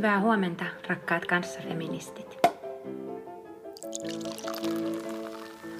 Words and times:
Hyvää 0.00 0.20
huomenta, 0.20 0.64
rakkaat 0.88 1.24
kanssafeministit. 1.24 2.38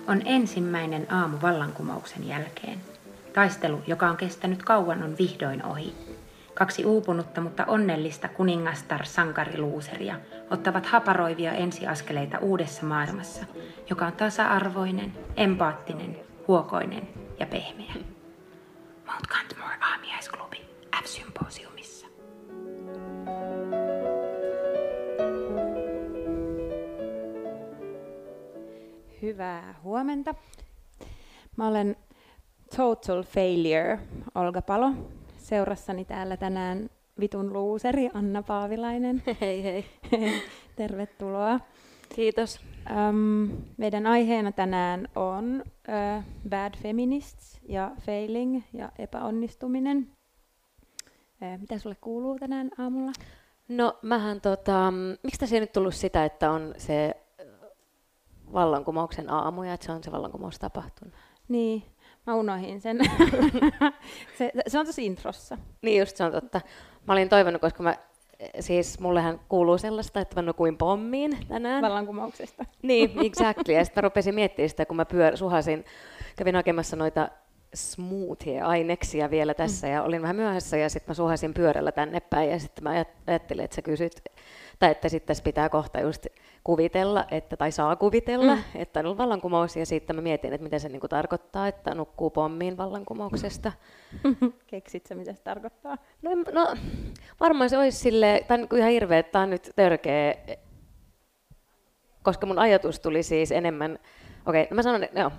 On 0.09 0.23
ensimmäinen 0.25 1.13
aamu 1.13 1.37
vallankumouksen 1.43 2.29
jälkeen. 2.29 2.79
Taistelu, 3.33 3.83
joka 3.87 4.11
on 4.11 4.17
kestänyt 4.17 4.63
kauan, 4.63 5.03
on 5.03 5.19
vihdoin 5.19 5.65
ohi. 5.65 5.95
Kaksi 6.55 6.85
uupunutta, 6.85 7.41
mutta 7.41 7.65
onnellista 7.67 8.29
kuningastar 8.29 9.07
sankariluuseria 9.07 10.17
ottavat 10.51 10.87
haparoivia 10.87 11.53
ensiaskeleita 11.53 12.39
uudessa 12.39 12.87
maailmassa, 12.87 13.47
joka 13.91 14.07
on 14.07 14.13
tasa-arvoinen, 14.13 15.13
empaattinen, 15.37 16.17
huokoinen 16.49 17.09
ja 17.39 17.47
pehmeä. 17.47 18.10
Hyvää 29.41 29.75
huomenta. 29.85 30.35
Mä 31.57 31.69
olen 31.69 31.97
Total 32.77 33.23
Failure 33.23 33.99
Olga 34.35 34.63
Palo. 34.63 34.93
Seurassani 35.39 36.05
täällä 36.05 36.37
tänään 36.37 36.91
vitun 37.21 37.53
luuseri 37.53 38.11
Anna 38.15 38.43
Paavilainen. 38.43 39.23
Hei 39.41 39.63
hei. 39.63 39.85
Tervetuloa. 40.77 41.61
Kiitos. 42.15 42.61
Um, 42.91 43.51
meidän 43.77 44.07
aiheena 44.07 44.53
tänään 44.53 45.09
on 45.17 45.63
uh, 45.67 46.25
Bad 46.49 46.75
Feminists 46.83 47.61
ja 47.69 47.91
Failing 48.01 48.63
ja 48.73 48.93
epäonnistuminen. 48.99 50.11
Uh, 51.43 51.61
mitä 51.61 51.79
sulle 51.79 51.97
kuuluu 52.01 52.39
tänään 52.39 52.71
aamulla? 52.79 53.13
No 53.69 53.99
mähän 54.03 54.41
tota, 54.41 54.93
miksi 55.23 55.41
tässä 55.41 55.57
ei 55.57 55.61
nyt 55.61 55.73
tullut 55.73 55.95
sitä, 55.95 56.25
että 56.25 56.51
on 56.51 56.75
se 56.79 57.17
vallankumouksen 58.53 59.31
aamu 59.31 59.63
ja 59.63 59.73
että 59.73 59.87
se 59.87 59.93
on 59.93 60.05
se 60.05 60.13
vallankumous 60.13 60.59
tapahtunut? 60.59 61.15
Niin, 61.49 61.83
mä 62.27 62.35
unohin 62.35 62.81
sen. 62.81 62.99
se, 64.39 64.53
se 64.67 64.79
on 64.79 64.87
tosi 64.87 65.07
introssa. 65.07 65.59
Niin 65.83 65.99
just 65.99 66.17
se 66.17 66.25
on 66.25 66.33
totta. 66.33 66.61
Mä 67.07 67.13
olin 67.13 67.29
toivonut, 67.29 67.61
koska 67.61 67.83
mä, 67.83 67.97
siis 68.61 69.01
mullehan 69.01 69.41
kuuluu 69.49 69.79
sellaista, 69.79 70.21
että 70.21 70.43
mä 70.43 70.47
nukuin 70.47 70.77
pommiin 70.77 71.39
tänään. 71.49 71.83
Vallankumouksesta. 71.83 72.65
Niin, 72.83 73.13
exactly. 73.25 73.75
Ja 73.75 73.85
sitten 73.85 74.03
mä 74.03 74.09
rupesin 74.09 74.35
miettimään 74.35 74.69
sitä, 74.69 74.87
kun 74.87 74.97
mä 74.97 75.05
pyör, 75.05 75.37
suhasin, 75.37 75.85
kävin 76.37 76.55
hakemassa 76.55 76.97
noita 76.97 77.29
smoothie-aineksia 77.75 79.31
vielä 79.31 79.55
tässä 79.55 79.87
mm. 79.87 79.93
ja 79.93 80.03
olin 80.03 80.23
vähän 80.23 80.37
myöhässä 80.37 80.77
ja 80.77 80.89
sitten 80.89 81.11
mä 81.11 81.15
suhasin 81.15 81.55
pyörällä 81.55 81.93
tänne 81.93 82.21
päin 82.21 82.51
ja 82.51 82.59
sitten 82.59 82.85
mä 82.85 83.05
ajattelin, 83.27 83.65
että 83.65 83.75
sä 83.75 83.83
kysyt, 83.83 84.23
tai 84.79 84.91
että 84.91 85.09
sitten 85.09 85.37
pitää 85.45 85.69
kohta 85.69 86.01
just 86.01 86.27
kuvitella, 86.65 87.25
että, 87.31 87.57
tai 87.57 87.73
saa 87.73 87.97
kuvitella, 87.97 88.55
mm. 88.55 88.63
että 88.75 89.01
on 89.01 89.07
ollut 89.07 89.19
vallankumous 89.19 89.77
ja 89.77 89.87
sitten 89.87 90.17
mä 90.17 90.23
mietin, 90.23 90.53
että 90.53 90.63
mitä 90.63 90.79
se 90.79 90.89
niinku 90.89 91.09
tarkoittaa, 91.09 91.69
että 91.69 91.95
nukkuu 91.95 92.31
pommiin 92.31 92.77
vallankumouksesta. 92.77 93.73
Keksit 94.67 95.07
sä, 95.07 95.15
mitä 95.15 95.33
se 95.33 95.43
tarkoittaa? 95.43 95.99
No, 96.23 96.31
no 96.53 96.77
varmaan 97.41 97.71
se 97.71 97.79
olisi 97.79 97.99
sille, 97.99 98.45
tämä 98.49 98.57
on 98.57 98.61
niinku 98.61 98.77
ihan 98.77 98.91
hirveä, 98.91 99.19
että 99.19 99.33
tämä 99.33 99.43
on 99.43 99.51
nyt 99.51 99.71
törkeä, 99.77 100.35
koska 102.23 102.47
mun 102.47 102.59
ajatus 102.59 103.01
tuli 103.01 103.23
siis 103.23 103.53
enemmän, 103.53 103.99
okei, 104.47 104.63
okay, 104.63 104.71
no 104.71 104.75
mä 104.75 104.83
sanon, 104.83 105.09
joo, 105.17 105.31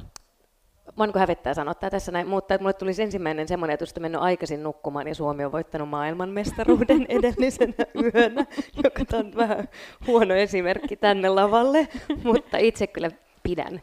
Mua 0.95 1.05
niin 1.05 1.19
hävettää 1.19 1.53
sanoa 1.53 1.73
tämä 1.73 1.89
tässä 1.89 2.11
näin, 2.11 2.27
mutta 2.27 2.57
mulle 2.57 2.73
tuli 2.73 2.91
ensimmäinen 3.01 3.47
semmoinen 3.47 3.71
ajatus, 3.71 3.89
että 3.89 3.99
mennyt 3.99 4.21
aikaisin 4.21 4.63
nukkumaan 4.63 5.07
ja 5.07 5.15
Suomi 5.15 5.45
on 5.45 5.51
voittanut 5.51 5.89
maailmanmestaruuden 5.89 7.05
edellisenä 7.17 7.85
yönä, 7.95 8.45
joka 8.83 9.17
on 9.17 9.35
vähän 9.35 9.69
huono 10.07 10.35
esimerkki 10.35 10.95
tänne 10.95 11.29
lavalle, 11.29 11.87
mutta 12.23 12.57
itse 12.57 12.87
kyllä 12.87 13.11
pidän 13.43 13.81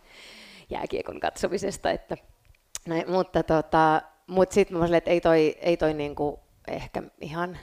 jääkiekon 0.70 1.20
katsomisesta. 1.20 1.90
Että, 1.90 2.16
näin, 2.88 3.10
mutta 3.10 3.42
tota, 3.42 4.02
mutta 4.26 4.54
sitten 4.54 4.76
mä 4.76 4.84
sanoin, 4.84 4.98
että 4.98 5.10
ei 5.10 5.20
toi, 5.20 5.56
ei 5.60 5.76
toi 5.76 5.94
niinku 5.94 6.40
ehkä 6.68 7.02
ihan 7.20 7.58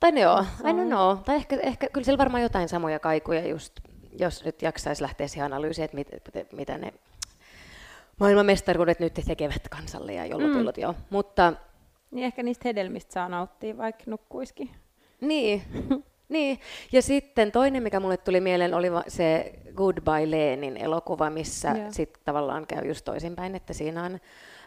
tai 0.00 0.12
ne 0.12 0.20
joo, 0.20 0.40
I 0.40 0.72
don't 0.72 0.86
know. 0.86 1.18
Tai 1.24 1.36
ehkä, 1.36 1.58
ehkä 1.62 1.88
kyllä 1.88 2.04
siellä 2.04 2.18
varmaan 2.18 2.42
jotain 2.42 2.68
samoja 2.68 2.98
kaikuja 2.98 3.48
just, 3.48 3.72
jos 4.18 4.44
nyt 4.44 4.62
jaksaisi 4.62 5.02
lähteä 5.02 5.28
siihen 5.28 5.46
analyysiin, 5.46 5.84
että 5.84 5.96
mit, 5.96 6.52
mitä 6.52 6.78
ne 6.78 6.92
maailmanmestaruudet 8.20 9.00
nyt 9.00 9.14
tekevät 9.14 9.68
kansalle 9.68 10.14
ja 10.14 10.26
jollopillot, 10.26 10.76
mm. 10.76 10.82
joo. 10.82 10.94
Mutta, 11.10 11.52
niin 12.10 12.24
ehkä 12.24 12.42
niistä 12.42 12.68
hedelmistä 12.68 13.12
saa 13.12 13.28
nauttia, 13.28 13.76
vaikka 13.76 14.04
nukkuisikin. 14.06 14.70
Niin, 15.20 15.62
niin. 16.28 16.60
Ja 16.92 17.02
sitten 17.02 17.52
toinen, 17.52 17.82
mikä 17.82 18.00
mulle 18.00 18.16
tuli 18.16 18.40
mieleen, 18.40 18.74
oli 18.74 18.88
se 19.08 19.52
Goodbye 19.74 20.30
Lenin 20.30 20.76
elokuva, 20.76 21.30
missä 21.30 21.72
yeah. 21.72 21.92
sitten 21.92 22.22
tavallaan 22.24 22.66
käy 22.66 22.88
just 22.88 23.04
toisinpäin, 23.04 23.54
että 23.54 23.72
siinä 23.72 24.04
on 24.04 24.18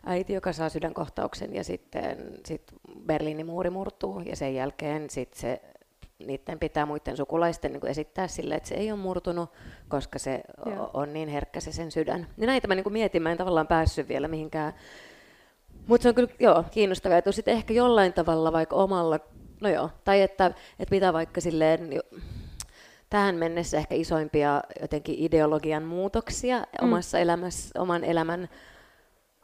äiti, 0.05 0.33
joka 0.33 0.53
saa 0.53 0.69
sydänkohtauksen 0.69 1.55
ja 1.55 1.63
sitten 1.63 2.17
sit 2.45 2.61
Berliinin 3.05 3.45
muuri 3.45 3.69
murtuu 3.69 4.19
ja 4.19 4.35
sen 4.35 4.55
jälkeen 4.55 5.09
sitten 5.09 5.39
se 5.39 5.61
niiden 6.19 6.59
pitää 6.59 6.85
muiden 6.85 7.17
sukulaisten 7.17 7.71
niin 7.71 7.87
esittää 7.87 8.27
sille, 8.27 8.55
että 8.55 8.69
se 8.69 8.75
ei 8.75 8.91
ole 8.91 8.99
murtunut, 8.99 9.49
koska 9.87 10.19
se 10.19 10.41
Joo. 10.65 10.89
on 10.93 11.13
niin 11.13 11.29
herkkä 11.29 11.59
se 11.59 11.71
sen 11.71 11.91
sydän. 11.91 12.27
Ja 12.37 12.47
näitä 12.47 12.67
mä 12.67 12.75
niin 12.75 12.93
mietin, 12.93 13.21
mä 13.21 13.31
en 13.31 13.37
tavallaan 13.37 13.67
päässyt 13.67 14.07
vielä 14.07 14.27
mihinkään. 14.27 14.73
Mutta 15.87 16.03
se 16.03 16.09
on 16.09 16.15
kyllä 16.15 16.29
joo, 16.39 16.63
kiinnostavaa, 16.71 17.17
että 17.17 17.31
sitten 17.31 17.53
ehkä 17.53 17.73
jollain 17.73 18.13
tavalla 18.13 18.51
vaikka 18.51 18.75
omalla, 18.75 19.19
no 19.61 19.69
joo, 19.69 19.89
tai 20.03 20.21
että, 20.21 20.45
että 20.79 20.95
mitä 20.95 21.13
vaikka 21.13 21.41
silleen, 21.41 21.93
jo, 21.93 22.01
tähän 23.09 23.35
mennessä 23.35 23.77
ehkä 23.77 23.95
isoimpia 23.95 24.63
jotenkin 24.81 25.15
ideologian 25.17 25.83
muutoksia 25.83 26.57
mm. 26.59 26.87
omassa 26.87 27.19
elämässä, 27.19 27.81
oman 27.81 28.03
elämän 28.03 28.49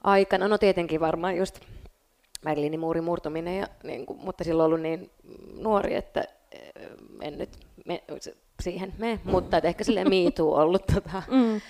aikana. 0.04 0.48
No 0.48 0.58
tietenkin 0.58 1.00
varmaan 1.00 1.38
just 1.38 1.60
Berliinin 2.46 2.80
muurin 2.80 3.04
murtuminen, 3.04 3.58
ja, 3.58 3.68
niin 3.84 4.06
kuin, 4.06 4.20
mutta 4.20 4.44
silloin 4.44 4.66
ollut 4.66 4.82
niin 4.82 5.12
nuori, 5.58 5.96
että 5.96 6.24
en 7.22 7.38
nyt 7.38 7.50
me, 7.86 8.04
siihen 8.64 8.94
me, 8.98 9.20
mutta 9.24 9.58
että 9.58 9.68
ehkä 9.68 9.84
sille 9.84 10.04
miituu 10.04 10.54
ollut. 10.54 10.86
Tota, 10.94 11.24
mm. 11.32 11.62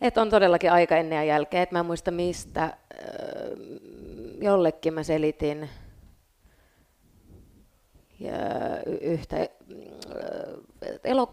Että 0.00 0.22
on 0.22 0.30
todellakin 0.30 0.72
aika 0.72 0.96
ennen 0.96 1.16
ja 1.16 1.24
jälkeen. 1.24 1.62
Et 1.62 1.70
mä 1.70 1.78
en 1.78 1.86
muista 1.86 2.10
mistä. 2.10 2.76
Jollekin 4.40 4.94
mä 4.94 5.02
selitin 5.02 5.68
ja 8.20 8.36
yhtä 9.00 9.36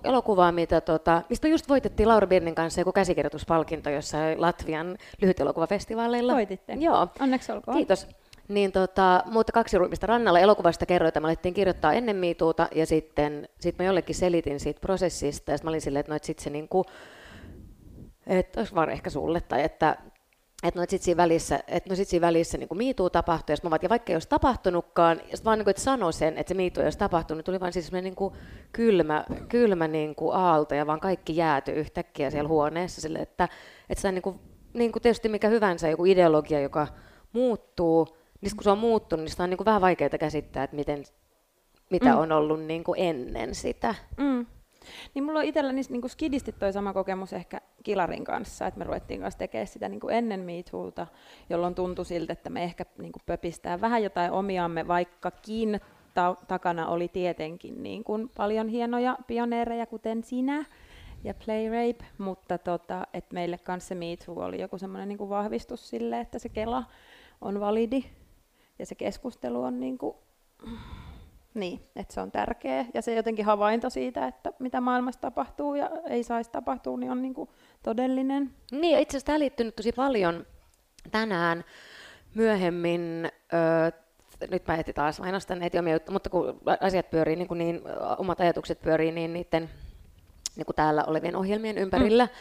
elokuvaa, 0.04 0.52
mitä, 0.52 0.82
tota, 0.82 1.22
mistä 1.30 1.48
just 1.48 1.70
voitettiin 1.70 2.10
Laura 2.10 2.28
Birnin 2.28 2.56
kanssa 2.56 2.82
joku 2.82 2.92
käsikirjoituspalkinto 2.92 3.90
jossain 3.90 4.42
Latvian 4.42 4.98
lyhytelokuvafestivaaleilla. 5.22 6.34
Voititte. 6.34 6.74
Joo. 6.74 7.08
Onneksi 7.20 7.52
olkoon. 7.52 7.78
Kiitos. 7.78 8.08
Niin 8.48 8.72
tota, 8.72 9.24
mutta 9.26 9.52
kaksi 9.52 9.78
ruumista 9.78 10.08
rannalla. 10.08 10.40
Elokuvasta 10.40 10.86
kerroin, 10.86 11.08
että 11.08 11.20
me 11.20 11.28
alettiin 11.28 11.54
kirjoittaa 11.54 11.94
ennen 11.94 12.16
miituuta 12.16 12.68
ja 12.76 12.86
sitten 12.86 13.50
sit 13.60 13.78
mä 13.80 13.86
jollekin 13.86 14.16
selitin 14.16 14.60
siitä 14.60 14.82
prosessista 14.82 15.52
ja 15.52 15.58
mä 15.64 15.70
olin 15.70 15.82
silleen, 15.82 16.00
että 16.00 16.12
no, 16.12 16.16
et 16.16 16.24
sit 16.24 16.40
se 16.40 16.50
niinku, 16.50 16.86
että 18.28 18.60
olisi 18.60 18.76
vaan 18.76 18.90
ehkä 18.90 19.10
sulle 19.10 19.42
tai 19.42 19.64
että 19.64 19.98
että 20.64 20.80
no, 20.80 20.84
et 20.84 20.90
sit 20.90 21.02
siinä 21.02 21.18
välissä, 21.18 21.60
et 21.68 21.86
no 21.86 21.96
sit 21.96 22.08
siinä 22.08 22.28
välissä 22.28 22.58
niin 22.58 22.70
miituu 22.76 23.10
tapahtui, 23.10 23.56
ja, 23.64 23.70
vaan, 23.70 23.80
ja 23.82 23.90
vaikka 23.90 24.12
ei 24.12 24.16
olisi 24.16 24.30
tapahtunutkaan, 24.30 25.22
ja 25.32 25.38
vaan 25.46 25.60
niin 25.60 25.70
että 25.70 25.82
sano 25.82 26.12
sen, 26.12 26.38
että 26.38 26.50
se 26.50 26.54
miituu 26.54 26.82
ei 26.82 26.86
olisi 26.86 26.98
tapahtunut, 26.98 27.46
tuli 27.46 27.60
vaan 27.60 27.74
siis 27.74 27.92
niin 27.92 28.16
kuin 28.16 28.34
kylmä, 28.72 29.26
kylmä 29.50 29.88
niin 29.88 30.16
kuin 30.16 30.36
aalto, 30.36 30.76
ja 30.76 30.88
vaan 30.88 31.00
kaikki 31.00 31.36
jääty 31.36 31.72
yhtäkkiä 31.72 32.30
siellä 32.30 32.48
huoneessa, 32.48 33.02
sille, 33.02 33.20
että, 33.20 33.50
että 33.90 34.02
se 34.02 34.08
on 34.08 34.14
niin 34.14 34.22
kuin, 34.22 34.40
niin 34.74 34.92
kuin 34.92 35.04
tietysti 35.04 35.30
mikä 35.30 35.48
hyvänsä 35.50 35.90
joku 35.90 36.06
ideologia, 36.06 36.60
joka 36.60 36.88
muuttuu, 37.34 38.17
niin 38.42 38.56
kun 38.56 38.64
se 38.64 38.70
on 38.70 38.78
muuttunut, 38.78 39.24
niin 39.24 39.32
sitä 39.32 39.44
on 39.44 39.50
niin 39.50 39.58
kuin 39.58 39.66
vähän 39.66 39.82
vaikeaa 39.82 40.10
käsittää, 40.10 40.64
että 40.64 40.76
miten, 40.76 41.04
mitä 41.90 42.14
mm. 42.14 42.18
on 42.20 42.32
ollut 42.32 42.64
niin 42.64 42.84
kuin 42.84 43.00
ennen 43.00 43.56
sitä. 43.56 43.96
Mm. 44.18 44.46
Niin 45.14 45.24
mulla 45.24 45.40
on 45.40 45.46
itselläni 45.46 45.82
niin 45.90 46.10
skidisti 46.10 46.52
toi 46.52 46.74
sama 46.74 46.94
kokemus 46.94 47.34
ehkä 47.34 47.62
Kilarin 47.84 48.24
kanssa, 48.24 48.68
että 48.68 48.78
me 48.78 48.84
ruvettiin 48.84 49.22
kanssa 49.22 49.38
tekemään 49.38 49.68
sitä 49.68 49.90
niin 49.90 50.00
kuin 50.00 50.16
ennen 50.16 50.40
MeToota, 50.40 51.08
jolloin 51.50 51.76
tuntui 51.76 52.06
siltä, 52.06 52.34
että 52.34 52.50
me 52.50 52.64
ehkä 52.64 52.86
niin 52.98 53.12
kuin 53.12 53.24
pöpistää 53.26 53.82
vähän 53.82 54.04
jotain 54.04 54.32
omiamme, 54.32 54.88
vaikkakin 54.88 55.82
ta- 56.14 56.36
takana 56.48 56.88
oli 56.88 57.08
tietenkin 57.08 57.84
niin 57.84 58.04
kuin 58.04 58.30
paljon 58.38 58.68
hienoja 58.68 59.18
pioneereja, 59.28 59.86
kuten 59.86 60.24
sinä 60.24 60.66
ja 61.24 61.34
Playrape, 61.46 62.06
mutta 62.18 62.58
tota, 62.58 63.08
että 63.14 63.34
meille 63.34 63.58
kanssa 63.58 63.88
se 63.88 63.96
MeToo 63.96 64.44
oli 64.44 64.62
joku 64.62 64.78
semmoinen 64.78 65.08
niin 65.08 65.30
vahvistus 65.30 65.90
sille, 65.90 66.20
että 66.20 66.40
se 66.40 66.50
Kela 66.50 66.84
on 67.42 67.60
validi 67.60 68.06
ja 68.80 68.86
se 68.86 68.96
keskustelu 68.96 69.64
on 69.64 69.80
niin 69.80 69.98
kuin, 69.98 70.16
niin, 71.54 71.82
että 71.96 72.14
se 72.14 72.22
on 72.22 72.32
tärkeä 72.32 72.86
ja 72.94 73.02
se 73.02 73.16
jotenkin 73.16 73.46
havainto 73.46 73.90
siitä, 73.90 74.28
että 74.28 74.54
mitä 74.60 74.82
maailmassa 74.82 75.22
tapahtuu 75.22 75.76
ja 75.76 75.90
ei 76.10 76.24
saisi 76.24 76.52
tapahtua, 76.52 76.98
niin 76.98 77.12
on 77.12 77.22
niin 77.22 77.34
kuin 77.34 77.50
todellinen. 77.84 78.54
Niin, 78.72 78.94
ja 78.94 79.00
itse 79.00 79.12
asiassa 79.12 79.26
tämä 79.26 79.40
liittynyt 79.40 79.76
tosi 79.76 79.92
paljon 79.92 80.46
tänään 81.12 81.64
myöhemmin 82.36 83.32
ö, 83.54 83.92
nyt 84.52 84.68
mä 84.68 84.76
heti 84.76 84.94
taas 84.94 85.20
mainostan 85.20 85.60
näitä 85.60 85.80
omia 85.80 85.94
juttuja, 85.94 86.14
mutta 86.14 86.30
kun 86.30 86.62
asiat 86.80 87.10
pyörii, 87.10 87.36
niin, 87.36 87.48
kuin 87.48 87.58
niin 87.58 87.82
omat 88.18 88.40
ajatukset 88.40 88.82
pyörii 88.82 89.12
niin 89.12 89.34
niiden 89.34 89.70
niin 90.56 90.66
kuin 90.66 90.76
täällä 90.76 91.04
olevien 91.08 91.36
ohjelmien 91.36 91.78
ympärillä. 91.78 92.26
Mm. 92.26 92.32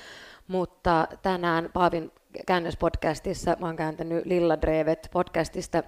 Mutta 0.48 1.08
tänään 1.22 1.70
Paavin 1.72 2.12
käännöspodcastissa 2.46 3.56
mä 3.60 3.66
oon 3.66 3.76
kääntänyt 3.76 4.26
Lilla 4.26 4.60
Drevet 4.60 5.08
podcastista 5.12 5.82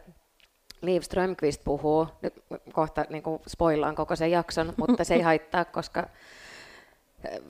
Liv 0.81 1.03
Strömqvist 1.03 1.65
puhuu, 1.65 2.07
nyt 2.23 2.35
kohta 2.73 3.05
niin 3.11 3.23
kuin 3.23 3.43
spoilaan 3.49 3.95
koko 3.95 4.17
sen 4.17 4.31
jakson, 4.31 4.73
mutta 4.77 5.05
se 5.05 5.15
ei 5.15 5.21
haittaa, 5.21 5.65
koska 5.65 6.09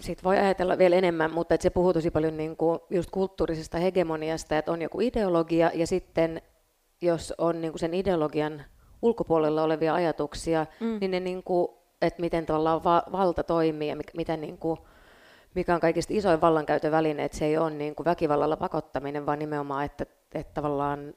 sitten 0.00 0.24
voi 0.24 0.38
ajatella 0.38 0.78
vielä 0.78 0.96
enemmän, 0.96 1.34
mutta 1.34 1.54
että 1.54 1.62
se 1.62 1.70
puhuu 1.70 1.92
tosi 1.92 2.10
paljon 2.10 2.36
niin 2.36 2.56
kuin 2.56 2.78
just 2.90 3.10
kulttuurisesta 3.10 3.78
hegemoniasta, 3.78 4.58
että 4.58 4.72
on 4.72 4.82
joku 4.82 5.00
ideologia 5.00 5.70
ja 5.74 5.86
sitten 5.86 6.42
jos 7.00 7.34
on 7.38 7.60
niin 7.60 7.72
kuin 7.72 7.80
sen 7.80 7.94
ideologian 7.94 8.64
ulkopuolella 9.02 9.62
olevia 9.62 9.94
ajatuksia, 9.94 10.66
mm. 10.80 10.98
niin 11.00 11.10
ne 11.10 11.20
niin 11.20 11.42
kuin, 11.42 11.68
että 12.02 12.20
miten 12.20 12.46
tavallaan 12.46 12.84
va- 12.84 13.02
valta 13.12 13.42
toimii 13.42 13.88
ja 13.88 13.96
miten 14.16 14.40
niin 14.40 14.58
kuin, 14.58 14.78
mikä 15.54 15.74
on 15.74 15.80
kaikista 15.80 16.14
isoin 16.14 16.40
vallankäytön 16.40 16.92
väline, 16.92 17.24
että 17.24 17.38
se 17.38 17.44
ei 17.44 17.58
ole 17.58 17.70
niin 17.70 17.94
kuin 17.94 18.04
väkivallalla 18.04 18.56
pakottaminen, 18.56 19.26
vaan 19.26 19.38
nimenomaan, 19.38 19.84
että, 19.84 20.06
että 20.34 20.54
tavallaan 20.54 21.14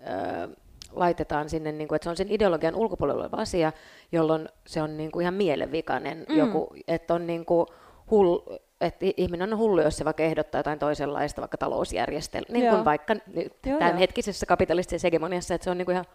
ää, 0.00 0.48
laitetaan 0.94 1.48
sinne, 1.48 1.72
niin 1.72 1.88
kuin, 1.88 1.96
että 1.96 2.04
se 2.04 2.10
on 2.10 2.16
sen 2.16 2.30
ideologian 2.30 2.74
ulkopuolella 2.74 3.22
oleva 3.22 3.36
asia, 3.36 3.72
jolloin 4.12 4.48
se 4.66 4.82
on 4.82 4.96
niin 4.96 5.10
kuin 5.10 5.22
ihan 5.22 5.34
mielenvikainen. 5.34 6.26
Mm. 6.28 6.36
joku, 6.36 6.74
että 6.88 7.14
on 7.14 7.26
niin 7.26 7.44
kuin 7.44 7.66
hull, 8.10 8.38
että 8.80 9.06
ihminen 9.16 9.52
on 9.52 9.58
hullu, 9.58 9.80
jos 9.80 9.96
se 9.96 10.04
vaikka 10.04 10.22
ehdottaa 10.22 10.58
jotain 10.58 10.78
toisenlaista, 10.78 11.40
vaikka 11.40 11.56
talousjärjestelmää, 11.56 12.52
niin 12.52 12.70
kuin 12.70 12.84
vaikka 12.84 13.16
tämän 13.78 13.96
hetkisessä 13.96 14.46
kapitalistisessa 14.46 15.06
hegemoniassa, 15.06 15.54
että 15.54 15.64
se 15.64 15.70
on 15.70 15.78
niin 15.78 15.86
kuin 15.86 15.92
ihan 15.92 16.06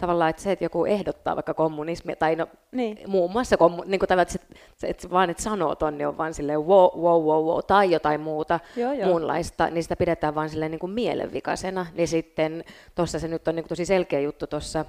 tavallaan, 0.00 0.30
että 0.30 0.42
se, 0.42 0.52
että 0.52 0.64
joku 0.64 0.84
ehdottaa 0.84 1.36
vaikka 1.36 1.54
kommunismia, 1.54 2.16
tai 2.16 2.36
no, 2.36 2.46
niin. 2.72 2.98
muun 3.06 3.30
muassa, 3.30 3.56
kommu, 3.56 3.82
niin 3.86 3.98
kuin 3.98 4.08
tavallaan, 4.08 4.36
että, 4.36 4.56
se, 4.76 4.86
että 4.86 5.10
vaan 5.10 5.30
että 5.30 5.42
sanoo 5.42 5.74
tonne 5.74 6.06
on 6.06 6.18
vaan 6.18 6.34
silleen 6.34 6.60
wow, 6.60 7.00
wow, 7.00 7.24
wow, 7.24 7.44
wow, 7.44 7.60
tai 7.66 7.90
jotain 7.90 8.20
muuta 8.20 8.60
joo, 8.76 8.92
joo. 8.92 9.08
muunlaista, 9.08 9.70
niin 9.70 9.82
sitä 9.82 9.96
pidetään 9.96 10.34
vaan 10.34 10.50
silleen 10.50 10.70
niin 10.70 10.78
kuin 10.78 10.92
mielenvikaisena. 10.92 11.86
Niin 11.94 12.08
sitten 12.08 12.64
tuossa 12.94 13.18
se 13.18 13.28
nyt 13.28 13.48
on 13.48 13.56
niin 13.56 13.64
kuin 13.64 13.68
tosi 13.68 13.86
selkeä 13.86 14.20
juttu 14.20 14.46
tuossa 14.46 14.84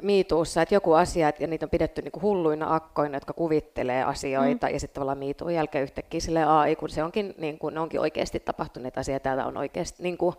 miituussa, 0.00 0.62
että 0.62 0.74
joku 0.74 0.92
asia, 0.92 1.32
ja 1.38 1.46
niitä 1.46 1.66
on 1.66 1.70
pidetty 1.70 2.02
niin 2.02 2.12
kuin 2.12 2.22
hulluina 2.22 2.74
akkoina, 2.74 3.16
jotka 3.16 3.32
kuvittelee 3.32 4.02
asioita, 4.02 4.66
mm. 4.66 4.72
ja 4.72 4.80
sitten 4.80 4.94
tavallaan 4.94 5.18
miituun 5.18 5.54
jälkeen 5.54 5.82
yhtäkkiä 5.82 6.20
silleen, 6.20 6.48
ai 6.48 6.76
kun 6.76 6.90
se 6.90 7.02
onkin, 7.02 7.34
niin 7.38 7.58
kuin, 7.58 7.74
ne 7.74 7.80
onkin 7.80 8.00
oikeasti 8.00 8.40
tapahtuneet 8.40 8.98
asiat, 8.98 9.22
täällä 9.22 9.46
on 9.46 9.56
oikeasti, 9.56 10.02
niin 10.02 10.18
kuin, 10.18 10.36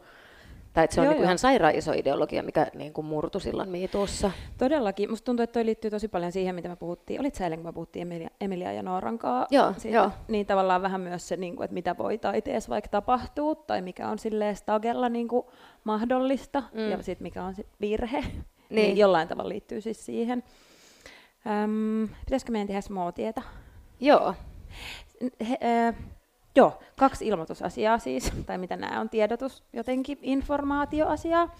tai 0.73 0.83
että 0.83 0.95
se 0.95 1.01
on 1.01 1.07
niin 1.07 1.15
kuin 1.15 1.25
ihan 1.25 1.37
sairaan 1.37 1.75
iso 1.75 1.91
ideologia, 1.91 2.43
mikä 2.43 2.67
niin 2.73 2.93
kuin 2.93 3.05
murtui 3.05 3.41
silloin 3.41 3.69
miituussa. 3.69 4.31
Todellakin. 4.57 5.09
Musta 5.09 5.25
tuntuu, 5.25 5.43
että 5.43 5.53
toi 5.53 5.65
liittyy 5.65 5.91
tosi 5.91 6.07
paljon 6.07 6.31
siihen, 6.31 6.55
mitä 6.55 6.69
me 6.69 6.75
puhuttiin. 6.75 7.19
Olit 7.19 7.35
sä 7.35 7.43
eilen, 7.43 7.59
kun 7.59 7.65
me 7.65 7.73
puhuttiin 7.73 8.01
Emilia, 8.01 8.29
Emilia 8.41 8.73
ja 8.73 8.83
Nooran 8.83 9.19
kanssa? 9.19 9.55
Joo, 9.55 9.73
siitä. 9.77 9.97
joo. 9.97 10.11
Niin 10.27 10.45
tavallaan 10.45 10.81
vähän 10.81 11.01
myös 11.01 11.27
se, 11.27 11.37
niin 11.37 11.55
kuin, 11.55 11.65
että 11.65 11.73
mitä 11.73 11.97
voi 11.97 12.17
taiteessa 12.17 12.69
vaikka 12.69 12.89
tapahtuu, 12.89 13.55
tai 13.55 13.81
mikä 13.81 14.09
on 14.09 14.19
silleen 14.19 14.55
stagella 14.55 15.09
niin 15.09 15.27
kuin 15.27 15.45
mahdollista, 15.83 16.63
mm. 16.73 16.89
ja 16.89 17.03
sitten 17.03 17.23
mikä 17.23 17.43
on 17.43 17.55
sit 17.55 17.67
virhe. 17.81 18.23
Niin. 18.69 18.85
niin 18.85 18.97
jollain 18.97 19.27
tavalla 19.27 19.49
liittyy 19.49 19.81
siis 19.81 20.05
siihen. 20.05 20.43
Öm, 21.63 22.09
pitäisikö 22.25 22.51
meidän 22.51 22.67
tehdä 22.67 22.81
smoothietä? 22.81 23.41
Joo. 23.99 24.35
He, 25.49 25.57
äh, 25.87 25.95
Joo, 26.55 26.79
kaksi 26.99 27.27
ilmoitusasiaa 27.27 27.99
siis, 27.99 28.31
tai 28.45 28.57
mitä 28.57 28.75
nämä 28.75 28.99
on, 28.99 29.09
tiedotus 29.09 29.63
jotenkin, 29.73 30.17
informaatioasiaa. 30.21 31.55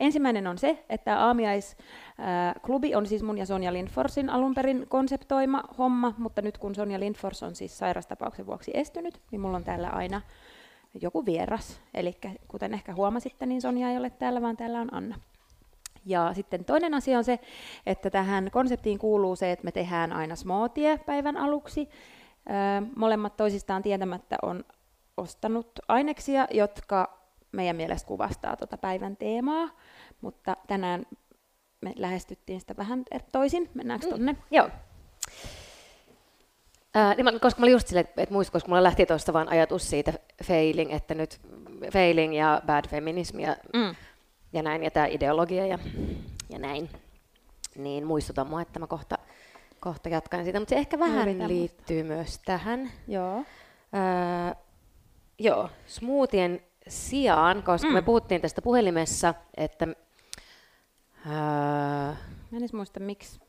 Ensimmäinen 0.00 0.46
on 0.46 0.58
se, 0.58 0.84
että 0.88 1.20
aamiaisklubi 1.20 2.94
on 2.94 3.06
siis 3.06 3.22
mun 3.22 3.38
ja 3.38 3.46
Sonja 3.46 3.72
Lindforsin 3.72 4.30
alun 4.30 4.54
perin 4.54 4.86
konseptoima 4.88 5.64
homma, 5.78 6.14
mutta 6.18 6.42
nyt 6.42 6.58
kun 6.58 6.74
Sonja 6.74 7.00
Lindfors 7.00 7.42
on 7.42 7.54
siis 7.54 7.78
sairastapauksen 7.78 8.46
vuoksi 8.46 8.70
estynyt, 8.74 9.20
niin 9.30 9.40
mulla 9.40 9.56
on 9.56 9.64
täällä 9.64 9.88
aina 9.88 10.20
joku 11.00 11.26
vieras. 11.26 11.80
Eli 11.94 12.16
kuten 12.48 12.74
ehkä 12.74 12.94
huomasitte, 12.94 13.46
niin 13.46 13.60
Sonja 13.60 13.90
ei 13.90 13.96
ole 13.96 14.10
täällä, 14.10 14.42
vaan 14.42 14.56
täällä 14.56 14.80
on 14.80 14.94
Anna. 14.94 15.20
Ja 16.04 16.34
sitten 16.34 16.64
toinen 16.64 16.94
asia 16.94 17.18
on 17.18 17.24
se, 17.24 17.38
että 17.86 18.10
tähän 18.10 18.50
konseptiin 18.52 18.98
kuuluu 18.98 19.36
se, 19.36 19.52
että 19.52 19.64
me 19.64 19.72
tehdään 19.72 20.12
aina 20.12 20.36
smoothie 20.36 20.98
päivän 20.98 21.36
aluksi, 21.36 21.88
Molemmat 22.96 23.36
toisistaan 23.36 23.82
tietämättä 23.82 24.36
on 24.42 24.64
ostanut 25.16 25.70
aineksia, 25.88 26.46
jotka 26.50 27.18
meidän 27.52 27.76
mielestä 27.76 28.08
kuvastaa 28.08 28.56
tuota 28.56 28.78
päivän 28.78 29.16
teemaa, 29.16 29.70
mutta 30.20 30.56
tänään 30.66 31.06
me 31.80 31.92
lähestyttiin 31.96 32.60
sitä 32.60 32.76
vähän 32.76 33.04
toisin. 33.32 33.70
Mennäänkö 33.74 34.08
tuonne? 34.08 34.32
Mm, 34.32 34.38
joo. 34.50 34.70
Ää, 36.94 37.14
niin 37.14 37.40
koska 37.40 37.60
mä 37.60 37.64
olin 37.64 37.72
just 37.72 37.88
silleen, 37.88 38.08
että 38.16 38.32
muist, 38.34 38.50
koska 38.50 38.68
mulla 38.68 38.82
lähti 38.82 39.06
tuosta 39.06 39.32
vaan 39.32 39.48
ajatus 39.48 39.90
siitä 39.90 40.12
failing, 40.44 40.92
että 40.92 41.14
nyt 41.14 41.40
failing 41.92 42.36
ja 42.36 42.62
bad 42.66 42.88
feminism 42.88 43.40
ja, 43.40 43.56
mm. 43.74 43.94
ja 44.52 44.62
näin, 44.62 44.82
ja 44.82 44.90
tämä 44.90 45.06
ideologia 45.06 45.66
ja, 45.66 45.78
ja 46.50 46.58
näin, 46.58 46.90
niin 47.76 48.06
muistutan 48.06 48.46
mua, 48.46 48.62
että 48.62 48.78
mä 48.78 48.86
kohta 48.86 49.15
kohta 49.80 50.08
jatkan 50.08 50.44
siitä, 50.44 50.58
mutta 50.60 50.70
se 50.70 50.76
ehkä 50.76 50.98
vähän 50.98 51.28
Yritän 51.28 51.48
liittyy 51.48 52.02
musta. 52.02 52.14
myös 52.14 52.40
tähän. 52.44 52.90
Joo. 53.08 53.36
Öö, 53.36 54.54
joo, 55.38 55.70
smoothien 55.86 56.60
sijaan, 56.88 57.62
koska 57.62 57.88
mm. 57.88 57.94
me 57.94 58.02
puhuttiin 58.02 58.40
tästä 58.40 58.62
puhelimessa, 58.62 59.34
että... 59.56 59.86
Öö, 61.26 62.14
Mä 62.50 62.56
en 62.56 62.58
edes 62.58 62.72
muista, 62.72 63.00
miksi. 63.00 63.40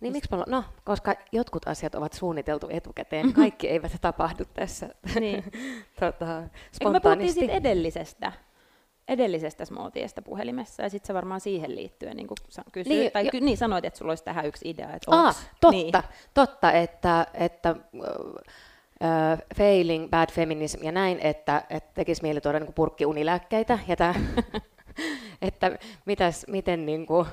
Niin, 0.00 0.12
miksi 0.12 0.30
no, 0.46 0.64
koska 0.84 1.14
jotkut 1.32 1.68
asiat 1.68 1.94
ovat 1.94 2.12
suunniteltu 2.12 2.66
etukäteen, 2.70 3.32
kaikki 3.42 3.68
eivät 3.68 3.92
tapahdu 4.00 4.44
tässä 4.54 4.88
niin. 5.20 5.44
tota, 6.00 6.42
spontaanisti. 6.72 6.84
me 6.84 7.00
puhuttiin 7.00 7.32
siitä 7.32 7.52
edellisestä 7.52 8.32
edellisestä 9.08 9.64
smoothiesta 9.64 10.22
puhelimessa, 10.22 10.82
ja 10.82 10.90
sitten 10.90 11.06
se 11.06 11.14
varmaan 11.14 11.40
siihen 11.40 11.76
liittyen 11.76 12.16
niin 12.16 12.26
kysyi, 12.72 12.96
niin, 12.96 13.12
tai 13.12 13.28
ky, 13.30 13.40
niin 13.40 13.56
sanoit, 13.56 13.84
että 13.84 13.98
sulla 13.98 14.10
olisi 14.10 14.24
tähän 14.24 14.46
yksi 14.46 14.70
idea. 14.70 14.86
Että 14.86 15.10
Aa, 15.10 15.32
totta, 15.60 15.70
niin. 15.70 15.92
totta, 16.34 16.72
että, 16.72 17.26
että 17.34 17.76
uh, 17.92 19.38
failing, 19.56 20.10
bad 20.10 20.32
feminism 20.32 20.84
ja 20.84 20.92
näin, 20.92 21.18
että, 21.20 21.62
että 21.70 21.90
tekisi 21.94 22.22
mieli 22.22 22.40
tuoda 22.40 22.60
niin 22.60 22.74
purkkiunilääkkeitä, 22.74 23.78
ja 23.88 23.96
tämä, 23.96 24.14
että 25.42 25.78
mitäs, 26.04 26.46
miten 26.48 26.86
niin 26.86 27.06
kuin, 27.06 27.26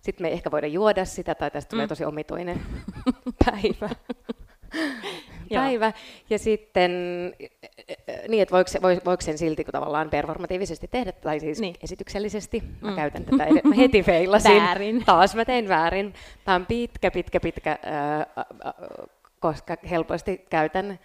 sitten 0.00 0.24
me 0.24 0.28
ei 0.28 0.34
ehkä 0.34 0.50
voida 0.50 0.66
juoda 0.66 1.04
sitä, 1.04 1.34
tai 1.34 1.50
tästä 1.50 1.70
tulee 1.70 1.86
mm. 1.86 1.88
tosi 1.88 2.04
omituinen 2.04 2.60
päivä 3.44 3.90
päivä. 5.54 5.92
Ja 6.30 6.38
sitten 6.38 6.90
niin, 8.28 8.42
että 8.42 8.52
voiko, 8.52 8.70
voiko 9.04 9.20
sen 9.20 9.38
silti 9.38 9.64
tavallaan 9.64 10.10
performatiivisesti 10.10 10.88
tehdä, 10.88 11.12
tai 11.12 11.40
siis 11.40 11.60
niin. 11.60 11.74
esityksellisesti. 11.82 12.62
Mä 12.80 12.90
mm. 12.90 12.96
käytän 12.96 13.24
tätä, 13.24 13.46
mä 13.64 13.74
heti 13.74 14.02
feilasin. 14.02 14.62
Väärin. 14.62 15.04
Taas 15.04 15.34
mä 15.34 15.44
tein 15.44 15.68
väärin. 15.68 16.14
Tämä 16.44 16.54
on 16.54 16.66
pitkä, 16.66 17.10
pitkä, 17.10 17.40
pitkä, 17.40 17.70
äh, 17.70 18.44
koska 19.40 19.76
helposti 19.90 20.46
käytän 20.50 20.98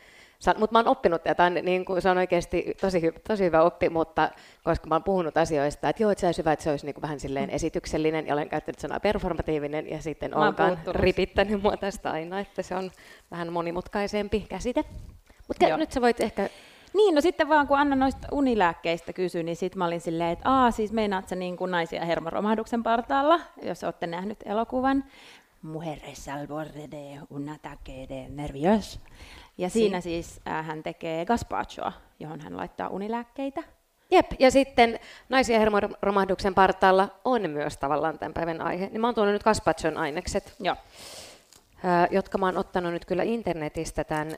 mutta 0.57 0.73
mä 0.73 0.79
oon 0.79 0.87
oppinut, 0.87 1.21
ja 1.25 1.35
tämän, 1.35 1.53
niin 1.53 1.85
kuin, 1.85 2.01
se 2.01 2.09
on 2.09 2.17
oikeasti 2.17 2.73
tosi, 2.81 3.01
tosi 3.27 3.43
hyvä 3.43 3.61
oppi, 3.61 3.89
mutta 3.89 4.29
koska 4.63 4.87
mä 4.87 4.95
oon 4.95 5.03
puhunut 5.03 5.37
asioista, 5.37 5.89
että 5.89 6.03
joo, 6.03 6.11
että 6.11 6.19
se 6.19 6.25
olisi 6.25 6.41
hyvä, 6.41 6.51
että 6.51 6.63
se 6.63 6.69
olisi 6.69 6.85
niin 6.85 6.93
kuin 6.93 7.01
vähän 7.01 7.19
silleen 7.19 7.49
mm. 7.49 7.55
esityksellinen, 7.55 8.27
ja 8.27 8.33
olen 8.33 8.49
käyttänyt 8.49 8.79
sanaa 8.79 8.99
performatiivinen, 8.99 9.89
ja 9.89 10.01
sitten 10.01 10.37
olen 10.37 10.53
ripittänyt 10.95 11.61
mua 11.61 11.77
tästä 11.77 12.11
aina, 12.11 12.39
että 12.39 12.61
se 12.61 12.75
on 12.75 12.91
vähän 13.31 13.53
monimutkaisempi 13.53 14.45
käsite. 14.49 14.83
Mutta 15.47 15.77
nyt 15.77 15.91
sä 15.91 16.01
voit 16.01 16.21
ehkä 16.21 16.49
niin, 16.93 17.15
no 17.15 17.21
sitten 17.21 17.49
vaan 17.49 17.67
kun 17.67 17.77
Anna 17.77 17.95
noista 17.95 18.27
unilääkkeistä 18.31 19.13
kysyi, 19.13 19.43
niin 19.43 19.55
sitten 19.55 19.77
mä 19.77 19.85
olin 19.85 20.01
silleen, 20.01 20.29
että 20.29 20.49
aa, 20.49 20.71
siis 20.71 20.91
meinaat 20.91 21.29
sä 21.29 21.35
niin 21.35 21.57
kuin 21.57 21.71
naisia 21.71 22.05
hermoromahduksen 22.05 22.83
partaalla, 22.83 23.39
jos 23.61 23.83
olette 23.83 24.07
nähnyt 24.07 24.37
elokuvan. 24.45 25.03
Mujeres 25.61 26.29
al 26.29 26.47
borde 26.47 26.87
de 26.91 27.19
un 27.29 27.49
ataque 27.49 28.09
de 28.09 28.29
nervios. 28.29 28.99
Ja 29.57 29.69
siinä 29.69 30.01
siis 30.01 30.41
äh, 30.47 30.65
hän 30.65 30.83
tekee 30.83 31.25
gazpachoa, 31.25 31.93
johon 32.19 32.41
hän 32.41 32.57
laittaa 32.57 32.87
unilääkkeitä. 32.87 33.63
Jep, 34.11 34.31
ja 34.39 34.51
sitten 34.51 34.99
naisia 35.29 35.59
hermoromahduksen 35.59 36.55
partaalla 36.55 37.09
on 37.25 37.49
myös 37.49 37.77
tavallaan 37.77 38.19
tämän 38.19 38.33
päivän 38.33 38.61
aihe. 38.61 38.89
Niin 38.89 39.01
mä 39.01 39.07
oon 39.07 39.15
tuonut 39.15 39.33
nyt 39.33 39.43
gazpachon 39.43 39.97
ainekset, 39.97 40.55
Joo. 40.59 40.75
Äh, 41.85 42.07
jotka 42.11 42.37
mä 42.37 42.45
oon 42.45 42.57
ottanut 42.57 42.93
nyt 42.93 43.05
kyllä 43.05 43.23
internetistä 43.23 44.03
tämän 44.03 44.35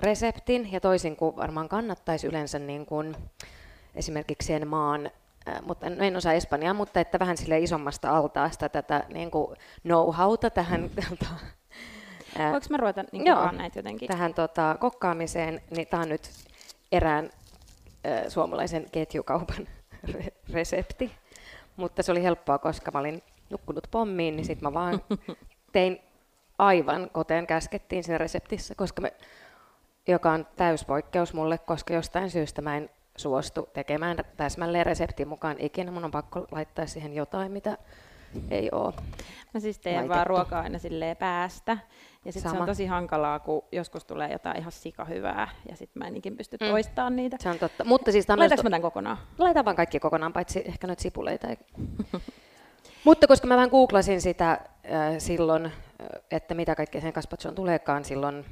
reseptin, 0.00 0.72
ja 0.72 0.80
toisin 0.80 1.16
kuin 1.16 1.36
varmaan 1.36 1.68
kannattaisi 1.68 2.26
yleensä 2.26 2.58
niin 2.58 2.86
kuin 2.86 3.16
esimerkiksi 3.94 4.46
sen 4.46 4.68
maan 4.68 5.10
äh, 5.48 5.62
mutta 5.62 5.86
en 5.86 6.16
osaa 6.16 6.32
Espanjaa, 6.32 6.74
mutta 6.74 7.00
että 7.00 7.18
vähän 7.18 7.36
sille 7.36 7.58
isommasta 7.58 8.16
altaasta 8.16 8.68
tätä 8.68 9.04
niin 9.14 9.30
kuin 9.30 9.56
know-howta 9.82 10.50
tähän 10.50 10.90
Voinko 12.38 12.66
mä 12.70 12.76
ruveta 12.76 13.04
niin 13.12 13.26
joo, 13.26 13.50
näitä 13.50 13.78
jotenkin? 13.78 14.08
Tähän 14.08 14.34
tota, 14.34 14.76
kokkaamiseen, 14.80 15.60
niin 15.70 15.86
tämä 15.86 16.02
on 16.02 16.08
nyt 16.08 16.30
erään 16.92 17.30
äh, 18.06 18.22
suomalaisen 18.28 18.86
ketjukaupan 18.92 19.68
resepti. 20.52 21.12
mutta 21.76 22.02
se 22.02 22.12
oli 22.12 22.22
helppoa, 22.22 22.58
koska 22.58 22.90
mä 22.90 22.98
olin 22.98 23.22
nukkunut 23.50 23.88
pommiin, 23.90 24.36
niin 24.36 24.46
sitten 24.46 24.68
mä 24.68 24.74
vaan 24.74 25.00
tein 25.72 26.00
aivan 26.58 27.10
koteen 27.12 27.46
käskettiin 27.46 28.04
siinä 28.04 28.18
reseptissä, 28.18 28.74
koska 28.74 29.02
me, 29.02 29.12
joka 30.08 30.32
on 30.32 30.46
täyspoikkeus 30.56 31.34
mulle, 31.34 31.58
koska 31.58 31.94
jostain 31.94 32.30
syystä 32.30 32.62
mä 32.62 32.76
en 32.76 32.90
suostu 33.16 33.68
tekemään 33.72 34.16
täsmälleen 34.36 34.86
reseptin 34.86 35.28
mukaan 35.28 35.56
ikinä. 35.58 35.90
Mun 35.90 36.04
on 36.04 36.10
pakko 36.10 36.46
laittaa 36.50 36.86
siihen 36.86 37.14
jotain, 37.14 37.52
mitä 37.52 37.78
ei 38.50 38.68
ole 38.72 38.94
Mä 39.54 39.60
siis 39.60 39.78
teen 39.78 39.94
laitettu. 39.96 40.14
vaan 40.14 40.26
ruokaa 40.26 40.62
aina 40.62 40.78
silleen 40.78 41.16
päästä. 41.16 41.78
Ja 42.24 42.32
sitten 42.32 42.52
se 42.52 42.58
on 42.58 42.66
tosi 42.66 42.86
hankalaa, 42.86 43.38
kun 43.38 43.62
joskus 43.72 44.04
tulee 44.04 44.32
jotain 44.32 44.58
ihan 44.58 44.72
sika 44.72 45.04
hyvää, 45.04 45.48
ja 45.68 45.76
sitten 45.76 46.02
mä 46.02 46.06
en 46.06 46.16
ikin 46.16 46.36
pysty 46.36 46.56
mm. 46.60 46.66
toistamaan 46.66 47.16
niitä. 47.16 47.36
Se 47.40 47.48
on 47.48 47.58
totta. 47.58 47.84
Mutta 47.84 48.12
siis 48.12 48.28
Laitanko 48.28 48.62
mä 48.62 48.70
tämän 48.70 48.82
kokonaan? 48.82 49.18
Laitan 49.38 49.64
vaan 49.64 49.76
kaikki 49.76 50.00
kokonaan, 50.00 50.32
paitsi 50.32 50.62
ehkä 50.64 50.86
noita 50.86 51.02
sipuleita. 51.02 51.48
Mutta 53.04 53.26
koska 53.26 53.46
mä 53.46 53.56
vähän 53.56 53.70
googlasin 53.70 54.20
sitä 54.20 54.50
äh, 54.50 54.60
silloin, 55.18 55.66
äh, 55.66 55.72
että 56.30 56.54
mitä 56.54 56.74
kaikkea 56.74 57.00
sen 57.00 57.12
gazpachoon 57.14 57.54
tuleekaan 57.54 58.04
silloin, 58.04 58.44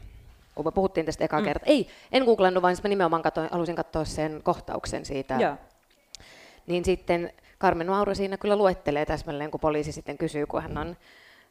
kun 0.54 0.64
me 0.64 0.70
puhuttiin 0.70 1.06
tästä 1.06 1.24
ekaa 1.24 1.40
mm. 1.40 1.44
kertaa. 1.44 1.66
Ei, 1.66 1.88
en 2.12 2.24
googlannut, 2.24 2.62
vaan 2.62 2.76
mä 2.82 2.88
nimenomaan 2.88 3.22
katsoin, 3.22 3.48
halusin 3.52 3.76
katsoa 3.76 4.04
sen 4.04 4.40
kohtauksen 4.42 5.04
siitä. 5.04 5.34
Joo. 5.34 5.56
Niin 6.66 6.84
sitten 6.84 7.32
Carmen 7.62 7.87
Mauro 7.87 8.14
siinä 8.14 8.37
kyllä 8.37 8.57
luettelee 8.57 9.07
täsmälleen, 9.07 9.50
kun 9.50 9.61
poliisi 9.61 9.92
sitten 9.92 10.19
kysyy, 10.19 10.47
kun 10.47 10.62
hän 10.62 10.78
on 10.78 10.97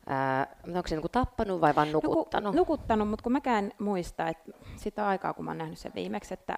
Ää, 0.08 0.56
onko 0.68 0.88
se 0.88 0.96
niin 0.96 1.12
tappanut 1.12 1.62
vai 1.62 1.76
vain 1.76 1.92
nukuttanut? 1.92 2.56
nukuttanut, 2.56 3.10
mutta 3.10 3.24
kun 3.24 3.32
mäkään 3.32 3.72
muista, 3.80 4.28
että 4.28 4.52
sitä 4.76 5.08
aikaa, 5.08 5.34
kun 5.34 5.46
mä 5.46 5.52
oon 5.52 5.58
nähnyt 5.58 5.78
sen 5.78 5.92
viimeksi, 5.96 6.34
että 6.34 6.58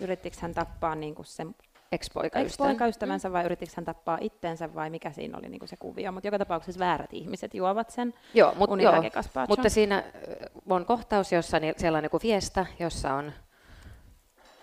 yrittikö 0.00 0.36
hän 0.40 0.54
tappaa 0.54 0.94
niin 0.94 1.14
kuin 1.14 1.26
sen 1.26 1.54
ex-poikaystävänsä 1.92 3.28
mm. 3.28 3.32
vai 3.32 3.44
yrittikö 3.44 3.72
hän 3.76 3.84
tappaa 3.84 4.18
itteensä 4.20 4.74
vai 4.74 4.90
mikä 4.90 5.12
siinä 5.12 5.38
oli 5.38 5.48
niin 5.48 5.58
kuin 5.58 5.68
se 5.68 5.76
kuvio, 5.76 6.12
mutta 6.12 6.26
joka 6.26 6.38
tapauksessa 6.38 6.78
väärät 6.78 7.12
ihmiset 7.12 7.54
juovat 7.54 7.90
sen 7.90 8.14
joo, 8.34 8.54
mut, 8.54 8.80
joo, 8.80 9.02
mutta 9.48 9.68
siinä 9.68 10.04
on 10.70 10.86
kohtaus, 10.86 11.32
jossa 11.32 11.60
niin 11.60 11.74
siellä 11.76 11.98
on 11.98 12.02
niin 12.02 12.20
fiesta, 12.20 12.66
jossa 12.78 13.14
on 13.14 13.32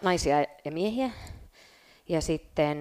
naisia 0.02 0.40
ja 0.66 0.72
miehiä. 0.72 1.10
Ja 2.10 2.22
sitten 2.22 2.80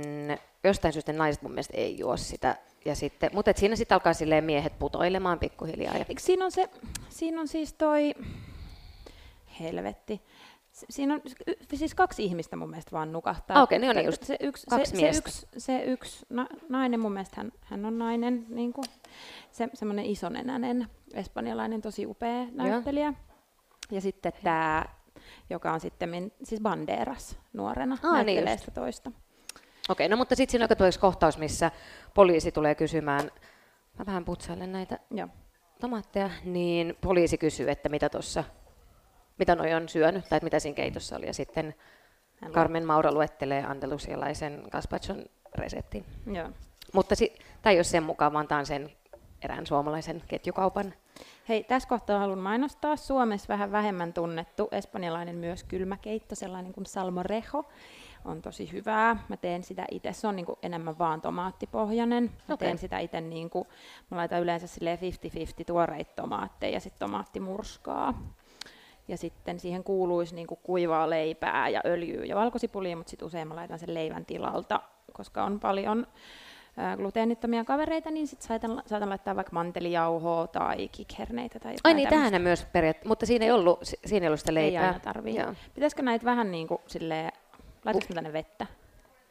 jostain 0.65 0.93
syystä 0.93 1.13
naiset 1.13 1.43
mun 1.43 1.53
mielestä 1.53 1.77
ei 1.77 1.99
juo 1.99 2.17
sitä 2.17 2.57
ja 2.85 2.95
sitten, 2.95 3.31
mutta 3.33 3.53
siinä 3.57 3.77
sitten 3.77 3.95
alkaa 3.95 4.15
silleen 4.15 4.45
miehet 4.45 4.79
putoilemaan 4.79 5.39
pikkuhiljaa. 5.39 5.97
Ja... 5.97 6.05
Eikö 6.09 6.23
siinä 6.23 6.45
on, 6.45 6.53
se, 6.53 6.71
siinä 7.09 7.41
on 7.41 7.49
siis 7.49 7.73
toi, 7.73 8.15
helvetti, 9.61 10.23
siinä 10.73 11.15
on 11.15 11.21
siis 11.75 11.95
kaksi 11.95 12.25
ihmistä 12.25 12.57
mun 12.57 12.71
mielestä 12.71 12.93
vaan 12.93 13.13
nukahtaa. 13.13 13.57
Ah, 13.57 13.63
okei, 13.63 13.79
okay, 13.79 13.89
niin 13.89 13.99
on 13.99 14.05
just 14.05 14.23
se 14.23 14.37
yksi, 14.41 14.67
kaksi 14.67 14.91
se, 14.91 14.97
miestä. 14.97 15.31
Se 15.31 15.47
yksi, 15.47 15.47
se 15.59 15.83
yksi 15.85 16.27
na, 16.29 16.47
nainen, 16.69 17.01
mun 17.01 17.13
mielestä 17.13 17.35
hän, 17.37 17.53
hän 17.61 17.85
on 17.85 17.99
nainen, 17.99 18.47
niin 18.49 18.73
kuin, 18.73 18.85
se, 19.51 19.69
semmoinen 19.75 20.05
isonenäinen 20.05 20.87
espanjalainen, 21.15 21.83
tosi 21.83 22.07
upea 22.07 22.47
näyttelijä. 22.53 23.07
Ja, 23.07 23.13
ja 23.91 24.01
sitten 24.01 24.33
tämä, 24.45 24.85
joka 25.51 25.73
on 25.73 25.81
sitten 25.81 26.33
siis 26.43 26.61
Banderas 26.61 27.39
nuorena, 27.53 27.99
ah, 28.03 28.13
näyttelee 28.13 28.57
niin 28.57 28.75
toista. 28.75 29.13
Okei, 29.89 30.09
no 30.09 30.17
mutta 30.17 30.37
sitten 30.37 30.51
siinä 30.51 30.69
on 30.87 31.01
kohtaus, 31.01 31.39
missä 31.39 31.71
poliisi 32.15 32.53
tulee 32.53 32.75
kysymään, 32.75 33.31
mä 33.99 34.07
vähän 34.07 34.25
putsailen 34.25 34.73
näitä 34.73 34.99
Joo. 35.11 35.29
tomaatteja, 35.81 36.31
niin 36.45 36.97
poliisi 37.01 37.39
kysyy, 37.39 37.71
että 37.71 37.89
mitä 37.89 38.09
tuossa, 38.09 38.45
mitä 39.39 39.55
noi 39.55 39.75
on 39.75 39.89
syönyt, 39.89 40.29
tai 40.29 40.41
mitä 40.43 40.59
siinä 40.59 40.77
keitossa 40.77 41.17
oli, 41.17 41.27
ja 41.27 41.35
sitten 41.35 41.75
Carmen 42.53 42.87
Maura 42.87 43.13
luettelee 43.13 43.65
andalusialaisen 43.65 44.63
gazpachon 44.71 45.25
reseptin. 45.55 46.05
Joo. 46.33 46.49
Mutta 46.93 47.15
si- 47.15 47.33
tämä 47.63 47.71
ei 47.71 47.77
ole 47.77 47.85
sen 47.85 48.03
mukaan, 48.03 48.33
vaan 48.33 48.49
tämä 48.49 48.59
on 48.59 48.67
sen 48.67 48.93
erään 49.43 49.67
suomalaisen 49.67 50.23
ketjukaupan. 50.29 50.95
Hei, 51.49 51.65
tässä 51.65 51.89
kohtaa 51.89 52.19
haluan 52.19 52.39
mainostaa 52.39 52.97
Suomessa 52.97 53.49
vähän 53.49 53.73
vähemmän 53.73 54.13
tunnettu 54.13 54.69
espanjalainen 54.73 55.37
myös 55.37 55.65
kylmäkeitto, 55.65 56.35
sellainen 56.35 56.73
kuin 56.73 56.87
salmorejo 56.87 57.65
on 58.25 58.43
tosi 58.43 58.73
hyvää. 58.73 59.17
Mä 59.29 59.37
teen 59.37 59.63
sitä 59.63 59.85
itse, 59.91 60.13
se 60.13 60.27
on 60.27 60.37
niin 60.37 60.47
kuin 60.47 60.59
enemmän 60.63 60.99
vaan 60.99 61.21
tomaattipohjainen. 61.21 62.25
Mä 62.25 62.55
okay. 62.55 62.69
teen 62.69 62.79
sitä 62.79 62.99
itse, 62.99 63.21
niin 63.21 63.51
kuin, 63.51 63.69
mä 64.11 64.17
laitan 64.17 64.43
yleensä 64.43 64.67
50-50 64.67 65.65
tuoreita 65.67 66.13
tomaatteja 66.23 66.73
ja 66.73 66.81
sitten 66.81 67.09
tomaattimurskaa. 67.09 68.23
Ja 69.09 69.17
sitten 69.17 69.61
siihen 69.61 69.85
kuuluisi 69.85 70.35
niin 70.35 70.47
kuin 70.47 70.61
kuivaa 70.63 71.11
leipää 71.11 71.69
ja 71.69 71.81
öljyä 71.85 72.25
ja 72.25 72.37
valkosipulia, 72.37 72.97
mutta 72.97 73.11
sitten 73.11 73.27
usein 73.27 73.49
mä 73.49 73.57
laitan 73.57 73.79
sen 73.79 73.95
leivän 73.95 74.25
tilalta, 74.25 74.81
koska 75.13 75.45
on 75.45 75.61
paljon 75.61 76.07
gluteenittomia 76.97 77.65
kavereita, 77.65 78.11
niin 78.11 78.27
sitten 78.27 78.49
saatan, 78.49 78.83
saatan 78.87 79.09
laittaa 79.09 79.37
vaikka 79.37 79.53
mantelijauhoa 79.53 80.47
tai 80.47 80.89
kikherneitä 80.89 81.59
tai 81.59 81.73
jotain 81.73 81.81
Ai 81.85 81.95
niin, 81.95 82.09
tähän 82.09 82.43
myös 82.43 82.67
periaatteessa, 82.73 83.09
mutta 83.09 83.27
siinä 83.27 83.45
ei 83.45 83.51
ollut, 83.51 83.81
siinä 84.07 84.25
ei 84.25 84.29
ollut 84.29 84.41
sitä 84.41 84.55
leipää. 84.55 84.83
Ei 84.83 84.87
aina 84.89 85.01
tarvii. 85.01 85.37
Pitäisikö 85.75 86.03
näitä 86.03 86.25
vähän 86.25 86.51
niin 86.51 86.69
kuin 86.69 86.81
silleen 86.87 87.33
Laitatko 87.85 88.15
tänne 88.15 88.33
vettä? 88.33 88.67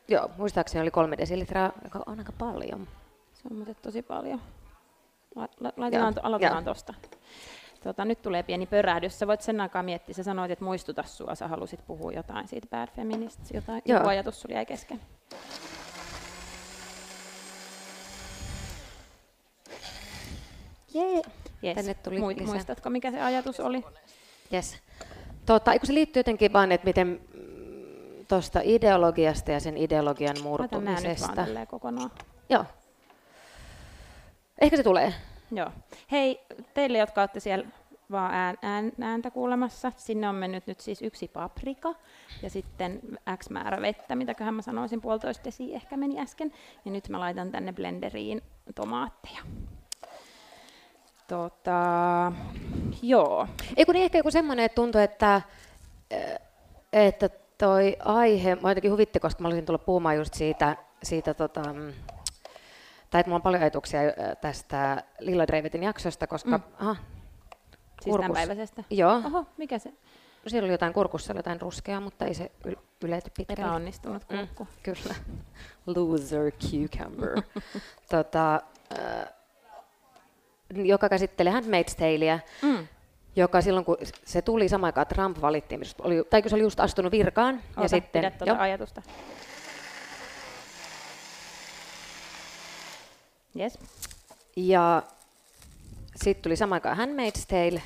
Joo, 0.08 0.32
muistaakseni 0.38 0.82
oli 0.82 0.91
kolme 0.91 1.18
desilitraa, 1.18 1.72
joka 1.84 2.00
on 2.06 2.20
aika 2.20 2.32
paljon. 2.32 2.88
Se 3.34 3.41
on 3.51 3.58
muuten 3.58 3.75
tosi 3.82 4.01
paljon. 4.01 4.41
Laitetaan, 5.77 6.13
to, 6.13 6.22
aloitetaan 6.24 6.63
tuosta. 6.63 6.94
Tota, 7.84 8.06
nyt 8.06 8.22
tulee 8.22 8.44
pieni 8.44 8.65
pörähdys. 8.65 9.20
Sä 9.20 9.27
voit 9.27 9.41
sen 9.41 9.62
aikaa 9.62 9.84
miettiä. 9.84 10.15
Sä 10.15 10.24
sanoit, 10.24 10.51
että 10.51 10.65
muistuta 10.65 11.03
sua. 11.03 11.36
Sä 11.36 11.48
halusit 11.48 11.79
puhua 11.88 12.12
jotain 12.12 12.48
siitä 12.48 12.68
bad 12.68 12.89
feminist. 12.96 13.39
Jotain, 13.53 13.82
Joo. 13.86 13.98
joku 13.98 14.10
ajatus 14.10 14.41
sulla 14.41 14.56
jäi 14.56 14.65
kesken. 14.65 15.01
Jee. 20.94 21.22
Yes. 21.63 21.75
Tänne 21.75 21.94
tuli 21.94 22.20
Muist, 22.20 22.41
Muistatko, 22.41 22.89
mikä 22.89 23.12
se 23.12 23.22
ajatus 23.22 23.60
oli? 23.60 23.86
Yes. 24.53 24.77
Tota, 25.46 25.72
se 25.84 25.94
liittyy 25.94 26.20
jotenkin 26.20 26.53
vaan, 26.53 26.72
että 26.72 26.86
miten 26.86 27.22
tuosta 28.29 28.59
ideologiasta 28.63 29.51
ja 29.51 29.59
sen 29.59 29.77
ideologian 29.77 30.36
murtumisesta. 30.43 31.45
Mä 31.53 31.65
kokonaan. 31.65 32.12
Joo. 32.50 32.65
Ehkä 34.62 34.77
se 34.77 34.83
tulee. 34.83 35.13
Joo. 35.51 35.71
Hei, 36.12 36.39
teille, 36.74 36.98
jotka 36.98 37.21
olette 37.21 37.39
siellä 37.39 37.65
vaan 38.12 38.33
ään, 38.33 38.57
ään, 38.62 38.91
ääntä 39.01 39.31
kuulemassa, 39.31 39.91
sinne 39.98 40.29
on 40.29 40.36
mennyt 40.36 40.67
nyt 40.67 40.79
siis 40.79 41.01
yksi 41.01 41.27
paprika 41.27 41.95
ja 42.41 42.50
sitten 42.50 43.01
X 43.38 43.50
määrä 43.50 43.81
vettä, 43.81 44.15
mitäköhän 44.15 44.53
mä 44.53 44.62
sanoisin, 44.62 45.01
puolitoista 45.01 45.43
desi 45.43 45.75
ehkä 45.75 45.98
meni 45.98 46.19
äsken. 46.19 46.53
Ja 46.86 46.91
nyt 46.91 47.09
mä 47.09 47.19
laitan 47.19 47.51
tänne 47.51 47.74
blenderiin 47.74 48.41
tomaatteja. 48.75 49.41
Tota, 51.27 52.31
joo. 53.01 53.48
Ei 53.77 53.86
kun 53.86 53.93
niin 53.93 54.03
ehkä 54.03 54.17
joku 54.17 54.31
semmoinen, 54.31 54.65
että 54.65 54.75
tuntuu, 54.75 55.01
että, 55.01 55.41
että 56.93 57.29
toi 57.60 57.98
aihe, 58.00 58.56
mä 58.56 58.72
jotenkin 58.72 58.92
huvitti, 58.92 59.20
koska 59.20 59.42
mä 59.42 59.48
olisin 59.48 59.66
tullut 59.66 59.86
puhumaan 59.86 60.16
just 60.16 60.34
siitä, 60.34 60.78
siitä 61.04 61.34
tota, 61.34 61.74
mm, 61.74 61.94
tai 63.10 63.20
että 63.20 63.30
mulla 63.30 63.36
on 63.36 63.42
paljon 63.42 63.62
ajatuksia 63.62 64.00
tästä 64.42 65.04
Lilla 65.20 65.48
Dreivetin 65.48 65.84
jaksosta, 65.84 66.28
koska... 66.28 66.58
Mm. 66.58 66.63
Aha, 66.80 66.96
siis 68.01 68.16
tämänpäiväisestä? 68.16 68.84
Joo. 68.89 69.16
Oho, 69.25 69.46
mikä 69.58 69.80
se? 69.80 69.89
No, 69.89 70.50
siellä 70.50 70.66
oli 70.66 70.74
jotain 70.74 70.94
kurkussa, 70.94 71.34
oli 71.34 71.39
jotain 71.39 71.62
ruskeaa, 71.62 72.01
mutta 72.01 72.25
ei 72.25 72.34
se 72.34 72.51
yl- 72.68 72.80
ylety 73.04 73.32
pitkälle. 73.38 73.62
Epäonnistunut 73.62 74.24
mm, 74.30 74.38
kurkku. 74.38 74.63
Mm, 74.63 74.70
kyllä. 74.84 75.16
Loser 75.96 76.51
cucumber. 76.51 77.42
tota, 78.12 78.62
äh, 79.00 79.28
joka 80.70 81.10
käsittelee 81.10 81.54
Handmaid's 81.54 81.96
Taleä. 81.98 82.39
Mm 82.62 82.88
joka 83.39 83.62
silloin 83.62 83.86
kun 83.86 83.98
se 84.25 84.41
tuli 84.41 84.69
samaan 84.69 84.88
aikaan 84.88 85.08
Trump 85.08 85.41
valittiin, 85.41 85.81
oli, 86.01 86.24
tai 86.29 86.41
kun 86.41 86.50
se 86.50 86.55
oli 86.55 86.63
just 86.63 86.79
astunut 86.79 87.12
virkaan. 87.12 87.55
Ota, 87.55 87.81
ja 87.81 87.88
sitten, 87.89 88.22
pidä 88.22 88.31
tuota 88.31 88.62
ajatusta. 88.62 89.01
Yes. 93.60 93.79
Ja 94.55 95.03
sitten 96.15 96.43
tuli 96.43 96.55
samaan 96.55 96.75
aikaan 96.75 96.98
Handmaid's 96.98 97.46
Tale. 97.48 97.81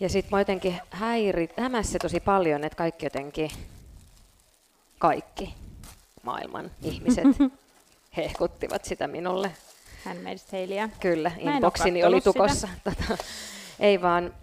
Ja 0.00 0.08
sitten 0.08 0.30
mä 0.30 0.40
jotenkin 0.40 0.80
häiri, 0.90 1.48
hämäsi 1.58 1.98
tosi 1.98 2.20
paljon, 2.20 2.64
että 2.64 2.76
kaikki 2.76 3.06
jotenkin, 3.06 3.50
kaikki 4.98 5.54
maailman 6.22 6.70
ihmiset 6.82 7.24
hehkuttivat 8.16 8.84
sitä 8.84 9.06
minulle. 9.06 9.52
Handmaid's 10.04 10.50
Talea. 10.50 10.88
Kyllä, 11.00 11.32
inboxini 11.38 12.04
oli 12.04 12.20
tukossa. 12.20 12.68
Tota, 12.84 13.24
ei 13.80 14.02
vaan, 14.02 14.34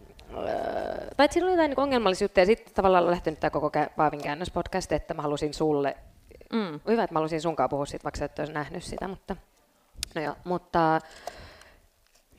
tai 1.18 1.26
että 1.26 1.34
siinä 1.34 1.46
oli 1.46 1.54
jotain 1.54 1.70
niin 1.70 1.80
ongelmallisuutta 1.80 2.40
ja 2.40 2.46
sitten 2.46 2.74
tavallaan 2.74 3.04
on 3.04 3.12
lähtenyt 3.12 3.40
tämä 3.40 3.52
koko 3.52 3.72
Paavin 3.96 4.24
käännöspodcast, 4.24 4.92
että 4.92 5.14
mä 5.14 5.22
halusin 5.22 5.54
sulle, 5.54 5.98
mm. 6.54 6.80
hyvä, 6.88 7.04
että 7.04 7.14
mä 7.14 7.20
halusin 7.20 7.42
sunkaan 7.42 7.70
puhua 7.70 7.86
siitä, 7.86 8.04
vaikka 8.04 8.20
sä 8.20 8.26
et 8.26 8.40
olisi 8.40 8.54
nähnyt 8.54 8.84
sitä, 8.84 9.08
mutta, 9.08 9.36
no 10.16 10.22
joo, 10.22 10.36
mutta 10.44 11.02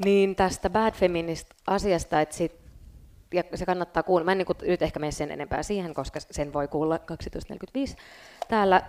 niin 0.05 0.37
tästä 0.37 0.71
bad 0.71 0.95
feminist 0.95 1.49
asiasta, 1.67 2.21
että 2.21 2.35
sit, 2.35 2.61
ja 3.35 3.43
se 3.55 3.67
kannattaa 3.67 4.03
kuulla. 4.03 4.25
Mä 4.25 4.33
en 4.33 4.39
niin 4.39 4.47
nyt 4.63 4.83
ehkä 4.83 5.01
mene 5.01 5.13
sen 5.13 5.31
enempää 5.31 5.63
siihen, 5.63 5.95
koska 5.95 6.21
sen 6.31 6.53
voi 6.53 6.69
kuulla 6.69 6.97
12.45 6.97 7.97
täällä. 8.49 8.83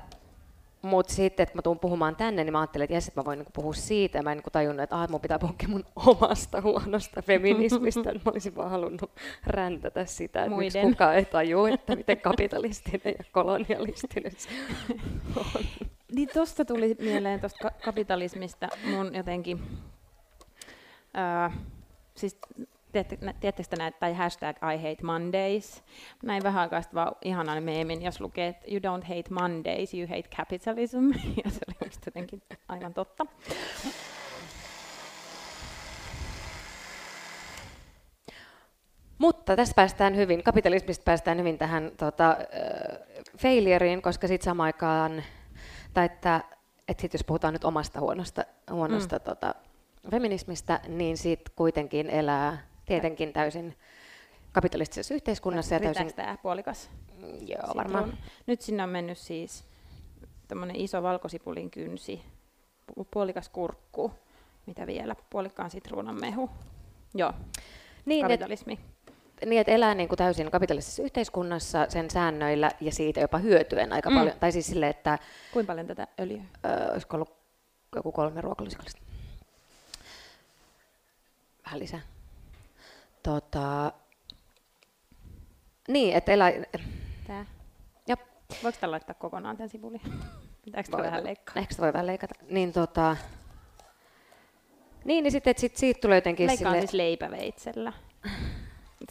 Mutta 0.81 1.13
sitten, 1.13 1.43
että 1.43 1.57
mä 1.57 1.62
tuun 1.62 1.79
puhumaan 1.79 2.15
tänne, 2.15 2.43
niin 2.43 2.51
mä 2.51 2.59
ajattelin, 2.59 2.83
että 2.83 2.93
jes, 2.93 3.07
että 3.07 3.19
mä 3.19 3.25
voin 3.25 3.38
niinku 3.39 3.51
puhua 3.55 3.74
siitä. 3.74 4.17
Ja 4.17 4.24
mä 4.24 4.31
en 4.31 4.38
niinku 4.38 4.50
tajunnut, 4.50 4.83
että 4.83 5.01
ah, 5.01 5.09
mun 5.09 5.21
pitää 5.21 5.39
puhua 5.39 5.55
mun 5.67 5.86
omasta 5.95 6.62
huonosta 6.62 7.21
feminismistä. 7.21 8.13
mä 8.13 8.31
olisin 8.31 8.55
vaan 8.55 8.69
halunnut 8.69 9.12
räntätä 9.48 10.05
sitä, 10.05 10.43
että 10.43 10.57
miksi 10.57 10.81
kukaan 10.81 11.15
ei 11.15 11.25
taju, 11.25 11.65
että 11.65 11.95
miten 11.95 12.21
kapitalistinen 12.21 13.15
ja 13.17 13.24
kolonialistinen 13.31 14.31
se 14.38 14.50
on. 15.36 15.63
Niin 16.12 16.29
tuosta 16.33 16.65
tuli 16.65 16.95
mieleen 17.00 17.39
tuosta 17.39 17.71
kapitalismista 17.86 18.67
mun 18.89 19.15
jotenkin, 19.15 19.62
ää, 21.13 21.51
siis 22.15 22.38
Tiedättekö 22.91 23.25
näitä, 23.77 24.00
tai 24.00 24.13
hashtag 24.13 24.58
I 24.58 24.77
hate 24.77 25.03
Mondays. 25.03 25.84
Näin 26.24 26.43
vähän 26.43 26.62
aikaa 26.62 26.81
vaan 26.93 27.15
ihanan 27.22 27.63
meemin, 27.63 28.01
jos 28.01 28.22
lukee, 28.22 28.48
että 28.48 28.65
you 28.67 28.79
don't 28.79 29.03
hate 29.03 29.34
Mondays, 29.34 29.93
you 29.93 30.08
hate 30.08 30.29
capitalism. 30.38 31.10
Ja 31.43 31.51
se 31.51 31.60
oli 31.67 31.89
just 31.89 32.05
jotenkin 32.05 32.41
aivan 32.67 32.93
totta. 32.93 33.25
Mutta 39.17 39.55
tästä 39.55 39.75
päästään 39.75 40.15
hyvin, 40.15 40.43
kapitalismista 40.43 41.03
päästään 41.03 41.38
hyvin 41.38 41.58
tähän 41.58 41.91
tota, 41.98 42.29
äh, 42.29 42.38
failureen, 43.38 44.01
koska 44.01 44.27
sitten 44.27 44.46
samaan 44.46 44.65
aikaan, 44.65 45.24
tai 45.93 46.05
että, 46.05 46.43
että 46.88 47.01
sit 47.01 47.13
jos 47.13 47.24
puhutaan 47.24 47.53
nyt 47.53 47.63
omasta 47.63 48.00
huonosta, 48.00 48.43
huonosta 48.72 49.15
mm. 49.15 49.22
tota, 49.24 49.55
feminismistä, 50.12 50.79
niin 50.88 51.17
sitten 51.17 51.53
kuitenkin 51.55 52.10
elää 52.10 52.69
tietenkin 52.89 53.34
täysin 53.34 53.75
kapitalistisessa 54.51 55.13
yhteiskunnassa. 55.13 55.75
Ja 55.75 55.79
täysin... 55.79 56.13
tämä 56.13 56.38
puolikas? 56.41 56.89
Joo, 57.41 57.75
varmaan. 57.75 58.17
Nyt 58.48 58.62
sinne 58.62 58.84
on 58.84 58.89
mennyt 58.89 59.17
siis 59.17 59.63
tämmöinen 60.48 60.75
iso 60.75 61.03
valkosipulin 61.03 61.72
kynsi, 61.72 62.22
puolikas 63.12 63.50
kurkku, 63.50 64.12
mitä 64.65 64.88
vielä, 64.88 65.15
puolikkaan 65.29 65.69
sitruunan 65.69 66.19
mehu. 66.19 66.50
Joo, 67.13 67.34
niin, 68.05 68.25
kapitalismi. 68.25 68.79
Et, 69.41 69.50
niin, 69.50 69.62
että 69.62 69.74
elää 69.74 69.96
niin 69.96 70.10
kuin 70.10 70.17
täysin 70.17 70.51
kapitalistisessa 70.51 71.03
yhteiskunnassa 71.03 71.86
sen 71.89 72.10
säännöillä 72.10 72.72
ja 72.81 72.91
siitä 72.91 73.19
jopa 73.19 73.38
hyötyen 73.38 73.93
aika 73.93 74.10
mm. 74.10 74.15
paljon. 74.15 74.36
Tai 74.39 74.51
siis 74.51 74.67
sille, 74.67 74.89
että... 74.89 75.19
Kuinka 75.53 75.72
paljon 75.72 75.88
tätä 75.88 76.08
öljyä? 76.19 76.41
Ö, 76.65 76.91
olisiko 76.91 77.17
ollut 77.17 77.34
joku 77.96 78.12
kolme 78.12 78.41
ruokalusikallista? 78.41 79.01
Vähän 81.65 81.79
lisää. 81.79 82.00
Tota, 83.24 83.94
niin, 85.88 86.16
että 86.16 86.32
elä... 86.32 86.52
Tää. 87.28 87.46
Jop. 88.08 88.20
Voiko 88.64 88.78
tämän 88.82 88.92
laittaa 88.92 89.16
kokonaan 89.16 89.58
tämän 89.58 89.70
sivuli? 89.70 90.02
Pitääkö 90.66 90.92
voi, 90.92 91.02
vähän 91.02 91.24
leikkaa? 91.24 91.62
Ehkä 91.62 91.76
voi 91.80 91.94
vähän 91.94 92.08
leikata. 92.08 92.36
Niin, 92.50 92.74
tota, 92.74 93.18
niin, 95.06 95.24
niin 95.24 95.32
sitten 95.32 95.54
sit 95.58 95.78
siitä 95.78 96.02
tulee 96.02 96.18
jotenkin 96.18 96.48
Leikkaan 96.48 96.74
sille... 96.76 96.82
siis 96.82 96.94
leipäveitsellä. 96.94 97.94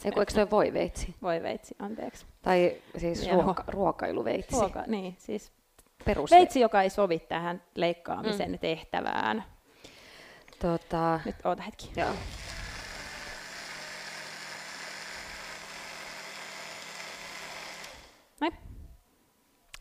Eiku, 0.05 0.19
eikö 0.19 0.33
toi 0.33 0.49
voi 0.49 0.73
veitsi? 0.73 1.15
Voi 1.21 1.43
veitsi, 1.43 1.75
anteeksi. 1.79 2.25
Tai 2.41 2.75
siis 2.97 3.31
ruoka, 3.31 3.63
ruokailuveitsi. 3.67 4.55
Ruoka, 4.55 4.83
niin, 4.87 5.15
siis 5.17 5.51
Perus 6.05 6.31
veitsi, 6.31 6.59
joka 6.59 6.81
ei 6.81 6.89
sovi 6.89 7.19
tähän 7.19 7.61
leikkaamisen 7.75 8.51
mm. 8.51 8.59
tehtävään. 8.59 9.43
Tota... 10.61 11.19
Nyt 11.25 11.35
oota 11.43 11.63
hetki. 11.63 11.91
Joo. 11.95 12.09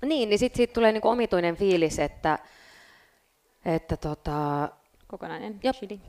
Niin, 0.07 0.29
niin 0.29 0.39
sitten 0.39 0.57
siitä 0.57 0.73
tulee 0.73 0.93
niinku 0.93 1.09
omituinen 1.09 1.57
fiilis, 1.57 1.99
että, 1.99 2.39
että 3.65 3.97
tota, 3.97 4.69
Kokonainen 5.09 5.61
jop, 5.63 5.77
chili. 5.77 6.01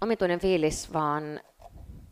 Omituinen 0.00 0.40
fiilis 0.40 0.92
vaan, 0.92 1.40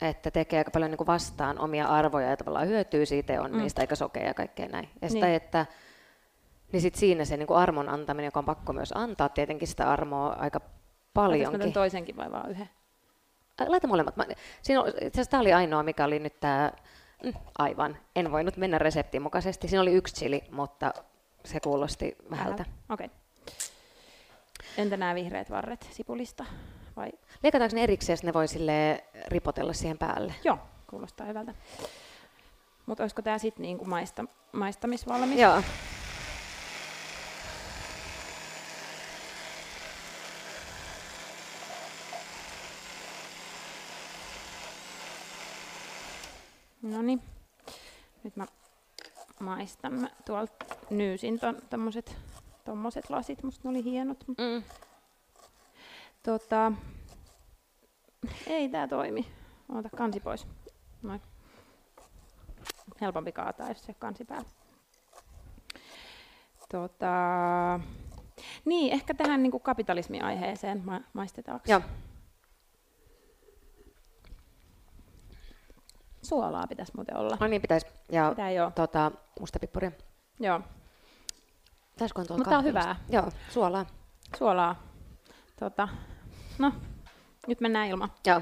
että 0.03 0.31
tekee 0.31 0.59
aika 0.59 0.71
paljon 0.71 0.91
niinku 0.91 1.07
vastaan 1.07 1.59
omia 1.59 1.87
arvoja 1.87 2.31
ja 2.31 2.37
tavallaan 2.37 2.69
hyötyy 2.69 3.07
siitä 3.07 3.43
on 3.43 3.53
mm. 3.53 3.59
niistä 3.59 3.81
aika 3.81 3.97
sokea 3.97 4.27
ja 4.27 4.35
kaikkea 4.35 4.69
näin. 4.69 4.89
Ja 5.03 5.09
sitä, 5.09 5.27
niin. 5.27 5.37
että 5.37 5.67
niin 6.73 6.81
sit 6.81 6.95
siinä 6.95 7.25
se 7.25 7.37
niinku 7.37 7.55
armon 7.55 7.89
antaminen, 7.89 8.29
joka 8.29 8.39
on 8.39 8.45
pakko 8.45 8.73
myös 8.73 8.93
antaa 8.97 9.29
tietenkin 9.29 9.69
sitä 9.69 9.91
armoa 9.91 10.29
aika 10.29 10.61
paljonkin. 11.15 11.73
toisenkin 11.73 12.17
vai 12.17 12.33
vaan 12.33 12.51
yhden? 12.51 12.71
Laita 13.67 13.87
molemmat. 13.87 14.17
Mä, 14.17 14.25
siinä, 14.63 14.81
tämä 15.31 15.41
oli 15.41 15.53
ainoa, 15.53 15.83
mikä 15.83 16.05
oli 16.05 16.19
nyt 16.19 16.41
tämä 16.41 16.73
Mm, 17.25 17.33
aivan. 17.59 17.97
En 18.17 18.33
voinut 18.33 18.57
mennä 18.57 18.79
reseptin 18.79 19.23
mukaisesti. 19.23 19.69
Siinä 19.69 19.83
oli 19.83 19.93
yksi 19.93 20.15
chili, 20.15 20.45
mutta 20.51 20.95
se 21.45 21.61
kuulosti 21.61 22.17
vähältä. 22.31 22.65
Okei. 22.89 23.07
Okay. 23.07 23.19
Entä 24.77 24.97
nämä 24.97 25.15
vihreät 25.15 25.51
varret 25.51 25.89
sipulista? 25.93 26.45
Vai? 26.97 27.11
Leikataanko 27.43 27.77
ne 27.77 27.83
erikseen, 27.83 28.19
ne 28.23 28.33
voi 28.33 28.49
sille 28.49 29.05
ripotella 29.29 29.73
siihen 29.73 29.99
päälle? 29.99 30.35
Joo, 30.45 30.59
kuulostaa 30.91 31.27
hyvältä. 31.27 31.55
Mutta 32.87 33.03
olisiko 33.03 33.23
tämä 33.23 33.39
sitten 33.39 33.63
niinku 33.63 33.85
maista, 33.85 34.25
maistamisvalmis? 34.53 35.39
Joo. 35.39 35.63
No 46.91 47.03
niin. 47.03 47.23
Nyt 48.25 48.37
mä 48.37 48.47
maistan. 49.41 49.95
Mä 49.95 50.09
tuolta 50.27 50.65
nyysin 50.91 51.41
ton, 51.41 51.57
tommoset, 51.71 52.17
tommoset 52.65 53.11
lasit, 53.11 53.43
musta 53.43 53.61
ne 53.65 53.71
oli 53.71 53.85
hienot. 53.85 54.25
Mm. 54.29 54.63
Tota, 56.23 56.73
ei 58.47 58.69
tää 58.69 58.89
toimi. 58.89 59.27
Ota 59.69 59.89
kansi 59.97 60.21
pois. 60.21 60.47
Noin. 61.03 61.23
Helpompi 63.01 63.33
kaataa, 63.33 63.69
jos 63.69 63.85
se 63.85 63.95
kansi 63.95 64.25
päällä. 64.25 64.49
Tota, 66.71 67.11
niin, 68.65 68.93
ehkä 68.93 69.15
tähän 69.15 69.43
niin 69.43 69.61
kapitalismiaiheeseen 69.61 70.83
ma- 70.85 71.01
maistetaanko? 71.13 71.65
Joo. 71.69 71.81
Suolaa 76.29 76.67
pitäisi 76.67 76.93
muuten 76.97 77.17
olla. 77.17 77.37
No 77.41 77.47
niin 77.47 77.63
pitäisi. 77.63 77.87
Ja 78.13 78.29
Pitää 78.31 78.51
jo. 78.51 78.73
Tota, 78.75 79.13
mustapippuria. 79.41 79.93
Joo. 80.41 80.61
Pitäisikö 81.93 82.25
tuolla 82.25 82.45
Mutta 82.45 82.59
on 82.59 82.65
hyvää. 82.65 82.97
Joo, 83.09 83.29
suolaa. 83.51 83.87
Suolaa. 84.37 84.83
Tota, 85.61 85.89
no, 86.59 86.73
nyt 87.47 87.61
mennään 87.61 87.89
ilman. 87.89 88.13
Joo. 88.27 88.41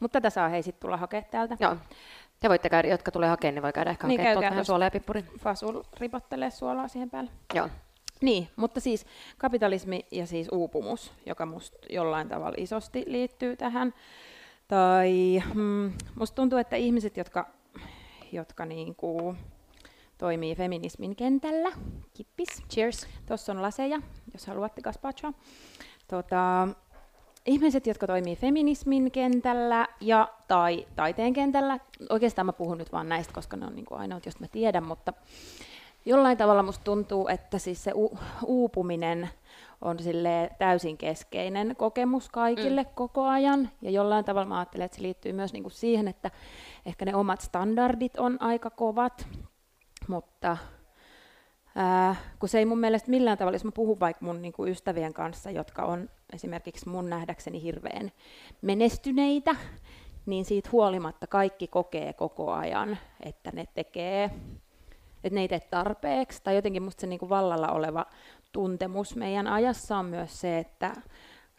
Mutta 0.00 0.20
tätä 0.20 0.30
saa 0.30 0.48
hei 0.48 0.62
sitten 0.62 0.80
tulla 0.80 0.96
hakea 0.96 1.22
täältä. 1.22 1.56
Joo. 1.60 1.76
Te 2.40 2.48
voitte 2.48 2.68
käydä, 2.68 2.88
jotka 2.88 3.10
tulee 3.10 3.28
hakemaan, 3.28 3.54
niin 3.54 3.62
voi 3.62 3.72
käydä 3.72 3.90
ehkä 3.90 4.06
niin, 4.06 4.20
hakemaan 4.20 4.50
vähän 4.50 4.64
suolaa 4.64 4.86
ja 4.86 4.90
pippuri. 4.90 5.24
Fasul 5.38 5.82
ripottelee 5.98 6.50
suolaa 6.50 6.88
siihen 6.88 7.10
päälle. 7.10 7.30
Joo. 7.54 7.68
Niin, 8.20 8.48
mutta 8.56 8.80
siis 8.80 9.06
kapitalismi 9.38 10.06
ja 10.10 10.26
siis 10.26 10.48
uupumus, 10.52 11.12
joka 11.26 11.46
musta 11.46 11.78
jollain 11.90 12.28
tavalla 12.28 12.54
isosti 12.58 13.04
liittyy 13.06 13.56
tähän 13.56 13.94
tai 14.72 15.42
mm, 15.54 15.92
musta 16.14 16.34
tuntuu, 16.34 16.58
että 16.58 16.76
ihmiset, 16.76 17.16
jotka, 17.16 17.48
jotka 18.32 18.64
niinku 18.64 19.36
toimii 20.18 20.54
feminismin 20.54 21.16
kentällä, 21.16 21.72
kippis, 22.14 22.48
cheers, 22.70 23.06
tuossa 23.26 23.52
on 23.52 23.62
laseja, 23.62 24.00
jos 24.32 24.46
haluatte 24.46 24.82
gazpachoa. 24.82 25.32
Tota, 26.08 26.68
ihmiset, 27.46 27.86
jotka 27.86 28.06
toimii 28.06 28.36
feminismin 28.36 29.10
kentällä 29.10 29.88
ja 30.00 30.28
tai 30.48 30.86
taiteen 30.96 31.32
kentällä, 31.32 31.78
oikeastaan 32.10 32.46
mä 32.46 32.52
puhun 32.52 32.78
nyt 32.78 32.92
vaan 32.92 33.08
näistä, 33.08 33.34
koska 33.34 33.56
ne 33.56 33.66
on 33.66 33.74
niinku 33.74 33.94
ainoat, 33.94 34.26
joista 34.26 34.40
mä 34.40 34.48
tiedän, 34.48 34.86
mutta 34.86 35.12
jollain 36.04 36.38
tavalla 36.38 36.62
musta 36.62 36.84
tuntuu, 36.84 37.28
että 37.28 37.58
siis 37.58 37.84
se 37.84 37.92
u- 37.94 38.18
uupuminen 38.44 39.28
on 39.82 39.98
sille 39.98 40.50
täysin 40.58 40.98
keskeinen 40.98 41.74
kokemus 41.76 42.28
kaikille 42.28 42.82
mm. 42.82 42.88
koko 42.94 43.24
ajan. 43.24 43.70
Ja 43.82 43.90
jollain 43.90 44.24
tavalla 44.24 44.48
mä 44.48 44.58
ajattelen, 44.58 44.84
että 44.84 44.96
se 44.96 45.02
liittyy 45.02 45.32
myös 45.32 45.52
niinku 45.52 45.70
siihen, 45.70 46.08
että 46.08 46.30
ehkä 46.86 47.04
ne 47.04 47.14
omat 47.14 47.40
standardit 47.40 48.16
on 48.18 48.42
aika 48.42 48.70
kovat, 48.70 49.26
mutta 50.08 50.56
ää, 51.74 52.16
kun 52.38 52.48
se 52.48 52.58
ei 52.58 52.64
mun 52.64 52.80
mielestä 52.80 53.10
millään 53.10 53.38
tavalla, 53.38 53.54
jos 53.54 53.64
mä 53.64 53.72
puhun 53.72 54.00
vaikka 54.00 54.24
mun 54.24 54.42
niinku 54.42 54.66
ystävien 54.66 55.12
kanssa, 55.12 55.50
jotka 55.50 55.82
on 55.82 56.08
esimerkiksi 56.32 56.88
mun 56.88 57.10
nähdäkseni 57.10 57.62
hirveän 57.62 58.12
menestyneitä, 58.62 59.56
niin 60.26 60.44
siitä 60.44 60.68
huolimatta 60.72 61.26
kaikki 61.26 61.66
kokee 61.66 62.12
koko 62.12 62.52
ajan, 62.52 62.98
että 63.20 63.50
ne 63.54 63.66
tekee 63.74 64.30
että 65.24 65.34
ne 65.34 65.40
ei 65.40 65.48
tee 65.48 65.60
tarpeeksi, 65.60 66.40
tai 66.44 66.54
jotenkin 66.54 66.82
musta 66.82 67.00
se 67.00 67.06
niin 67.06 67.18
kuin 67.18 67.28
vallalla 67.28 67.68
oleva 67.68 68.06
tuntemus 68.52 69.16
meidän 69.16 69.46
ajassa 69.46 69.96
on 69.96 70.04
myös 70.04 70.40
se, 70.40 70.58
että 70.58 70.92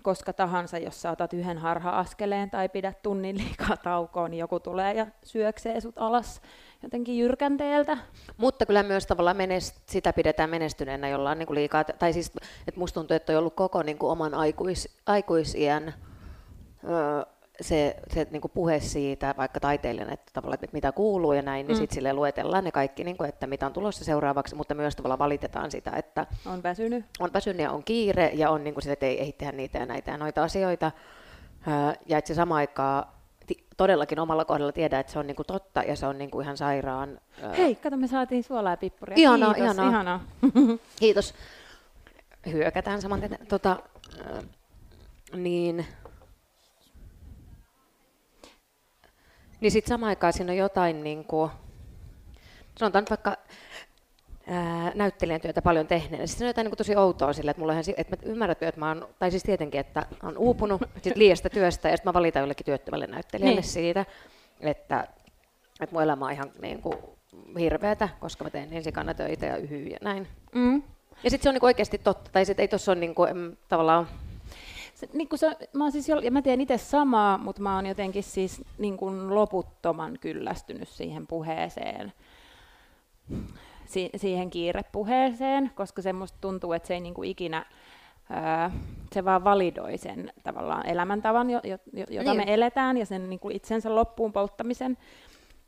koska 0.03 0.33
tahansa, 0.33 0.77
jos 0.77 1.01
saatat 1.01 1.33
yhden 1.33 1.57
harha-askeleen 1.57 2.49
tai 2.49 2.69
pidät 2.69 3.01
tunnin 3.01 3.37
liikaa 3.37 3.77
taukoa, 3.77 4.27
niin 4.27 4.39
joku 4.39 4.59
tulee 4.59 4.93
ja 4.93 5.07
syöksee 5.23 5.81
sut 5.81 5.97
alas 5.97 6.41
jotenkin 6.83 7.17
jyrkänteeltä. 7.17 7.97
Mutta 8.37 8.65
kyllä 8.65 8.83
myös 8.83 9.07
tavallaan 9.07 9.37
menest, 9.37 9.89
sitä 9.89 10.13
pidetään 10.13 10.49
menestyneenä 10.49 11.09
jollain 11.09 11.39
niin 11.39 11.47
kuin 11.47 11.55
liikaa, 11.55 11.83
tai 11.83 12.13
siis, 12.13 12.31
että 12.67 12.79
musta 12.79 12.99
tuntuu, 12.99 13.15
että 13.15 13.33
on 13.33 13.39
ollut 13.39 13.55
koko 13.55 13.83
niin 13.83 13.97
kuin 13.97 14.11
oman 14.11 14.33
aikuis, 14.33 14.97
aikuisien 15.05 15.93
se, 17.61 17.95
se 18.13 18.27
niin 18.31 18.41
kuin 18.41 18.51
puhe 18.51 18.79
siitä, 18.79 19.35
vaikka 19.37 19.59
taiteilijana, 19.59 20.13
että, 20.13 20.31
tavallaan, 20.33 20.59
että 20.63 20.73
mitä 20.73 20.91
kuuluu 20.91 21.33
ja 21.33 21.41
näin, 21.41 21.67
niin 21.67 21.77
mm. 21.77 21.79
sitten 21.79 21.95
sille 21.95 22.13
luetellaan 22.13 22.63
ne 22.63 22.71
kaikki, 22.71 23.03
niin 23.03 23.17
kuin, 23.17 23.29
että 23.29 23.47
mitä 23.47 23.65
on 23.65 23.73
tulossa 23.73 24.05
seuraavaksi, 24.05 24.55
mutta 24.55 24.75
myös 24.75 24.95
tavallaan 24.95 25.19
valitetaan 25.19 25.71
sitä, 25.71 25.91
että 25.91 26.27
on 26.45 26.63
väsynyt, 26.63 27.05
on 27.19 27.33
väsynyt 27.33 27.61
ja 27.61 27.71
on 27.71 27.83
kiire 27.83 28.31
ja 28.33 28.49
on 28.49 28.63
niin 28.63 28.73
kuin 28.73 28.81
sitä, 28.81 28.93
että 28.93 29.05
ei, 29.05 29.19
ei 29.19 29.31
tehdä 29.31 29.51
niitä 29.51 29.77
ja 29.77 29.85
näitä 29.85 30.11
ja 30.11 30.17
noita 30.17 30.43
asioita. 30.43 30.91
Ja 32.05 32.17
että 32.17 32.27
se 32.27 32.33
sama 32.33 32.55
aikaa 32.55 33.23
todellakin 33.77 34.19
omalla 34.19 34.45
kohdalla 34.45 34.71
tiedä, 34.71 34.99
että 34.99 35.13
se 35.13 35.19
on 35.19 35.27
niinku 35.27 35.43
totta 35.43 35.83
ja 35.83 35.95
se 35.95 36.05
on 36.05 36.17
niinku 36.17 36.41
ihan 36.41 36.57
sairaan. 36.57 37.19
Hei, 37.57 37.75
kato, 37.75 37.97
me 37.97 38.07
saatiin 38.07 38.43
suolaa 38.43 38.73
ja 38.73 38.77
pippuria. 38.77 39.15
Ihanaa, 39.19 39.53
Kiitos, 39.53 39.75
ihanaa. 39.75 39.89
ihanaa. 39.89 40.19
Kiitos. 40.99 41.33
Hyökätään 42.51 43.01
saman 43.01 43.21
tota, 43.49 43.79
niin, 45.35 45.85
niin 49.63 49.71
sitten 49.71 49.89
samaan 49.89 50.09
aikaan 50.09 50.33
siinä 50.33 50.51
on 50.51 50.57
jotain, 50.57 51.03
niin 51.03 51.25
kuin, 51.25 51.51
sanotaan 52.79 53.01
nyt 53.01 53.09
vaikka 53.09 53.37
ää, 54.47 54.91
näyttelijän 54.95 55.41
työtä 55.41 55.61
paljon 55.61 55.87
tehneenä. 55.87 56.27
Siis 56.27 56.37
se 56.37 56.43
on 56.45 56.47
jotain 56.47 56.65
niin 56.65 56.77
tosi 56.77 56.95
outoa 56.95 57.33
sille, 57.33 57.51
että, 57.51 57.61
mulla 57.61 57.73
ihan, 57.73 57.83
että 57.97 58.15
mä 58.15 58.31
ymmärrän, 58.31 58.55
että 58.61 58.79
mä 58.79 58.87
oon, 58.87 59.07
tai 59.19 59.31
siis 59.31 59.43
tietenkin, 59.43 59.79
että 59.79 60.05
on 60.23 60.37
uupunut 60.37 60.81
sit 61.01 61.15
liiasta 61.15 61.49
työstä 61.49 61.89
ja 61.89 61.97
sitten 61.97 62.09
mä 62.09 62.13
valitan 62.13 62.41
jollekin 62.41 62.65
työttömälle 62.65 63.07
näyttelijälle 63.07 63.61
niin. 63.61 63.69
siitä, 63.69 64.05
että, 64.61 65.07
että 65.81 65.93
mun 65.93 66.03
elämä 66.03 66.25
on 66.25 66.31
ihan 66.31 66.51
niin 66.61 66.81
kuin 66.81 66.97
hirveätä, 67.59 68.09
koska 68.19 68.43
mä 68.43 68.49
teen 68.49 68.73
ensikana 68.73 69.13
töitä 69.13 69.45
ja 69.45 69.57
yhyy 69.57 69.87
ja 69.87 69.97
näin. 70.01 70.27
Mm. 70.55 70.83
Ja 71.23 71.29
sitten 71.29 71.43
se 71.43 71.49
on 71.49 71.53
niin 71.53 71.65
oikeasti 71.65 71.97
totta, 71.97 72.31
tai 72.33 72.45
sitten 72.45 72.63
ei 72.63 72.67
tuossa 72.67 72.91
ole 72.91 72.99
niin 72.99 73.15
kuin, 73.15 73.57
tavallaan 73.69 74.07
se, 74.93 75.09
niin 75.13 75.29
kuin 75.29 75.39
se, 75.39 75.57
mä, 75.73 75.91
siis 75.91 76.09
jo, 76.09 76.19
ja 76.19 76.31
mä 76.31 76.41
teen 76.41 76.61
itse 76.61 76.77
samaa, 76.77 77.37
mutta 77.37 77.61
mä 77.61 77.75
oon 77.75 77.85
jotenkin 77.85 78.23
siis 78.23 78.63
niin 78.77 78.97
kuin 78.97 79.35
loputtoman 79.35 80.17
kyllästynyt 80.21 80.89
siihen 80.89 81.27
puheeseen, 81.27 82.13
si, 83.85 84.09
siihen 84.15 84.49
kiirepuheeseen, 84.49 85.71
koska 85.75 86.01
se 86.01 86.13
musta 86.13 86.37
tuntuu, 86.41 86.73
että 86.73 86.87
se 86.87 86.93
ei 86.93 86.99
niin 86.99 87.13
kuin 87.13 87.29
ikinä, 87.29 87.65
ää, 88.29 88.71
se 89.13 89.25
vaan 89.25 89.43
validoi 89.43 89.97
sen 89.97 90.33
tavallaan 90.43 90.85
elämäntavan, 90.85 91.49
jo, 91.49 91.59
jo, 91.63 91.77
jota 92.09 92.33
niin. 92.33 92.45
me 92.47 92.53
eletään, 92.53 92.97
ja 92.97 93.05
sen 93.05 93.29
niin 93.29 93.39
kuin 93.39 93.55
itsensä 93.55 93.95
loppuun 93.95 94.33
polttamisen 94.33 94.97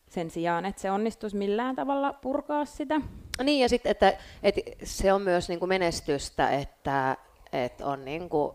sen 0.09 0.29
sijaan, 0.29 0.65
että 0.65 0.81
se 0.81 0.91
onnistuisi 0.91 1.37
millään 1.37 1.75
tavalla 1.75 2.13
purkaa 2.13 2.65
sitä. 2.65 3.01
Niin, 3.43 3.61
ja 3.61 3.69
sitten, 3.69 3.91
että, 3.91 4.13
että 4.43 4.61
se 4.83 5.13
on 5.13 5.21
myös 5.21 5.49
niin 5.49 5.59
kuin 5.59 5.69
menestystä, 5.69 6.49
että, 6.49 7.17
että 7.53 7.85
on 7.85 8.05
niin 8.05 8.29
kuin, 8.29 8.53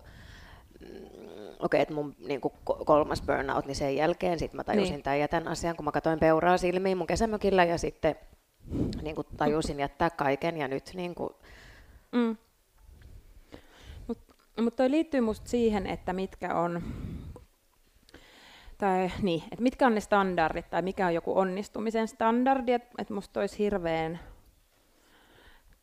okei, 0.81 1.57
okay, 1.59 1.81
että 1.81 1.95
mun 1.95 2.15
niin 2.19 2.41
kuin 2.41 2.55
kolmas 2.85 3.23
burnout, 3.23 3.67
niin 3.67 3.75
sen 3.75 3.97
jälkeen 3.97 4.39
sitten 4.39 4.57
mä 4.57 4.65
tajusin 4.65 4.93
niin. 4.93 5.03
tämän 5.03 5.21
ja 5.21 5.29
tämän 5.29 5.49
asian, 5.49 5.77
kun 5.77 5.85
mä 5.85 5.93
katsoin 5.93 6.19
peuraa 6.19 6.59
silmiin 6.59 6.99
mun 6.99 7.07
kesämökillä 7.07 7.65
ja 7.65 7.79
sitten 7.79 8.15
niin 9.03 9.15
kuin 9.15 9.27
tajusin 9.37 9.81
jättää 9.81 10.11
kaiken 10.11 10.57
ja 10.57 10.69
nyt 10.69 10.91
niin 10.95 11.15
kuin... 11.15 11.31
Mm. 12.13 12.37
Mutta 14.07 14.35
mut 14.63 14.77
toi 14.77 14.91
liittyy 14.91 15.21
musta 15.21 15.49
siihen, 15.49 15.87
että 15.87 16.13
mitkä 16.13 16.55
on, 16.55 16.83
tai 18.79 19.11
niin, 19.23 19.43
että 19.43 19.63
mitkä 19.63 19.87
on 19.87 19.95
ne 19.95 20.01
standardit 20.01 20.71
tai 20.71 20.83
mikä 20.83 21.07
on 21.07 21.15
joku 21.15 21.39
onnistumisen 21.39 22.09
standardi, 22.09 22.73
että 22.73 22.91
et 22.99 23.11
musta 23.11 23.41
olisi 23.41 23.59
hirveän 23.59 24.21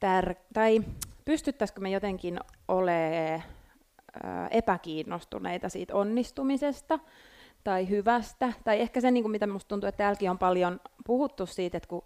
tär- 0.05 0.35
tai 0.53 0.79
pystyttäisikö 1.25 1.81
me 1.81 1.89
jotenkin 1.89 2.39
olemaan 2.67 3.43
epäkiinnostuneita 4.51 5.69
siitä 5.69 5.95
onnistumisesta 5.95 6.99
tai 7.63 7.89
hyvästä. 7.89 8.53
Tai 8.63 8.81
ehkä 8.81 9.01
se, 9.01 9.11
niin 9.11 9.23
kuin 9.23 9.31
mitä 9.31 9.47
minusta 9.47 9.67
tuntuu, 9.67 9.87
että 9.87 9.97
täälläkin 9.97 10.31
on 10.31 10.37
paljon 10.37 10.79
puhuttu 11.05 11.45
siitä, 11.45 11.77
että 11.77 11.89
kun 11.89 12.03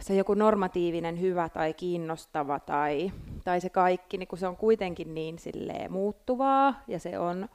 se 0.00 0.14
joku 0.14 0.34
normatiivinen 0.34 1.20
hyvä 1.20 1.48
tai 1.48 1.74
kiinnostava 1.74 2.60
tai, 2.60 3.12
tai 3.44 3.60
se 3.60 3.70
kaikki, 3.70 4.18
niin 4.18 4.28
kun 4.28 4.38
se 4.38 4.46
on 4.46 4.56
kuitenkin 4.56 5.14
niin 5.14 5.38
silleen 5.38 5.92
muuttuvaa 5.92 6.82
ja 6.88 6.98
se 6.98 7.18
on 7.18 7.48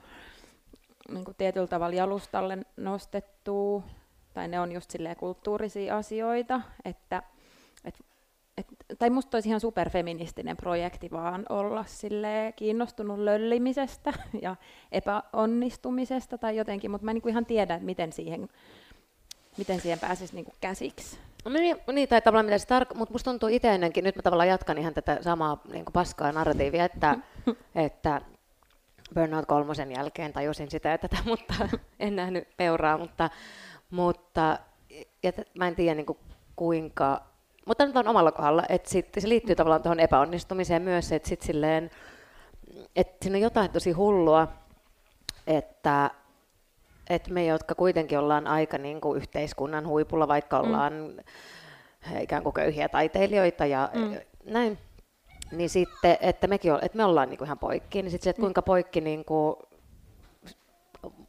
niin 1.10 1.26
kuin 1.26 1.36
tietyllä 1.38 1.68
tavalla 1.68 1.96
jalustalle 1.96 2.58
nostettu, 2.78 3.84
tai 4.34 4.48
ne 4.48 4.60
on 4.60 4.72
just 4.72 4.92
silleen 4.92 5.16
kulttuurisia 5.16 5.98
asioita, 5.98 6.62
että, 6.86 7.24
että 7.86 8.04
et, 8.60 8.68
tai 9.00 9.10
musta 9.10 9.38
olisi 9.38 9.50
ihan 9.50 9.60
superfeministinen 9.60 10.58
projekti 10.58 11.12
vaan 11.12 11.46
olla 11.50 11.84
sille 11.88 12.54
kiinnostunut 12.56 13.20
löllimisestä 13.20 14.14
ja 14.42 14.56
epäonnistumisesta 14.92 16.38
tai 16.38 16.58
jotenkin, 16.58 16.92
mutta 16.92 17.06
mä 17.06 17.12
en 17.12 17.16
niinku 17.16 17.30
ihan 17.30 17.46
tiedä, 17.46 17.74
että 17.74 17.86
miten 17.86 18.14
siihen, 18.14 18.50
miten 19.58 19.80
siihen 19.80 20.00
pääsisi 20.00 20.36
niinku 20.36 20.52
käsiksi. 20.62 21.20
No 21.46 21.52
niin, 21.52 21.78
niin, 21.92 22.10
tai 22.10 22.22
tavallaan 22.22 22.46
mitä 22.46 22.58
se 22.58 22.68
tarko- 22.68 22.96
mutta 22.96 23.14
musta 23.14 23.32
tuntuu 23.32 23.50
itse 23.50 23.70
ennenkin, 23.70 24.04
nyt 24.04 24.16
mä 24.16 24.22
tavallaan 24.22 24.50
jatkan 24.50 24.78
ihan 24.78 24.94
tätä 24.94 25.18
samaa 25.22 25.62
niin 25.72 25.86
paskaa 25.94 26.32
narratiivia, 26.32 26.86
että, 26.86 27.18
että 27.76 28.22
Burnout 29.16 29.46
kolmosen 29.46 29.92
jälkeen 29.92 30.34
tajusin 30.34 30.72
sitä 30.72 30.90
ja 30.90 30.98
tätä, 30.98 31.18
mutta 31.26 31.54
en 32.00 32.16
nähnyt 32.16 32.48
peuraa, 32.58 32.98
mutta, 32.98 33.30
mutta 33.90 34.60
ja 35.24 35.32
t- 35.32 35.56
mä 35.56 35.68
en 35.68 35.76
tiedä 35.76 35.96
niin 35.96 36.06
kuin, 36.06 36.20
kuinka 36.56 37.29
mutta 37.66 37.86
nyt 37.86 37.98
on 37.98 38.08
omalla 38.08 38.32
kohdalla, 38.32 38.64
että 38.70 38.90
sit, 38.90 39.08
se 39.20 39.30
liittyy 39.30 39.56
tavallaan 39.56 39.82
tuohon 39.82 40.00
epäonnistumiseen 40.00 40.82
myös, 40.82 41.12
että 41.12 41.30
sit 41.30 41.42
silleen, 41.42 41.92
että 42.96 43.18
siinä 43.22 43.38
on 43.38 43.42
jotain 43.42 43.72
tosi 43.72 43.92
hullua, 43.92 44.48
että, 45.48 46.12
että 47.10 47.32
me, 47.32 47.46
jotka 47.46 47.76
kuitenkin 47.76 48.20
ollaan 48.20 48.48
aika 48.48 48.78
niin 48.78 49.02
kuin 49.02 49.18
yhteiskunnan 49.18 49.88
huipulla, 49.88 50.28
vaikka 50.28 50.62
mm. 50.62 50.68
ollaan 50.68 50.94
mm. 50.94 52.22
ikään 52.22 52.44
kuin 52.44 52.54
köyhiä 52.54 52.90
taiteilijoita 52.90 53.66
ja 53.66 53.90
mm. 53.94 54.18
näin, 54.46 54.78
niin 55.52 55.70
sitten, 55.70 56.18
että, 56.22 56.48
mekin, 56.48 56.72
että 56.82 56.98
me 56.98 57.06
ollaan 57.06 57.30
niin 57.30 57.38
kuin 57.38 57.46
ihan 57.46 57.60
poikki, 57.60 58.02
niin 58.02 58.12
sitten 58.12 58.24
se, 58.24 58.30
että 58.30 58.42
kuinka 58.42 58.62
poikki 58.62 59.02
niin 59.02 59.26
kuin 59.26 59.56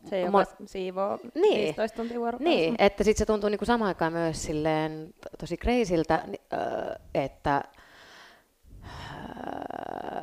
se, 0.05 0.21
joka 0.21 0.43
Mo- 0.43 0.67
siivoo 0.67 1.19
niin. 1.35 1.61
15 1.61 1.97
tuntia 1.97 2.19
vuorokaudessa. 2.19 2.61
Niin, 2.61 2.75
että 2.79 3.05
sitten 3.05 3.19
se 3.19 3.27
tuntuu 3.27 3.51
niinku 3.51 3.65
samaan 3.65 3.89
aikaan 3.89 4.13
myös 4.13 4.43
silleen 4.43 5.15
tosi 5.39 5.57
kreisiltä, 5.57 6.25
että 7.15 7.63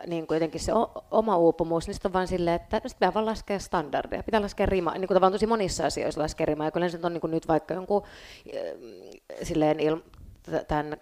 niin 0.07 0.27
kuin 0.27 0.35
jotenkin 0.35 0.61
se 0.61 0.71
oma 1.11 1.37
uupumus, 1.37 1.87
niin 1.87 1.93
sitten 1.93 2.09
on 2.09 2.13
vaan 2.13 2.27
silleen, 2.27 2.55
että 2.55 2.77
no 2.83 2.89
sitten 2.89 2.99
pitää 2.99 3.13
vaan 3.13 3.25
laskea 3.25 3.59
standardeja, 3.59 4.23
pitää 4.23 4.41
laskea 4.41 4.65
rima, 4.65 4.91
niin 4.91 5.07
kuin 5.07 5.15
tavallaan 5.15 5.31
tosi 5.31 5.47
monissa 5.47 5.85
asioissa 5.85 6.21
laskea 6.21 6.45
rima, 6.45 6.65
ja 6.65 6.71
kyllä 6.71 6.89
se 6.89 6.99
on 7.03 7.13
niin 7.13 7.21
kuin 7.21 7.31
nyt 7.31 7.47
vaikka 7.47 7.73
jonkun 7.73 8.03
silleen 9.43 9.79
il, 9.79 9.97
tämän 10.67 10.97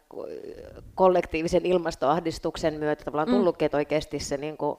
kollektiivisen 0.95 1.65
ilmastoahdistuksen 1.65 2.73
myötä 2.73 3.05
tavallaan 3.05 3.29
mm. 3.29 3.35
tullutkin, 3.35 3.65
että 3.65 3.77
oikeasti 3.77 4.19
se 4.19 4.37
niin 4.37 4.57
kuin, 4.57 4.77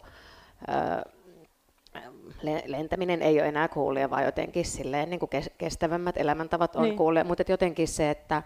lentäminen 2.67 3.23
ei 3.23 3.41
ole 3.41 3.49
enää 3.49 3.69
kuulia, 3.69 4.11
vaan 4.11 4.25
jotenkin 4.25 4.65
silleen, 4.65 5.11
niin 5.11 5.21
kuin 5.21 5.31
kestävämmät 5.59 6.17
elämäntavat 6.17 6.77
on 6.77 6.83
niin. 6.83 6.97
kuulia, 6.97 7.25
mutta 7.25 7.45
jotenkin 7.49 7.89
se, 7.89 8.11
että, 8.11 8.43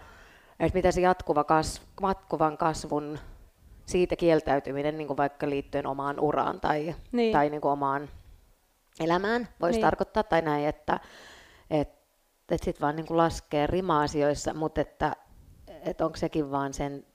että 0.60 0.76
mitä 0.76 0.92
se 0.92 1.00
jatkuva 1.00 1.44
kasv, 1.44 1.82
jatkuvan 2.02 2.58
kasvun 2.58 3.18
siitä 3.86 4.16
kieltäytyminen 4.16 4.98
niin 4.98 5.06
kuin 5.06 5.16
vaikka 5.16 5.50
liittyen 5.50 5.86
omaan 5.86 6.20
uraan 6.20 6.60
tai, 6.60 6.94
niin. 7.12 7.32
tai 7.32 7.50
niin 7.50 7.60
kuin 7.60 7.72
omaan 7.72 8.08
elämään 9.00 9.48
voisi 9.60 9.76
niin. 9.76 9.86
tarkoittaa, 9.86 10.22
tai 10.22 10.42
näin, 10.42 10.66
että, 10.66 11.00
että, 11.70 12.00
että 12.50 12.64
sitten 12.64 12.80
vaan 12.80 12.96
niin 12.96 13.06
kuin 13.06 13.16
laskee 13.16 13.66
rima-asioissa, 13.66 14.54
mutta 14.54 14.80
että, 14.80 15.16
että 15.84 16.04
onko 16.04 16.16
sekin 16.16 16.50
vaan 16.50 16.74
sen 16.74 17.06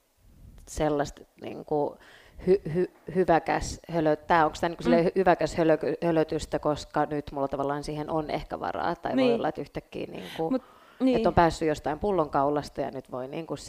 sellaista 0.68 1.22
niin 1.42 1.66
kuin, 1.66 2.00
hy, 2.48 2.62
hy, 2.74 2.88
hyväkäs 3.16 3.80
hölöttää, 3.90 4.46
onko 4.46 4.58
tämä 4.62 4.76
niin 4.86 5.06
mm. 5.06 5.12
hyväkäs 5.16 5.56
hölö, 5.56 5.78
hölötystä, 6.04 6.60
koska 6.60 7.06
nyt 7.06 7.32
mulla 7.32 7.48
tavallaan 7.48 7.84
siihen 7.84 8.10
on 8.10 8.30
ehkä 8.30 8.60
varaa, 8.60 8.96
tai 8.96 9.16
niin. 9.16 9.28
voi 9.28 9.36
olla, 9.36 9.48
että 9.48 9.62
yhtäkkiä 9.62 10.08
niin 10.12 10.24
kuin, 10.38 10.54
Mut, 10.54 10.62
niin. 11.00 11.18
että 11.18 11.30
on 11.30 11.36
päässyt 11.36 11.68
jostain 11.68 12.00
pullonkaulasta 12.00 12.82
ja 12.82 12.92
nyt 12.92 13.12
voi 13.12 13.28
niin 13.28 13.48
kuin 13.48 13.60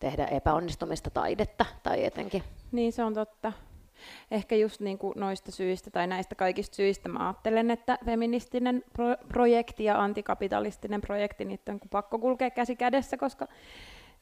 tehdä 0.00 0.24
epäonnistumista 0.24 1.10
taidetta 1.10 1.66
tai 1.82 2.04
etenkin. 2.04 2.42
Niin, 2.72 2.92
se 2.92 3.04
on 3.04 3.14
totta. 3.14 3.52
Ehkä 4.30 4.56
just 4.56 4.80
niin 4.80 4.98
kuin 4.98 5.12
noista 5.16 5.52
syistä 5.52 5.90
tai 5.90 6.06
näistä 6.06 6.34
kaikista 6.34 6.76
syistä 6.76 7.08
mä 7.08 7.26
ajattelen, 7.26 7.70
että 7.70 7.98
feministinen 8.04 8.84
pro- 8.92 9.16
projekti 9.28 9.84
ja 9.84 10.02
antikapitalistinen 10.02 11.00
projekti, 11.00 11.44
niitä 11.44 11.72
on 11.72 11.80
pakko 11.90 12.18
kulkea 12.18 12.50
käsi 12.50 12.76
kädessä, 12.76 13.16
koska 13.16 13.48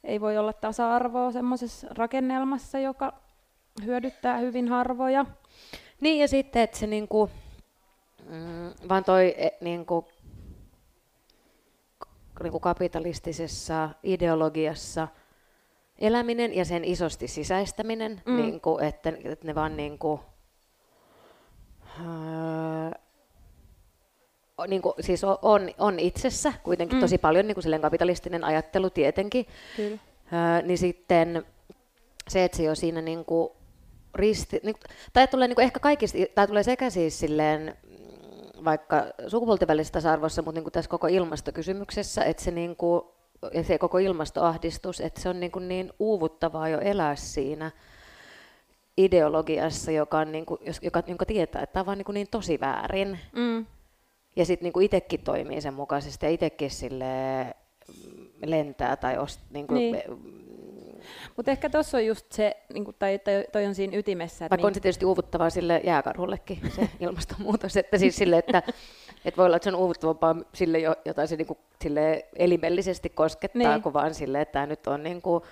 ei 0.05 0.21
voi 0.21 0.39
olla 0.39 0.53
tasa-arvoa 0.53 1.33
semmoisessa 1.33 1.87
rakennelmassa, 1.91 2.79
joka 2.79 3.13
hyödyttää 3.85 4.39
hyvin 4.39 4.69
harvoja. 4.69 5.27
Niin 6.01 6.19
ja 6.21 6.29
sitten, 6.29 6.63
että 6.63 6.79
se 6.79 6.87
niinku, 6.87 7.31
mm, 8.29 8.89
vaan 8.89 9.05
toi 9.05 9.35
e, 9.39 9.51
niinku, 9.61 10.09
niinku 12.43 12.61
kapitalistisessa 12.61 13.91
ideologiassa 14.03 15.09
eläminen 15.99 16.55
ja 16.55 16.65
sen 16.65 16.85
isosti 16.85 17.29
sisäistäminen, 17.29 18.23
mm. 18.27 18.37
niinku, 18.37 18.79
että, 18.79 19.13
että 19.25 19.47
ne 19.47 19.55
vaan 19.55 19.77
niinku, 19.77 20.21
äh, 22.01 22.93
niin 24.69 24.83
kuin, 24.83 24.95
siis 25.01 25.25
on, 25.25 25.71
on 25.79 25.99
itsessä 25.99 26.53
kuitenkin 26.63 26.97
mm. 26.97 27.01
tosi 27.01 27.19
paljon 27.19 27.47
niin 27.47 27.55
kuin 27.55 27.81
kapitalistinen 27.81 28.45
ajattelu 28.45 28.91
tietenkin, 28.91 29.47
Kyllä. 29.77 29.99
Äh, 30.33 30.63
niin 30.63 30.79
sitten 30.79 31.47
se, 32.29 32.45
että 32.45 32.57
se 32.57 32.63
jo 32.63 32.75
siinä 32.75 33.01
niin 33.01 33.25
kuin 33.25 33.51
risti, 34.15 34.61
niin, 34.63 34.75
tai 35.13 35.29
tulee 35.29 35.49
niin 35.49 35.55
kuin 35.55 35.65
ehkä 35.65 35.81
kaikista, 35.81 36.19
tai 36.35 36.47
tulee 36.47 36.63
sekä 36.63 36.91
siis 36.91 37.19
silleen 37.19 37.77
mm, 37.83 38.65
vaikka 38.65 39.05
sukupuolten 39.29 39.69
välisessä 39.69 39.93
tasa-arvossa, 39.93 40.43
mutta 40.43 40.57
niin 40.57 40.65
kuin 40.65 40.73
tässä 40.73 40.91
koko 40.91 41.07
ilmastokysymyksessä, 41.07 42.25
että 42.25 42.43
se, 42.43 42.51
niin 42.51 42.77
kuin, 42.77 43.03
ja 43.55 43.65
se 43.65 43.79
koko 43.79 43.99
ilmastoahdistus, 43.99 45.01
että 45.01 45.21
se 45.21 45.29
on 45.29 45.41
niin, 45.41 45.53
kuin 45.53 45.69
niin 45.69 45.93
uuvuttavaa 45.99 46.69
jo 46.69 46.81
elää 46.81 47.17
siinä 47.17 47.71
ideologiassa, 48.97 49.91
joka, 49.91 50.19
on 50.19 50.33
niin 50.33 50.47
kuin, 50.47 50.61
joka, 50.83 51.03
jonka 51.07 51.27
tietää, 51.27 51.63
että 51.63 51.73
tämä 51.73 51.81
on 51.81 51.87
vaan 51.87 51.99
niin, 51.99 52.05
kuin 52.07 52.15
niin 52.15 52.29
tosi 52.31 52.61
väärin. 52.61 53.19
Mm. 53.33 53.67
Ja 54.37 54.45
sitten 54.45 54.73
niin 54.75 54.85
itsekin 54.85 55.21
toimii 55.25 55.61
sen 55.61 55.75
mukaisesti 55.75 56.27
ja 56.27 56.31
itsekin 56.31 56.71
sille 56.71 57.05
lentää 58.47 58.97
tai 58.97 59.19
ost, 59.19 59.41
niin 59.51 59.67
kuin, 59.67 59.93
niin. 59.93 60.03
Mutta 61.37 61.51
ehkä 61.51 61.71
tuossa 61.71 61.99
on 61.99 62.07
just 62.07 62.33
se, 62.33 62.57
niin 62.73 62.85
kuin, 62.85 62.97
tai 62.99 63.21
toi, 63.53 63.67
on 63.67 63.75
siinä 63.75 63.97
ytimessä. 63.97 64.43
Vaikka 64.43 64.57
niin... 64.57 64.67
on 64.67 64.75
se 64.75 64.81
tietysti 64.81 65.05
uuvuttavaa 65.05 65.51
sille 65.51 65.81
jääkarhullekin, 65.85 66.61
se 66.77 66.89
ilmastonmuutos, 67.01 67.77
että 67.77 67.99
siis 67.99 68.17
sille, 68.17 68.39
että, 68.39 68.63
että 69.25 69.37
voi 69.37 69.47
olla, 69.47 69.57
että 69.57 69.71
se 69.71 69.77
on 69.77 69.83
uuvuttavampaa 69.83 70.37
sille, 70.55 70.79
jota 71.05 71.27
se 71.27 71.37
niin 71.37 71.47
kuin, 71.47 71.59
sille 71.83 72.27
elimellisesti 72.37 73.11
koskettaa, 73.11 73.73
niin. 73.73 73.83
kuin 73.83 73.93
vaan 73.93 74.15
sille, 74.15 74.41
että 74.41 74.53
tämä 74.53 74.67
nyt 74.67 74.87
on 74.87 75.03
niin 75.03 75.23
kuin, 75.23 75.45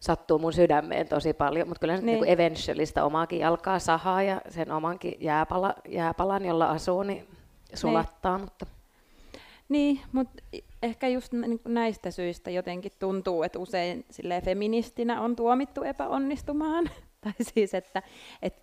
sattuu 0.00 0.38
mun 0.38 0.52
sydämeen 0.52 1.08
tosi 1.08 1.32
paljon, 1.32 1.68
mutta 1.68 1.80
kyllä 1.80 1.96
se 1.96 2.02
niin. 2.02 2.20
niin 2.20 2.32
eventualista 2.32 3.04
omaakin 3.04 3.38
jalkaa 3.38 3.78
sahaa 3.78 4.22
ja 4.22 4.40
sen 4.48 4.72
omankin 4.72 5.14
jääpala, 5.20 5.74
jääpalan, 5.88 6.44
jolla 6.44 6.66
asuu, 6.66 7.02
niin 7.02 7.28
sulattaa. 7.74 8.36
Niin. 8.36 8.44
Mutta. 8.44 8.73
Niin, 9.68 10.00
mutta 10.12 10.42
ehkä 10.82 11.08
just 11.08 11.32
näistä 11.68 12.10
syistä 12.10 12.50
jotenkin 12.50 12.92
tuntuu, 12.98 13.42
että 13.42 13.58
usein 13.58 14.04
feministinä 14.44 15.20
on 15.20 15.36
tuomittu 15.36 15.82
epäonnistumaan. 15.82 16.90
tai 17.24 17.32
siis, 17.42 17.74
että, 17.74 18.02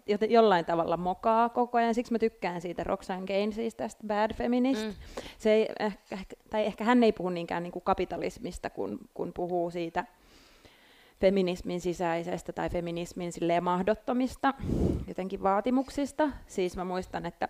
että 0.08 0.26
jollain 0.26 0.66
tavalla 0.66 0.98
mokaa 0.98 1.50
koko 1.50 1.78
ajan. 1.78 1.96
Siksi 1.96 2.12
mä 2.12 2.20
tykkään 2.20 2.62
siitä 2.62 2.84
Roxanne 2.84 3.26
Gainesista, 3.28 3.84
tästä 3.84 4.08
Bad 4.08 4.34
Feminist. 4.34 4.86
Mm. 4.86 4.94
Se 5.38 5.54
ei, 5.54 5.70
ehkä, 6.12 6.36
tai 6.50 6.66
ehkä 6.66 6.84
hän 6.84 7.04
ei 7.04 7.12
puhu 7.12 7.30
niinkään 7.30 7.64
niin 7.64 7.72
kuin 7.72 7.84
kapitalismista, 7.84 8.70
kun, 8.70 9.00
kun 9.14 9.32
puhuu 9.34 9.72
siitä 9.72 10.06
feminismin 11.22 11.82
sisäisestä 11.82 12.54
tai 12.54 12.70
feminismin 12.70 13.32
mahdottomista 13.62 14.54
jotenkin 15.08 15.44
vaatimuksista. 15.44 16.30
Siis 16.48 16.76
mä 16.78 16.86
muistan, 16.86 17.26
että, 17.26 17.50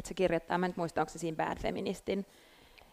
että 0.00 0.08
se 0.08 0.14
kirjoittaa, 0.14 0.58
mä 0.58 0.66
en 0.66 0.74
muista, 0.76 1.00
onko 1.00 1.10
se 1.10 1.18
siinä 1.18 1.36
Bad 1.36 1.58
Feministin 1.58 2.26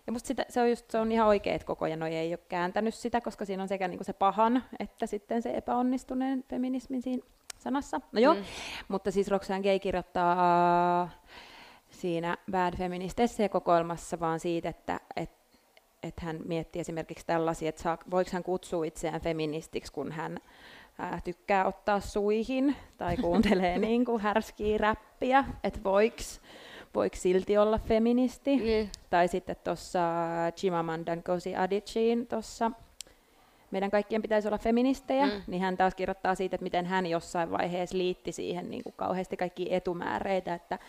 ja 0.08 0.13
musta 0.13 0.28
sitä, 0.28 0.46
se, 0.50 0.62
on 0.62 0.70
just, 0.70 0.91
se 0.91 0.98
on 0.98 1.12
ihan 1.12 1.28
oikein, 1.28 1.56
että 1.56 1.67
koko 1.67 1.86
ajan 1.86 2.04
ei 2.04 2.32
ole 2.32 2.39
kääntänyt 2.50 2.93
sitä, 2.93 3.22
koska 3.22 3.46
siinä 3.46 3.63
on 3.63 3.70
sekä 3.70 3.88
niinku 3.88 4.04
se 4.04 4.13
pahan 4.13 4.63
että 4.80 5.06
sitten 5.06 5.41
se 5.41 5.50
epäonnistuneen 5.58 6.43
feminismin 6.50 7.02
siinä 7.02 7.24
sanassa. 7.58 8.02
No 8.12 8.20
joo, 8.20 8.34
mm. 8.34 8.43
mutta 8.88 9.12
siis 9.12 9.28
Roxanne 9.28 9.63
Gay 9.63 9.80
kirjoittaa 9.80 11.10
siinä 11.89 12.38
Bad 12.52 12.78
Feminist 12.78 13.17
kokoelmassa 13.52 14.20
vaan 14.20 14.39
siitä, 14.39 14.70
että, 14.70 15.00
että 15.15 15.38
että 16.04 16.26
hän 16.26 16.39
miettii 16.46 16.80
esimerkiksi 16.80 17.26
tällaisia, 17.26 17.70
että 17.70 17.82
saa, 17.82 17.98
voiko 18.12 18.30
hän 18.34 18.43
kutsua 18.43 18.86
itseään 18.86 19.22
feministiksi, 19.22 19.91
kun 19.91 20.12
hän 20.12 20.38
ää, 21.00 21.22
tykkää 21.24 21.65
ottaa 21.65 22.00
suihin 22.00 22.76
tai 22.98 23.17
kuuntelee 23.17 23.78
niin 23.88 24.06
kuin 24.06 24.22
härskiä 24.22 24.78
räppiä, 24.78 25.46
että 25.63 25.80
voiko 25.84 26.17
voiko 26.95 27.15
silti 27.15 27.58
olla 27.58 27.80
feministi. 27.80 28.58
Mm. 28.58 28.89
Tai 29.10 29.28
sitten 29.28 29.56
tuossa 29.63 30.00
Chimamandan 30.56 31.23
Ngozi 31.28 31.56
Adichiein 31.56 32.28
tuossa 32.28 32.71
meidän 33.71 33.91
kaikkien 33.91 34.21
pitäisi 34.21 34.47
olla 34.47 34.58
feministejä, 34.58 35.26
mm. 35.26 35.41
niin 35.47 35.62
hän 35.62 35.78
taas 35.78 35.95
kirjoittaa 35.95 36.36
siitä, 36.36 36.56
että 36.56 36.63
miten 36.63 36.86
hän 36.86 37.06
jossain 37.06 37.52
vaiheessa 37.52 37.97
liitti 37.97 38.32
siihen 38.32 38.69
niin 38.69 38.84
kuin 38.84 38.93
kauheasti 38.97 39.38
kaikki 39.38 39.73
etumääreitä, 39.73 40.54
että 40.54 40.80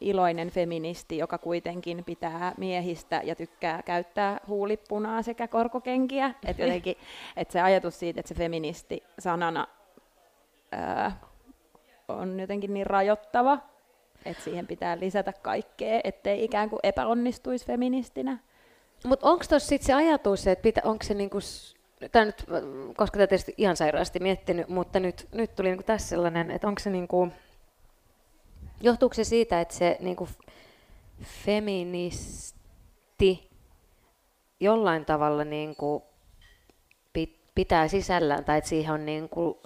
iloinen 0.00 0.50
feministi, 0.50 1.18
joka 1.18 1.38
kuitenkin 1.38 2.04
pitää 2.04 2.54
miehistä 2.56 3.20
ja 3.24 3.34
tykkää 3.34 3.82
käyttää 3.82 4.40
huulipunaa 4.48 5.22
sekä 5.22 5.48
korkokenkiä. 5.48 6.34
Että 6.46 6.62
jotenkin, 6.64 6.96
että 7.36 7.52
se 7.52 7.60
ajatus 7.60 7.98
siitä, 7.98 8.20
että 8.20 8.28
se 8.28 8.34
feministi 8.34 9.02
sanana 9.18 9.66
ää, 10.72 11.20
on 12.08 12.40
jotenkin 12.40 12.74
niin 12.74 12.86
rajoittava, 12.86 13.58
että 14.24 14.44
siihen 14.44 14.66
pitää 14.66 15.00
lisätä 15.00 15.32
kaikkea, 15.32 16.00
ettei 16.04 16.44
ikään 16.44 16.70
kuin 16.70 16.80
epäonnistuisi 16.82 17.66
feministinä. 17.66 18.38
Mutta 19.04 19.26
onko 19.30 19.44
tuossa 19.48 19.68
sitten 19.68 19.86
se 19.86 19.92
ajatus, 19.92 20.46
että 20.46 20.62
pitä, 20.62 20.80
onko 20.84 21.04
se 21.04 21.14
niinku, 21.14 21.38
tämä 22.12 22.24
nyt, 22.24 22.44
koska 22.96 23.18
tätä 23.18 23.26
tietysti 23.26 23.54
ihan 23.56 23.76
sairaasti 23.76 24.20
miettinyt, 24.20 24.68
mutta 24.68 25.00
nyt, 25.00 25.28
nyt 25.32 25.54
tuli 25.56 25.68
niinku 25.68 25.82
tässä 25.84 26.08
sellainen, 26.08 26.50
että 26.50 26.68
onko 26.68 26.78
se 26.78 26.90
niinku, 26.90 27.28
johtuuko 28.80 29.14
se 29.14 29.24
siitä, 29.24 29.60
että 29.60 29.74
se 29.74 29.96
niinku 30.00 30.28
feministi 31.22 32.60
jollain 34.60 35.04
tavalla 35.04 35.44
niinku 35.44 36.10
pitää 37.54 37.88
sisällään, 37.88 38.44
tai 38.44 38.58
että 38.58 38.70
siihen 38.70 38.94
on 38.94 39.06
niinku, 39.06 39.62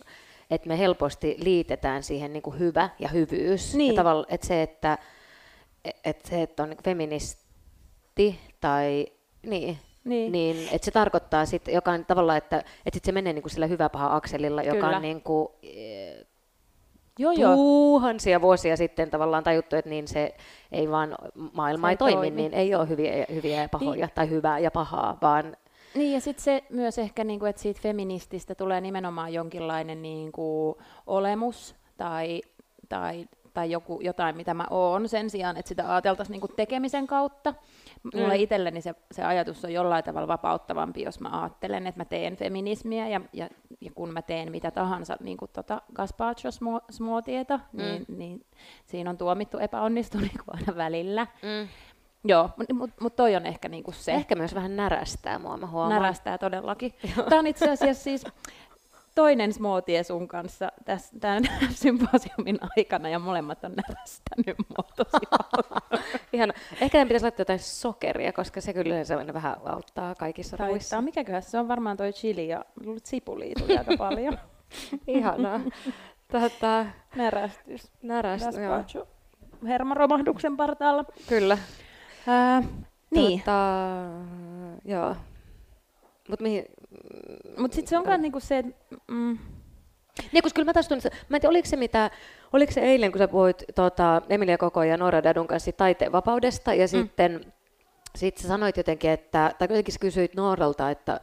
että 0.51 0.69
me 0.69 0.79
helposti 0.79 1.37
liitetään 1.39 2.03
siihen 2.03 2.33
niin 2.33 2.43
kuin 2.43 2.59
hyvä 2.59 2.89
ja 2.99 3.09
hyvyys. 3.09 3.75
Niin. 3.75 3.95
Ja 3.95 4.03
tavalla, 4.03 4.27
että 4.29 4.47
se, 4.47 4.63
että, 4.63 4.99
että 6.05 6.29
se, 6.29 6.43
että 6.43 6.63
on 6.63 6.71
niin 6.71 6.85
feministi 6.85 8.39
tai 8.61 9.07
niin, 9.43 9.79
niin. 10.05 10.33
niin 10.33 10.69
että 10.73 10.85
se 10.85 10.91
tarkoittaa 10.91 11.47
sitten, 11.47 11.75
joka 11.75 11.91
on 11.91 12.05
tavallaan, 12.05 12.39
että, 12.39 12.59
että 12.59 12.97
sit 12.97 13.05
se 13.05 13.13
menee 13.13 13.33
niin 13.33 13.43
kuin 13.43 13.53
sillä 13.53 13.67
hyvä 13.67 13.89
paha 13.89 14.17
akselilla, 14.17 14.63
joka 14.63 14.81
Kyllä. 14.81 14.97
on 14.97 15.03
niin 15.03 15.23
kuin, 15.23 15.49
Joo, 17.19 17.33
joo. 17.33 17.55
tuhansia 17.55 18.41
vuosia 18.41 18.77
sitten 18.77 19.11
tavallaan 19.11 19.45
tajuttu, 19.45 19.77
että 19.77 19.91
niin 19.91 20.09
se 20.09 20.35
ei 20.73 20.91
vaan, 20.91 21.17
maailma 21.53 21.87
se 21.87 21.91
ei 21.91 21.97
toimi, 21.97 22.17
toimi, 22.17 22.37
niin 22.37 22.55
ei 22.55 22.75
ole 22.75 22.89
hyviä, 22.89 23.27
hyviä 23.35 23.63
ja 23.63 23.69
pahoja 23.69 24.07
niin. 24.07 24.15
tai 24.15 24.31
hyvää 24.31 24.59
ja 24.59 24.71
pahaa, 24.71 25.19
vaan 25.23 25.57
niin 25.95 26.13
ja 26.13 26.21
sitten 26.21 26.45
se 26.45 26.65
myös 26.71 26.99
ehkä, 26.99 27.25
niin 27.25 27.41
kuin, 27.41 27.51
että 27.51 27.63
siitä 27.63 27.81
feminististä 27.83 28.55
tulee 28.55 28.81
nimenomaan 28.81 29.33
jonkinlainen 29.33 30.03
niin 30.03 30.33
kuin, 30.33 30.75
olemus 31.07 31.75
tai, 31.97 32.43
tai, 32.89 33.29
tai 33.55 33.71
joku, 33.71 34.01
jotain, 34.03 34.37
mitä 34.37 34.55
mä 34.55 34.67
oon, 34.71 35.09
sen 35.09 35.31
sijaan, 35.31 35.57
että 35.57 35.69
sitä 35.69 35.93
ajateltaisiin 35.93 36.33
niin 36.33 36.41
kuin 36.41 36.57
tekemisen 36.57 37.07
kautta. 37.07 37.55
Mulle 38.15 38.35
mm. 38.35 38.41
itselleni 38.41 38.81
se, 38.81 38.95
se 39.13 39.25
ajatus 39.25 39.65
on 39.65 39.73
jollain 39.73 40.05
tavalla 40.05 40.29
vapauttavampi, 40.29 41.03
jos 41.03 41.21
mä 41.21 41.43
ajattelen, 41.43 41.87
että 41.87 42.01
mä 42.01 42.05
teen 42.05 42.37
feminismiä 42.37 43.09
ja, 43.09 43.21
ja, 43.33 43.49
ja 43.81 43.91
kun 43.95 44.13
mä 44.13 44.23
teen 44.23 44.51
mitä 44.51 44.71
tahansa 44.71 45.17
niin 45.21 45.37
kuin 45.37 45.51
tota 45.53 45.83
gazpacho-smoothieta, 45.95 47.61
mm. 47.73 47.83
niin, 47.83 48.05
niin 48.09 48.47
siinä 48.87 49.11
on 49.11 49.19
tuomittu 49.19 49.59
epäonnistunut 49.59 50.27
niin 50.27 50.45
aina 50.59 50.77
välillä. 50.77 51.27
Mm. 51.43 51.69
Joo, 52.25 52.51
mutta 52.57 52.75
mut, 52.75 52.91
mut 53.01 53.17
toi 53.17 53.37
on 53.37 53.47
ehkä 53.47 53.69
niinku 53.69 53.93
se. 53.93 54.13
Ehkä 54.13 54.35
myös 54.35 54.55
vähän 54.55 54.77
närästää 54.77 55.39
mua, 55.39 55.57
mä 55.57 55.67
huomaan. 55.67 56.03
Närästää 56.03 56.39
todellakin. 56.39 56.93
Tämä 57.29 57.39
on 57.39 57.47
itse 57.47 57.71
asiassa 57.71 58.05
siis 58.05 58.25
toinen 59.15 59.53
smoothie 59.53 60.03
sun 60.03 60.29
kanssa 60.29 60.73
tässä, 60.85 61.17
tämän 61.21 61.43
symposiumin 61.71 62.59
aikana, 62.77 63.09
ja 63.09 63.19
molemmat 63.19 63.65
on 63.65 63.73
närästänyt 63.73 64.57
mua 64.59 64.89
tosi 64.97 65.27
ehkä 66.81 66.99
tämän 66.99 67.09
pitäisi 67.09 67.25
laittaa 67.25 67.41
jotain 67.41 67.59
sokeria, 67.59 68.33
koska 68.33 68.61
se 68.61 68.73
kyllä 68.73 69.05
se 69.05 69.17
vähän 69.33 69.57
auttaa 69.65 70.15
kaikissa 70.15 70.57
Taittaa. 70.57 70.69
ruissa. 70.73 71.03
Mikäköhän 71.03 71.43
se 71.43 71.59
on 71.59 71.69
varmaan 71.69 71.97
toi 71.97 72.13
chili 72.13 72.49
ja 72.49 72.65
sipulia 73.05 73.55
tuli 73.59 73.79
aika 73.79 73.97
paljon. 73.99 74.39
Ihanaa. 75.07 75.61
Tota, 76.33 76.87
Närästys. 77.17 77.93
Närästys, 78.03 78.55
joo. 78.95 79.07
Hermaromahduksen 79.67 80.57
partaalla. 80.57 81.05
Kyllä. 81.29 81.59
Ää, 82.27 82.63
niin. 83.11 83.39
Tota, 83.39 84.01
joo. 84.85 85.17
Mut 86.29 86.41
mihin... 86.41 86.65
Mut 87.59 87.73
sit 87.73 87.89
se 87.89 87.99
onkaan 87.99 88.23
niinku 88.23 88.41
se, 88.41 88.65
mm, 89.09 89.39
niin, 90.33 90.43
koska 90.43 90.55
kyllä 90.55 90.67
mä 90.67 90.73
taas 90.73 90.89
tunnistan, 90.89 91.13
mä 91.29 91.37
en 91.37 91.41
tiedä, 91.41 91.51
oliko 91.51 91.69
se, 91.69 91.77
mitä, 91.77 92.11
oliko 92.53 92.73
se 92.73 92.81
eilen, 92.81 93.13
kun 93.13 93.19
sä 93.19 93.29
puhuit 93.29 93.65
tota, 93.75 94.23
Emilia 94.29 94.59
Koko 94.59 94.83
ja 94.83 94.97
Noora 94.97 95.23
Dadun 95.23 95.47
kanssa 95.47 95.73
taiteen 95.73 96.13
vapaudesta, 96.13 96.75
ja 96.75 96.85
mm. 96.85 96.89
sitten 96.89 97.53
sit 98.17 98.39
sä 98.39 98.49
sanoit 98.49 98.77
jotenkin, 98.77 99.11
että, 99.11 99.55
tai 99.59 99.69
jotenkin 99.71 99.93
sä 99.95 99.99
kysyit 99.99 100.35
Nooralta, 100.35 100.91
että, 100.91 101.21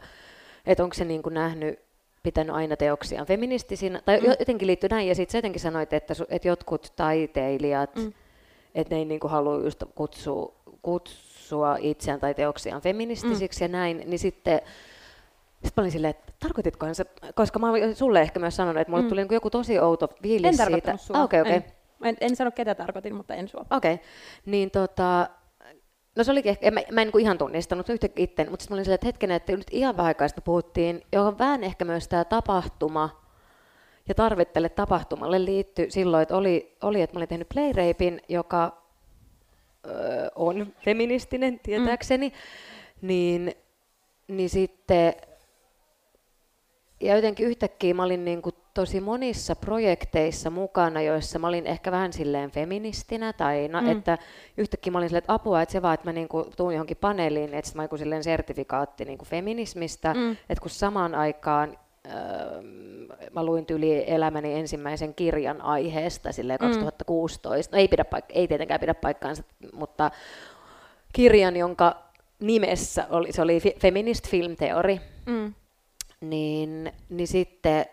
että 0.65 0.83
onko 0.83 0.93
se 0.93 1.05
niin 1.05 1.23
kuin 1.23 1.33
nähnyt 1.33 1.79
pitänyt 2.23 2.55
aina 2.55 2.77
teoksiaan 2.77 3.27
feministisinä, 3.27 4.01
tai 4.05 4.19
mm. 4.19 4.25
jotenkin 4.39 4.67
liittyy 4.67 4.89
näin, 4.89 5.07
ja 5.07 5.15
sitten 5.15 5.31
sä 5.31 5.37
jotenkin 5.37 5.61
sanoit, 5.61 5.93
että, 5.93 6.13
että 6.29 6.47
jotkut 6.47 6.93
taiteilijat, 6.95 7.95
mm. 7.95 8.13
että 8.75 8.95
ne 8.95 8.99
ei 8.99 9.05
niinku 9.05 9.27
halua 9.27 9.63
just 9.63 9.83
kutsua, 9.95 10.60
kutsua 10.81 11.77
itseään 11.79 12.19
tai 12.19 12.33
teoksiaan 12.33 12.81
feministisiksi 12.81 13.59
mm. 13.59 13.63
ja 13.63 13.77
näin, 13.77 14.03
niin 14.05 14.19
sitten 14.19 14.61
sitten 15.63 15.71
mä 15.77 15.81
olin 15.81 15.91
silleen, 15.91 16.09
että 16.09 16.33
tarkoititkohan 16.39 16.95
se, 16.95 17.05
koska 17.35 17.59
mä 17.59 17.69
olin 17.69 17.95
sulle 17.95 18.21
ehkä 18.21 18.39
myös 18.39 18.55
sanonut, 18.55 18.81
että 18.81 18.91
mulle 18.91 19.03
mm. 19.03 19.09
tuli 19.09 19.25
joku 19.31 19.49
tosi 19.49 19.79
outo 19.79 20.07
fiilis 20.23 20.59
en 20.59 20.67
siitä. 20.67 20.97
Sua. 20.97 21.17
Ah, 21.17 21.23
okay, 21.23 21.41
okay. 21.41 21.53
En, 21.53 21.63
en, 22.03 22.17
en 22.21 22.35
sano 22.35 22.51
ketä 22.51 22.75
tarkoitin, 22.75 23.15
mutta 23.15 23.35
en 23.35 23.47
sua. 23.47 23.65
Okei, 23.71 23.93
okay. 23.93 24.05
niin 24.45 24.71
tota, 24.71 25.29
No 26.15 26.23
se 26.23 26.31
olikin 26.31 26.49
ehkä, 26.49 26.67
en, 26.67 26.73
mä, 26.73 26.81
mä 26.91 27.01
en 27.01 27.07
niin 27.13 27.21
ihan 27.21 27.37
tunnistanut 27.37 27.89
yhtäkkiä 27.89 28.23
itse, 28.23 28.43
mutta 28.49 28.63
sitten 28.63 28.73
mä 28.73 28.75
olin 28.75 28.85
silleen, 28.85 28.95
että 28.95 29.07
hetken, 29.07 29.31
että 29.31 29.51
nyt 29.51 29.67
ihan 29.71 29.97
vähän 29.97 30.07
aikaa 30.07 30.27
puhuttiin, 30.43 31.01
johon 31.11 31.37
vähän 31.37 31.63
ehkä 31.63 31.85
myös 31.85 32.07
tämä 32.07 32.25
tapahtuma 32.25 33.21
ja 34.07 34.15
tarvittele 34.15 34.69
tapahtumalle 34.69 35.45
liittyi 35.45 35.91
silloin, 35.91 36.21
että 36.21 36.37
oli, 36.37 36.77
oli 36.81 37.01
että 37.01 37.15
mä 37.15 37.19
olin 37.19 37.29
tehnyt 37.29 37.49
Playrapein, 37.53 38.21
joka 38.29 38.80
ö, 39.85 39.91
on 40.35 40.73
feministinen 40.85 41.59
tietääkseni, 41.59 42.29
mm. 42.29 43.07
niin, 43.07 43.55
niin 44.27 44.49
sitten 44.49 45.13
ja 47.01 47.15
jotenkin 47.15 47.47
yhtäkkiä 47.47 47.93
mä 47.93 48.03
olin 48.03 48.25
niin 48.25 48.41
kuin 48.41 48.55
tosi 48.73 49.01
monissa 49.01 49.55
projekteissa 49.55 50.49
mukana, 50.49 51.01
joissa 51.01 51.39
mä 51.39 51.47
olin 51.47 51.67
ehkä 51.67 51.91
vähän 51.91 52.13
silleen 52.13 52.51
feministinä, 52.51 53.33
tai 53.33 53.67
no, 53.67 53.81
mm. 53.81 53.91
että 53.91 54.17
yhtäkkiä 54.57 54.91
mä 54.91 54.97
olin 54.97 55.09
silleen, 55.09 55.23
että 55.23 55.33
apua, 55.33 55.61
että 55.61 55.73
se 55.73 55.81
vaan, 55.81 55.93
että 55.93 56.07
mä 56.07 56.13
niin 56.13 56.27
kuin 56.27 56.45
tuun 56.57 56.73
johonkin 56.73 56.97
paneeliin, 56.97 57.53
että 57.53 57.71
mä 57.75 57.83
joku 57.83 57.97
silleen 57.97 58.23
sertifikaatti 58.23 59.05
niin 59.05 59.17
kuin 59.17 59.29
feminismistä, 59.29 60.13
mm. 60.13 60.31
että 60.31 60.61
kun 60.61 60.69
samaan 60.69 61.15
aikaan 61.15 61.77
mä 63.33 63.43
luin 63.43 63.65
tyli 63.65 64.03
elämäni 64.07 64.53
ensimmäisen 64.53 65.15
kirjan 65.15 65.61
aiheesta 65.61 66.31
silleen 66.31 66.59
2016, 66.59 67.71
mm. 67.71 67.77
no 67.77 67.81
ei, 67.81 67.87
pidä 67.87 68.05
paik- 68.15 68.25
ei 68.29 68.47
tietenkään 68.47 68.79
pidä 68.79 68.93
paikkaansa, 68.93 69.43
mutta 69.73 70.11
kirjan, 71.13 71.57
jonka 71.57 71.95
nimessä 72.39 73.07
oli, 73.09 73.31
se 73.31 73.41
oli 73.41 73.59
Feminist 73.79 74.27
Film 74.27 74.55
Theory, 74.55 74.97
mm. 75.25 75.53
Niin, 76.21 76.91
niin 77.09 77.27
sitten 77.27 77.85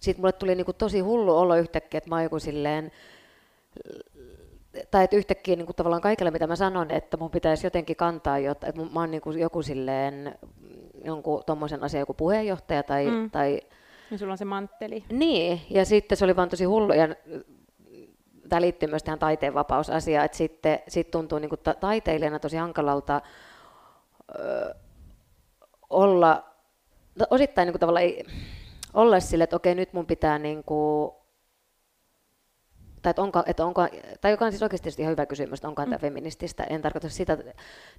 sit 0.00 0.18
mulle 0.18 0.32
tuli 0.32 0.54
niinku 0.54 0.72
tosi 0.72 1.00
hullu 1.00 1.36
olo 1.36 1.56
yhtäkkiä, 1.56 1.98
että 1.98 2.10
mä 2.10 2.14
oon 2.16 2.22
joku 2.22 2.38
silleen, 2.38 2.92
tai 4.90 5.04
että 5.04 5.16
yhtäkkiä 5.16 5.56
niin 5.56 5.66
kuin 5.66 5.76
tavallaan 5.76 6.02
kaikille, 6.02 6.30
mitä 6.30 6.46
mä 6.46 6.56
sanon, 6.56 6.90
että 6.90 7.16
mun 7.16 7.30
pitäisi 7.30 7.66
jotenkin 7.66 7.96
kantaa, 7.96 8.38
jotta, 8.38 8.66
että 8.66 8.82
mä 8.82 9.00
oon 9.00 9.10
niin 9.10 9.20
kuin 9.20 9.38
joku 9.38 9.62
silleen, 9.62 10.38
jonkun 11.04 11.42
tommosen 11.46 11.82
asian 11.82 12.00
joku 12.00 12.14
puheenjohtaja 12.14 12.82
tai, 12.82 13.06
mm. 13.06 13.30
tai... 13.30 13.60
Ja 14.10 14.18
sulla 14.18 14.32
on 14.32 14.38
se 14.38 14.44
mantteli. 14.44 15.04
Niin, 15.12 15.60
ja 15.70 15.84
sitten 15.84 16.18
se 16.18 16.24
oli 16.24 16.36
vaan 16.36 16.48
tosi 16.48 16.64
hullu, 16.64 16.92
ja 16.92 17.08
tämä 18.48 18.60
liittyy 18.60 18.88
myös 18.88 19.02
tähän 19.02 19.18
taiteenvapausasiaan, 19.18 20.24
että 20.24 20.36
sitten 20.36 20.78
sit 20.88 21.10
tuntuu 21.10 21.38
niin 21.38 21.48
kuin 21.48 21.60
ta- 21.64 21.74
taiteilijana 21.74 22.38
tosi 22.38 22.56
hankalalta 22.56 23.20
ö, 24.38 24.74
olla 25.90 26.44
osittain 27.30 27.66
niin 27.66 27.72
kuin 27.72 27.80
tavallaan 27.80 28.04
ei, 28.04 28.24
olla 28.94 29.20
sille, 29.20 29.44
että 29.44 29.56
okei, 29.56 29.74
nyt 29.74 29.92
mun 29.92 30.06
pitää 30.06 30.38
niin 30.38 30.64
kuin, 30.64 31.12
tai 33.04 33.10
että 33.10 33.22
onko, 33.22 33.42
että 33.46 33.66
onko, 33.66 33.86
tai 34.20 34.30
joka 34.30 34.44
on 34.44 34.52
siis 34.52 34.62
oikeasti 34.62 35.02
ihan 35.02 35.12
hyvä 35.12 35.26
kysymys, 35.26 35.58
että 35.58 35.68
onko 35.68 35.82
mm. 35.82 35.90
tämä 35.90 35.98
feminististä, 35.98 36.64
en 36.64 36.82
tarkoita 36.82 37.08
sitä 37.08 37.38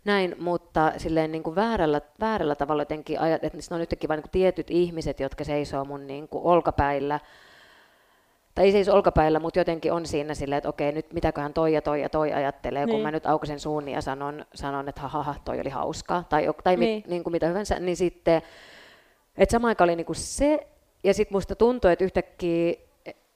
näin, 0.06 0.36
mutta 0.40 0.92
silleen 0.98 1.32
niin 1.32 1.44
kuin 1.44 1.56
väärällä, 1.56 2.02
väärällä 2.20 2.56
tavalla 2.56 2.82
jotenkin, 2.82 3.18
että 3.42 3.58
ne 3.58 3.76
on 3.76 3.80
nytkin 3.80 4.08
vain 4.08 4.20
niin 4.20 4.32
tietyt 4.32 4.72
ihmiset, 4.72 5.20
jotka 5.20 5.44
seisoo 5.44 5.86
mun 5.86 6.08
niin 6.08 6.28
kuin 6.28 6.44
olkapäillä, 6.44 7.20
tai 8.56 8.66
ei 8.66 8.72
seiso 8.72 8.94
olkapäillä, 8.94 9.40
mutta 9.40 9.60
jotenkin 9.60 9.94
on 9.94 10.06
siinä 10.06 10.34
silleen, 10.34 10.58
että 10.58 10.70
okei, 10.70 10.92
nyt 10.92 11.14
mitäköhän 11.14 11.54
toi 11.54 11.74
ja 11.74 11.82
toi 11.82 12.02
ja 12.02 12.10
toi 12.10 12.34
ajattelee, 12.34 12.86
niin. 12.86 12.94
kun 12.94 13.02
mä 13.02 13.12
nyt 13.12 13.26
aukasen 13.26 13.60
suun 13.60 13.88
ja 13.88 14.02
sanon, 14.02 14.46
sanon 14.54 14.90
että 14.90 15.02
ha, 15.02 15.36
toi 15.46 15.60
oli 15.60 15.70
hauskaa, 15.70 16.24
tai, 16.30 16.48
tai 16.64 16.76
niin. 16.76 16.98
mit, 16.98 17.08
niin 17.08 17.24
kuin 17.24 17.32
mitä 17.32 17.48
hyvänsä, 17.48 17.80
niin 17.80 17.98
sitten 17.98 18.42
et 19.38 19.50
sama 19.50 19.68
aika 19.68 19.84
oli 19.84 19.96
niinku 19.96 20.14
se, 20.14 20.68
ja 21.04 21.14
sitten 21.14 21.36
musta 21.36 21.56
tuntui, 21.56 21.92
että 21.92 22.06
yhtäkkiä 22.06 22.74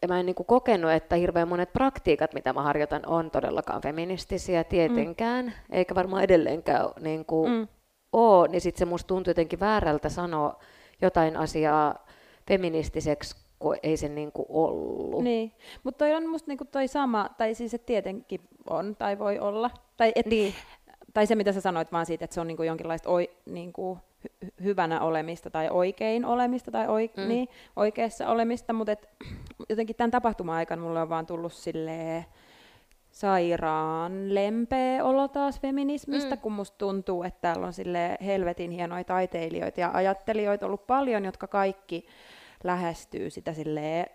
ja 0.02 0.08
mä 0.08 0.20
en 0.20 0.26
niinku 0.26 0.44
kokenut, 0.44 0.92
että 0.92 1.16
hirveän 1.16 1.48
monet 1.48 1.74
praktiikat, 1.74 2.34
mitä 2.34 2.54
mä 2.54 2.62
harjoitan, 2.62 3.06
on 3.06 3.32
todellakaan 3.32 3.82
feministisiä 3.82 4.64
tietenkään, 4.64 5.46
mm. 5.46 5.52
eikä 5.72 5.96
varmaan 5.96 6.24
edelleenkään 6.24 6.86
niinku 7.00 7.48
mm. 7.48 7.68
ole, 8.14 8.48
niin 8.48 8.62
sitten 8.62 8.80
se 8.80 8.86
musta 8.86 9.08
tuntui 9.08 9.32
jotenkin 9.32 9.60
väärältä 9.60 10.10
sanoa 10.10 10.60
jotain 11.02 11.38
asiaa 11.38 12.06
feministiseksi, 12.48 13.36
kun 13.60 13.78
ei 13.84 13.98
se 13.98 14.10
niinku 14.10 14.46
ollut. 14.50 15.24
Niin, 15.24 15.52
mutta 15.84 15.98
toi 15.98 16.14
on 16.14 16.30
musta 16.30 16.48
niinku 16.48 16.66
toi 16.66 16.88
sama, 16.88 17.30
tai 17.38 17.54
siis 17.54 17.74
että 17.74 17.86
tietenkin 17.86 18.42
on, 18.70 18.96
tai 18.96 19.20
voi 19.20 19.40
olla. 19.40 19.72
Tai, 19.98 20.12
et, 20.16 20.26
niin. 20.26 20.54
tai 21.14 21.28
se, 21.28 21.36
mitä 21.36 21.52
sä 21.52 21.62
sanoit 21.62 21.92
vaan 21.92 22.06
siitä, 22.06 22.26
että 22.26 22.34
se 22.34 22.42
on 22.42 22.48
niinku 22.48 22.64
jonkinlaista 22.64 23.10
oi, 23.10 23.30
hyvänä 24.64 25.02
olemista 25.02 25.50
tai 25.50 25.70
oikein 25.70 26.26
olemista 26.26 26.72
tai 26.72 26.88
oi, 26.88 27.12
mm. 27.18 27.28
niin, 27.28 27.48
oikeassa 27.76 28.28
olemista, 28.28 28.74
mutta 28.74 28.92
et, 28.92 29.10
jotenkin 29.70 29.96
tämän 29.96 30.12
tapahtuma-aikana 30.12 30.82
mulle 30.82 31.02
on 31.02 31.10
vaan 31.10 31.26
tullut 31.26 31.54
silleen 31.54 32.26
sairaan 33.12 34.36
lempeä 34.36 35.04
olo 35.04 35.28
taas 35.28 35.62
feminismistä, 35.62 36.36
mm. 36.36 36.42
kun 36.42 36.52
musta 36.52 36.78
tuntuu, 36.78 37.24
että 37.24 37.42
täällä 37.42 37.68
on 37.68 37.74
sille 37.74 38.18
helvetin 38.26 38.72
hienoja 38.72 39.04
taiteilijoita 39.04 39.80
ja 39.80 39.92
ajattelijoita 39.94 40.66
ollut 40.66 40.88
paljon, 40.88 41.26
jotka 41.26 41.48
kaikki 41.48 42.06
lähestyy 42.64 43.30
sitä 43.30 43.54
silleen, 43.54 44.06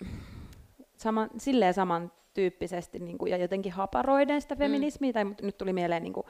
sama, 0.96 1.28
silleen 1.38 1.74
samantyyppisesti 1.74 2.98
niin 2.98 3.18
kuin, 3.18 3.30
ja 3.30 3.36
jotenkin 3.36 3.72
haparoiden 3.72 4.42
sitä 4.42 4.54
mm. 4.54 4.58
feminismiä, 4.58 5.10
mm. 5.10 5.12
tai 5.12 5.24
nyt 5.42 5.58
tuli 5.58 5.72
mieleen 5.72 6.02
niin 6.02 6.12
kuin, 6.12 6.26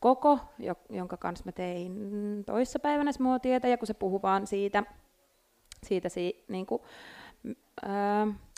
koko, 0.00 0.38
jonka 0.90 1.16
kanssa 1.16 1.44
mä 1.44 1.52
tein 1.52 1.94
toissapäivänä 2.46 3.10
muotietä, 3.18 3.68
ja 3.68 3.78
kun 3.78 3.86
se 3.86 3.94
puhuu 3.94 4.22
vaan 4.22 4.46
siitä, 4.46 4.82
siitä 5.86 6.08
si, 6.08 6.44
niin 6.48 6.66
kuin, 6.66 6.82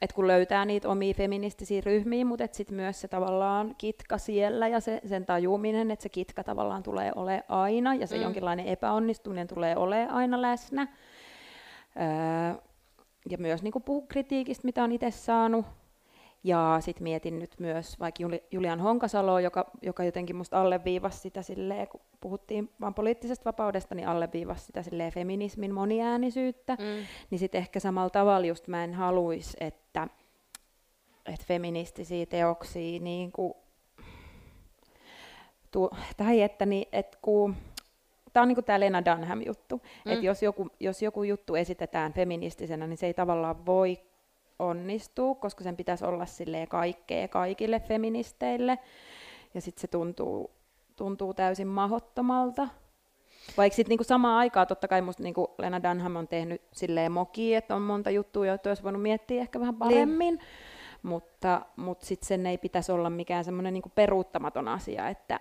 että 0.03 0.15
kun 0.15 0.27
löytää 0.27 0.65
niitä 0.65 0.89
omia 0.89 1.15
feministisiä 1.15 1.81
ryhmiä, 1.85 2.25
mutta 2.25 2.49
sitten 2.53 2.77
myös 2.77 3.01
se 3.01 3.09
tavallaan 3.09 3.75
kitka 3.79 4.19
siellä 4.19 4.69
ja 4.69 4.81
se, 4.81 5.01
sen 5.07 5.27
tajuminen, 5.27 5.91
että 5.91 6.03
se 6.03 6.09
kitka 6.09 6.45
tavallaan 6.45 6.83
tulee 6.83 7.13
ole 7.15 7.45
aina 7.49 7.95
ja 7.95 8.07
se 8.07 8.17
mm. 8.17 8.23
jonkinlainen 8.23 8.67
epäonnistuminen 8.67 9.49
tulee 9.49 9.77
ole 9.77 10.09
aina 10.09 10.43
läsnä. 10.43 10.89
Öö, 11.97 12.63
ja 13.31 13.39
myös 13.39 13.63
niin 13.63 13.73
puhu 13.85 14.03
kritiikistä, 14.03 14.65
mitä 14.65 14.85
on 14.85 14.93
itse 14.93 15.11
saanut. 15.11 15.67
Ja 16.45 16.77
sitten 16.81 17.03
mietin 17.03 17.39
nyt 17.39 17.55
myös 17.59 18.01
vaikka 18.01 18.23
Julian 18.51 18.81
Honkasalo, 18.81 19.39
joka, 19.39 19.71
joka 19.83 20.05
jotenkin 20.05 20.37
musta 20.37 20.61
alleviivasi 20.61 21.19
sitä 21.19 21.43
silleen, 21.43 21.89
kun 21.89 22.01
puhuttiin 22.21 22.71
vain 22.81 22.95
poliittisesta 22.95 23.45
vapaudesta, 23.45 23.95
niin 23.95 24.09
alleviivasi 24.09 24.65
sitä 24.65 24.83
silleen 24.83 25.13
feminismin 25.13 25.75
moniäänisyyttä. 25.75 26.75
Mm. 26.75 27.07
Niin 27.31 27.39
sitten 27.39 27.59
ehkä 27.59 27.81
samalla 27.81 28.11
tavalla 28.11 28.47
just 28.47 28.69
mä 28.69 28.85
en 28.85 28.95
haluaisi, 28.95 29.57
että, 29.61 30.09
että 31.27 31.47
feministisiä 31.47 32.27
teoksia 32.27 33.01
niin 33.01 33.33
kuin, 33.33 33.55
tu, 35.71 35.91
tai 36.17 36.43
että, 36.43 36.67
niin, 36.67 36.89
että 36.93 37.19
kun 37.23 37.57
Tämä 38.33 38.43
on 38.43 38.49
niin 38.49 38.65
tämä 38.65 38.81
Lena 38.81 39.05
Dunham-juttu, 39.05 39.77
mm. 39.77 40.13
että 40.13 40.27
jos 40.27 40.43
joku, 40.43 40.71
jos 40.81 41.03
joku 41.03 41.23
juttu 41.23 41.55
esitetään 41.55 42.13
feministisenä, 42.13 42.87
niin 42.87 42.97
se 42.97 43.07
ei 43.07 43.15
tavallaan 43.15 43.67
voi 43.67 43.99
onnistuu, 44.59 45.35
koska 45.35 45.65
sen 45.65 45.77
pitäisi 45.77 46.05
olla 46.05 46.27
silleen 46.27 46.69
kaikkea 46.69 47.29
kaikille 47.29 47.81
feministeille. 47.81 48.79
Ja 49.55 49.61
sitten 49.61 49.81
se 49.81 49.87
tuntuu, 49.87 50.51
tuntuu 50.97 51.35
täysin 51.35 51.67
mahottomalta. 51.67 52.69
Vaikka 53.57 53.77
sitten 53.77 53.91
niinku 53.91 54.05
samaan 54.05 54.39
aikaan 54.39 54.67
totta 54.67 54.89
kai 54.89 55.03
musta 55.03 55.23
niinku 55.23 55.55
Lena 55.59 55.83
Dunham 55.83 56.17
on 56.17 56.29
tehnyt 56.29 56.63
silleen 56.73 57.13
moki, 57.13 57.55
että 57.55 57.75
on 57.75 57.83
monta 57.83 58.11
juttua, 58.11 58.47
joita 58.47 58.71
olisi 58.71 58.83
voinut 58.83 59.03
miettiä 59.03 59.41
ehkä 59.41 59.61
vähän 59.61 59.75
niin. 59.75 59.79
paremmin. 59.79 60.35
Niin. 60.35 60.41
Mutta, 61.03 61.67
mutta 61.77 62.07
sitten 62.07 62.27
sen 62.27 62.47
ei 62.47 62.59
pitäisi 62.59 62.93
olla 62.93 63.11
mikään 63.11 63.45
semmoinen 63.45 63.75
niinku 63.75 63.93
peruuttamaton 63.95 64.69
asia, 64.69 65.09
että 65.09 65.41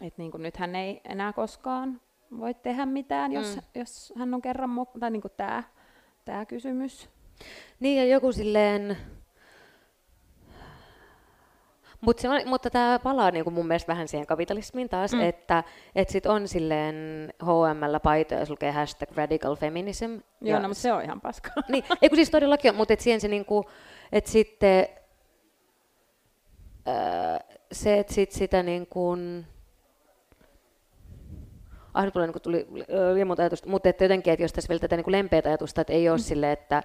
et 0.00 0.18
niinku 0.18 0.38
nyt 0.38 0.56
hän 0.56 0.76
ei 0.76 1.00
enää 1.04 1.32
koskaan 1.32 2.00
voi 2.38 2.54
tehdä 2.54 2.86
mitään, 2.86 3.32
jos, 3.32 3.56
mm. 3.56 3.80
jos 3.80 4.12
hän 4.16 4.34
on 4.34 4.42
kerran, 4.42 4.70
mo- 4.70 4.98
tai 5.00 5.10
niinku 5.10 5.28
tämä 6.24 6.46
kysymys. 6.48 7.08
Niin 7.80 7.98
ja 7.98 8.04
joku 8.04 8.32
silleen, 8.32 8.96
Mut 12.02 12.18
se 12.18 12.28
on, 12.28 12.40
mutta 12.46 12.70
tämä 12.70 12.98
palaa 12.98 13.30
niinku 13.30 13.50
mun 13.50 13.66
mielestä 13.66 13.92
vähän 13.92 14.08
siihen 14.08 14.26
kapitalismiin 14.26 14.88
taas, 14.88 15.12
mm. 15.12 15.20
että 15.20 15.64
et 15.94 16.08
sit 16.08 16.26
on 16.26 16.48
silleen 16.48 16.94
HML 17.42 17.98
paitoja, 18.02 18.40
jos 18.40 18.50
lukee 18.50 18.70
hashtag 18.70 19.08
radical 19.16 19.56
feminism. 19.56 20.04
Joo, 20.04 20.20
ja 20.40 20.58
no, 20.58 20.68
mutta 20.68 20.82
se 20.82 20.92
on 20.92 21.02
ihan 21.02 21.20
paskaa. 21.20 21.52
Niin, 21.68 21.84
ei 22.02 22.08
kun 22.08 22.16
siis 22.16 22.30
todellakin 22.30 22.70
on, 22.70 22.76
mutta 22.76 22.94
et 22.94 23.00
siihen 23.00 23.20
se 23.20 23.28
niinku, 23.28 23.64
että 24.12 24.30
sitten 24.30 24.86
äh, 26.88 27.38
se, 27.72 27.98
että 27.98 28.14
sit 28.14 28.32
sitä 28.32 28.62
niin 28.62 28.86
kuin, 28.86 29.46
ah, 31.94 32.12
tulee, 32.12 32.26
niin 32.26 32.42
tuli 32.42 32.66
liian 33.14 33.28
monta 33.28 33.42
ajatusta, 33.42 33.68
mutta 33.68 33.88
että 33.88 34.04
jotenkin, 34.04 34.32
että 34.32 34.44
jos 34.44 34.52
tässä 34.52 34.68
vielä 34.68 34.80
tätä 34.80 34.96
niin 34.96 35.12
lempeätä 35.12 35.48
ajatusta, 35.48 35.80
että 35.80 35.92
ei 35.92 36.08
ole 36.08 36.18
mm. 36.18 36.22
sille, 36.22 36.52
että 36.52 36.82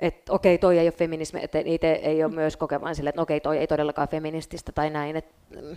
että 0.00 0.32
okei, 0.32 0.58
toi 0.58 0.78
ei 0.78 0.86
ole 0.86 0.92
feminismi, 0.92 1.40
että 1.42 1.58
itse 1.64 1.92
ei 1.92 2.24
ole 2.24 2.32
myös 2.32 2.56
kokemaan 2.56 2.94
sille, 2.94 3.10
että 3.10 3.22
okei, 3.22 3.40
toi 3.40 3.58
ei 3.58 3.66
todellakaan 3.66 4.08
feminististä 4.08 4.72
tai 4.72 4.90
näin. 4.90 5.16
Et, 5.16 5.26
mm, 5.50 5.76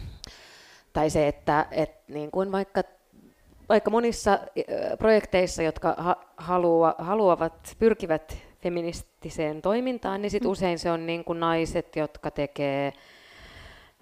tai 0.93 1.09
se, 1.09 1.27
että 1.27 1.65
et 1.71 1.91
niin 2.07 2.31
kuin 2.31 2.51
vaikka, 2.51 2.83
vaikka 3.69 3.91
monissa 3.91 4.39
projekteissa, 4.97 5.63
jotka 5.63 5.95
ha- 5.97 6.23
halua, 6.37 6.95
haluavat, 6.97 7.75
pyrkivät 7.79 8.37
feministiseen 8.61 9.61
toimintaan, 9.61 10.21
niin 10.21 10.31
sit 10.31 10.43
mm. 10.43 10.49
usein 10.49 10.79
se 10.79 10.91
on 10.91 11.05
niin 11.05 11.23
kuin 11.23 11.39
naiset, 11.39 11.95
jotka 11.95 12.31
tekee 12.31 12.93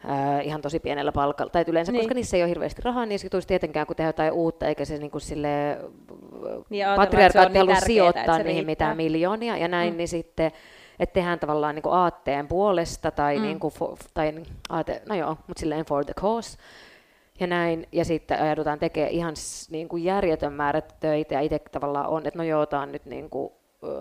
Äh, 0.10 0.46
ihan 0.46 0.62
tosi 0.62 0.80
pienellä 0.80 1.12
palkalla. 1.12 1.50
Tai 1.50 1.66
yleensä, 1.68 1.92
niin. 1.92 2.02
koska 2.02 2.14
niissä 2.14 2.38
ei 2.38 2.44
ole 2.44 2.50
hirveästi 2.50 2.82
rahaa, 2.82 3.06
niin 3.06 3.20
se 3.20 3.30
tulisi 3.30 3.48
tietenkään, 3.48 3.88
kun 3.88 3.96
tehdään 3.96 4.10
jotain 4.10 4.32
uutta, 4.32 4.68
eikä 4.68 4.86
se 4.86 4.98
niin 4.98 5.12
kuin 5.12 5.22
sille 5.22 5.78
niin 6.70 6.86
patriarkaatti 6.96 7.58
halua 7.58 7.74
niin 7.74 7.86
sijoittaa 7.86 8.38
niihin 8.38 8.46
riittää. 8.46 8.66
mitään 8.66 8.98
miljoonia 8.98 9.58
ja 9.58 9.68
näin, 9.68 9.94
mm. 9.94 9.98
niin 9.98 10.08
sitten 10.08 10.52
että 11.00 11.14
tehdään 11.14 11.40
tavallaan 11.40 11.76
niin 11.76 11.84
kuin 11.84 11.94
aatteen 11.94 12.48
puolesta 12.48 13.12
tai, 13.12 13.38
mm. 13.38 13.42
niin 13.42 13.60
kuin 13.60 13.74
for, 13.74 13.98
tai 14.14 14.34
aate, 14.70 15.02
no 15.10 15.16
joo, 15.16 15.38
mutta 15.48 15.60
silleen 15.60 15.86
for 15.86 16.06
the 16.06 16.14
cause 16.14 16.58
ja 17.40 17.48
näin, 17.48 17.88
ja 17.92 18.06
sitten 18.06 18.42
ajatutaan 18.42 18.80
tekemään 18.80 19.12
ihan 19.12 19.34
niin 19.70 19.88
kuin 19.88 20.04
järjetön 20.04 20.54
määrä 20.54 20.82
töitä, 21.00 21.34
ja 21.34 21.42
itse 21.42 21.60
tavallaan 21.60 22.08
on, 22.08 22.28
että 22.28 22.38
no 22.38 22.44
joo, 22.44 22.66
tämä 22.66 22.82
on 22.82 22.92
nyt 22.92 23.06
niin 23.06 23.30
kuin, 23.30 23.54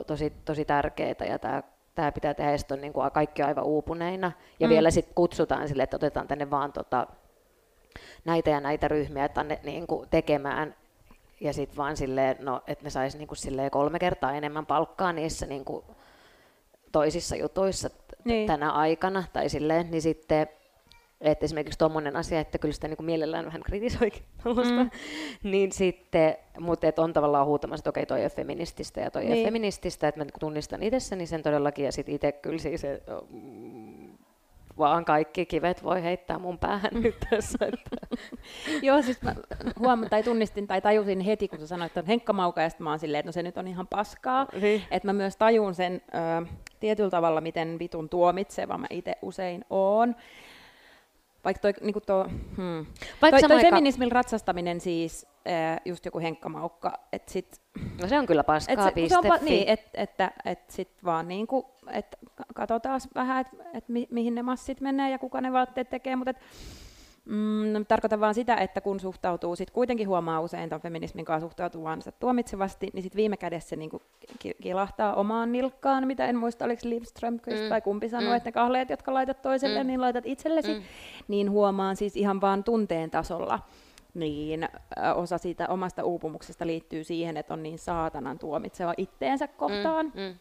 tosi, 0.07 0.33
tosi 0.45 0.65
tärkeää, 0.65 1.27
ja 1.29 1.39
tämä 1.39 1.63
tämä 2.01 2.13
pitää 2.13 2.35
tehdä, 2.35 2.51
ja 2.51 2.59
on 2.73 2.81
niin 2.81 2.93
kuin 2.93 3.11
kaikki 3.11 3.43
aivan 3.43 3.65
uupuneina. 3.65 4.33
Ja 4.61 4.67
mm. 4.67 4.71
vielä 4.71 4.91
sitten 4.91 5.15
kutsutaan 5.15 5.69
sille, 5.69 5.83
että 5.83 5.97
otetaan 5.97 6.29
tänne 6.29 6.51
vaan 6.51 6.73
tota, 6.73 7.07
näitä 8.25 8.51
ja 8.51 8.61
näitä 8.61 8.89
ryhmiä 8.89 9.29
tänne 9.29 9.61
niin 9.63 9.87
kuin 9.87 10.09
tekemään. 10.09 10.75
Ja 11.41 11.53
sitten 11.53 11.77
vaan 11.77 11.97
silleen, 11.97 12.37
no, 12.41 12.63
että 12.67 12.85
ne 12.85 12.91
saisi 12.91 13.19
niin 13.19 13.29
kuin 13.29 13.39
silleen 13.39 13.71
kolme 13.71 13.99
kertaa 13.99 14.33
enemmän 14.33 14.67
palkkaa 14.67 15.13
niissä 15.13 15.47
niin 15.47 15.65
kuin 15.65 15.85
toisissa 16.93 17.37
jutuissa 17.37 17.91
niin. 18.25 18.47
tänä 18.47 18.71
aikana. 18.71 19.25
Tai 19.33 19.49
silleen, 19.49 19.91
niin 19.91 20.03
sitten 20.03 20.49
että 21.21 21.45
esimerkiksi 21.45 21.79
tuommoinen 21.79 22.17
asia, 22.17 22.41
että 22.41 22.59
kyllä 22.59 22.73
sitä 22.73 22.89
niin 22.89 22.97
kuin 22.97 23.07
mielellään 23.07 23.45
vähän 23.45 23.63
kritisoikin 23.63 24.23
mm. 24.45 24.91
niin 25.51 25.73
sitten, 25.73 26.37
mutta 26.61 26.87
että 26.87 27.03
on 27.03 27.13
tavallaan 27.13 27.47
huutamassa, 27.47 27.81
että 27.81 27.91
okei, 27.91 28.07
toi 28.07 28.25
on 28.25 28.31
feminististä 28.31 29.01
ja 29.01 29.11
toi 29.11 29.25
niin. 29.25 29.39
on 29.39 29.45
feminististä, 29.45 30.09
että 30.09 30.21
mä 30.21 30.25
niinku 30.25 30.39
tunnistan 30.39 30.83
itsessäni 30.83 31.27
sen 31.27 31.43
todellakin, 31.43 31.85
ja 31.85 31.93
sitten 31.93 32.15
itse 32.15 32.33
kyllä 32.33 32.59
siis, 32.59 32.83
mm, 33.31 34.19
vaan 34.79 35.05
kaikki 35.05 35.47
kivet 35.47 35.85
voi 35.85 36.03
heittää 36.03 36.39
mun 36.39 36.59
päähän 36.59 36.91
nyt 36.93 37.17
tässä. 37.31 37.59
Että. 37.67 38.17
Joo, 38.83 39.03
siis 39.03 39.23
mä 39.23 39.35
huomasin 39.79 40.11
tai 40.11 40.23
tunnistin 40.23 40.67
tai 40.67 40.81
tajusin 40.81 41.21
heti, 41.21 41.49
kun 41.49 41.59
sä 41.59 41.67
sanoit, 41.67 41.91
että 41.91 42.01
on 42.01 42.07
Henkka 42.07 42.33
Mauka, 42.33 42.63
ja 42.63 42.71
mä 42.79 42.91
oon 42.91 42.99
silleen, 42.99 43.21
että 43.21 43.29
no 43.29 43.33
se 43.33 43.43
nyt 43.43 43.59
on 43.59 43.69
ihan 43.69 43.87
paskaa. 43.87 44.47
Niin. 44.61 44.83
Että 44.91 45.09
mä 45.09 45.13
myös 45.13 45.37
tajun 45.37 45.75
sen 45.75 46.03
ö, 46.43 46.47
tietyllä 46.81 47.11
tavalla, 47.11 47.41
miten 47.41 47.79
vitun 47.79 48.09
tuomitseva 48.09 48.79
mä 48.79 48.87
itse 48.91 49.13
usein 49.23 49.65
oon. 49.71 50.15
Vaikka 51.45 51.61
toi, 51.61 51.73
niin 51.81 51.95
tuo, 52.07 52.25
hmm. 52.57 52.87
Vaikka 53.23 53.41
toi, 53.41 53.49
toi 53.49 53.57
aika... 53.57 53.71
feminismin 53.71 54.13
ratsastaminen 54.13 54.81
siis, 54.81 55.27
äh, 55.49 55.81
just 55.85 56.05
joku 56.05 56.19
Henkka 56.19 56.49
Maukka, 56.49 56.93
että 57.13 57.33
sit... 57.33 57.61
No 58.03 58.09
se 58.09 58.19
on 58.19 58.27
kyllä 58.27 58.45
paskaa, 58.45 58.89
et 58.89 58.95
se, 58.95 59.09
se 59.09 59.19
on, 59.19 59.25
Niin, 59.41 59.69
et, 59.69 59.91
että 59.95 60.33
et 60.45 60.71
sit 60.71 61.05
vaan 61.05 61.29
niin 61.29 61.47
kuin, 61.47 61.67
et 61.93 62.19
katsotaan 62.55 63.01
vähän, 63.15 63.41
että 63.41 63.57
et 63.75 63.89
mi, 63.89 64.09
mihin 64.11 64.35
ne 64.35 64.43
massit 64.43 64.81
menee 64.81 65.11
ja 65.11 65.19
kuka 65.19 65.41
ne 65.41 65.53
vaatteet 65.53 65.91
tekee, 65.91 66.17
mutta 66.17 66.35
Mm, 67.25 67.87
tarkoitan 67.89 68.21
vaan 68.21 68.35
sitä, 68.35 68.57
että 68.57 68.81
kun 68.81 69.01
suhtautuu, 69.01 69.57
sit 69.57 69.71
kuitenkin 69.71 70.09
huomaa 70.09 70.41
usein 70.41 70.69
tuon 70.69 70.81
feminismin 70.81 71.25
kanssa 71.25 71.47
suhtautuvansa 71.47 72.13
tuomitsevasti, 72.13 72.91
niin 72.93 73.03
sit 73.03 73.17
viime 73.17 73.37
kädessä 73.37 73.69
se 73.69 73.77
niinku 73.77 74.03
kilahtaa 74.63 75.15
omaan 75.15 75.53
nilkkaan, 75.53 76.07
mitä 76.07 76.27
en 76.27 76.37
muista, 76.37 76.65
oliko 76.65 76.83
Strömqvist 77.03 77.63
mm. 77.63 77.69
tai 77.69 77.81
kumpi 77.81 78.09
sanoi, 78.09 78.29
mm. 78.29 78.37
että 78.37 78.49
ne 78.49 78.53
kahleet, 78.53 78.91
jotka 78.91 79.15
laitat 79.15 79.43
toiselle, 79.43 79.83
mm. 79.83 79.87
niin 79.87 80.01
laitat 80.01 80.27
itsellesi, 80.27 80.75
mm. 80.75 80.83
niin 81.29 81.51
huomaan 81.51 81.97
siis 81.97 82.17
ihan 82.17 82.41
vaan 82.41 82.65
tunteen 82.65 83.11
tasolla, 83.11 83.59
niin 84.15 84.69
osa 85.15 85.39
siitä 85.39 85.69
omasta 85.69 86.05
uupumuksesta 86.05 86.67
liittyy 86.67 87.05
siihen, 87.05 87.37
että 87.37 87.55
on 87.55 87.63
niin 87.63 87.79
saatanan 87.79 88.39
tuomitseva 88.39 88.95
itteensä 88.97 89.49
kohtaan. 89.49 90.07
Mm. 90.07 90.21
Mm. 90.21 90.35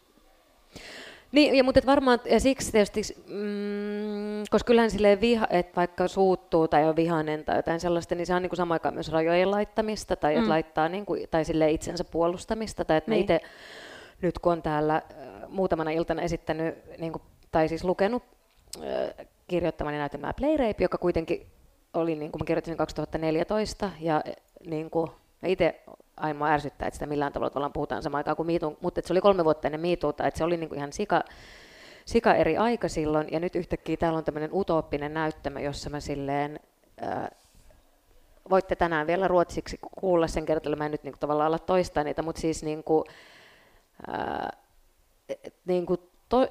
Niin, 1.32 1.54
ja, 1.54 1.64
mutta 1.64 1.80
varmaan, 1.86 2.20
ja 2.24 2.40
siksi 2.40 2.72
tietysti, 2.72 3.02
mm, 3.28 4.44
koska 4.50 4.66
kyllähän 4.66 4.90
silleen 4.90 5.20
viha, 5.20 5.46
että 5.50 5.76
vaikka 5.76 6.08
suuttuu 6.08 6.68
tai 6.68 6.84
on 6.84 6.96
vihainen 6.96 7.44
tai 7.44 7.56
jotain 7.56 7.80
sellaista, 7.80 8.14
niin 8.14 8.26
se 8.26 8.34
on 8.34 8.42
niin 8.42 8.50
kuin 8.50 8.56
samaan 8.56 8.74
aikaan 8.74 8.94
myös 8.94 9.12
rajojen 9.12 9.50
laittamista 9.50 10.16
tai 10.16 10.40
mm. 10.40 10.48
laittaa 10.48 10.88
niin 10.88 11.06
kuin, 11.06 11.28
tai 11.30 11.44
sille 11.44 11.70
itsensä 11.70 12.04
puolustamista. 12.04 12.84
Tai 12.84 12.96
että 12.96 13.10
niin. 13.10 13.20
itse 13.20 13.40
nyt 14.22 14.38
kun 14.38 14.52
on 14.52 14.62
täällä 14.62 14.94
äh, 14.94 15.02
muutamana 15.48 15.90
iltana 15.90 16.22
esittänyt, 16.22 16.74
niin 16.98 17.12
kuin, 17.12 17.22
tai 17.52 17.68
siis 17.68 17.84
lukenut 17.84 18.22
äh, 18.76 19.26
kirjoittamani 19.48 19.98
näytelmää 19.98 20.34
Playrape, 20.34 20.84
joka 20.84 20.98
kuitenkin 20.98 21.46
oli, 21.94 22.14
niin 22.14 22.32
kuin 22.32 22.42
mä 22.42 22.46
kirjoitin 22.46 22.76
2014, 22.76 23.90
ja 24.00 24.24
niin 24.66 24.90
kuin, 24.90 25.10
itse 25.48 25.80
aina 26.20 26.38
mua 26.38 26.48
ärsyttää, 26.48 26.88
että 26.88 26.96
sitä 26.96 27.06
millään 27.06 27.32
tavalla 27.32 27.50
tavallaan 27.50 27.72
puhutaan 27.72 28.02
samaan 28.02 28.18
aikaan 28.18 28.36
kuin 28.36 28.46
miitun, 28.46 28.76
mutta 28.80 29.00
se 29.04 29.12
oli 29.12 29.20
kolme 29.20 29.44
vuotta 29.44 29.68
ennen 29.68 29.80
miituuta, 29.80 30.26
että 30.26 30.38
se 30.38 30.44
oli 30.44 30.56
niinku 30.56 30.74
ihan 30.74 30.92
sika, 30.92 31.22
sika 32.04 32.34
eri 32.34 32.56
aika 32.56 32.88
silloin, 32.88 33.28
ja 33.30 33.40
nyt 33.40 33.56
yhtäkkiä 33.56 33.96
täällä 33.96 34.18
on 34.18 34.24
tämmöinen 34.24 34.50
utooppinen 34.52 35.14
näyttämö, 35.14 35.60
jossa 35.60 35.90
mä 35.90 36.00
silleen, 36.00 36.60
ää, 37.00 37.30
voitte 38.50 38.76
tänään 38.76 39.06
vielä 39.06 39.28
ruotsiksi 39.28 39.78
kuulla 40.00 40.26
sen 40.26 40.46
kertoilla, 40.46 40.76
mä 40.76 40.84
en 40.84 40.90
nyt 40.90 41.02
niinku 41.02 41.18
tavallaan 41.20 41.46
olla 41.46 41.58
toistaa 41.58 42.04
niitä, 42.04 42.22
mutta 42.22 42.40
siis 42.40 42.62
niinku, 42.62 43.04
ää, 44.06 44.56
niinku 45.64 45.96
to, 46.28 46.46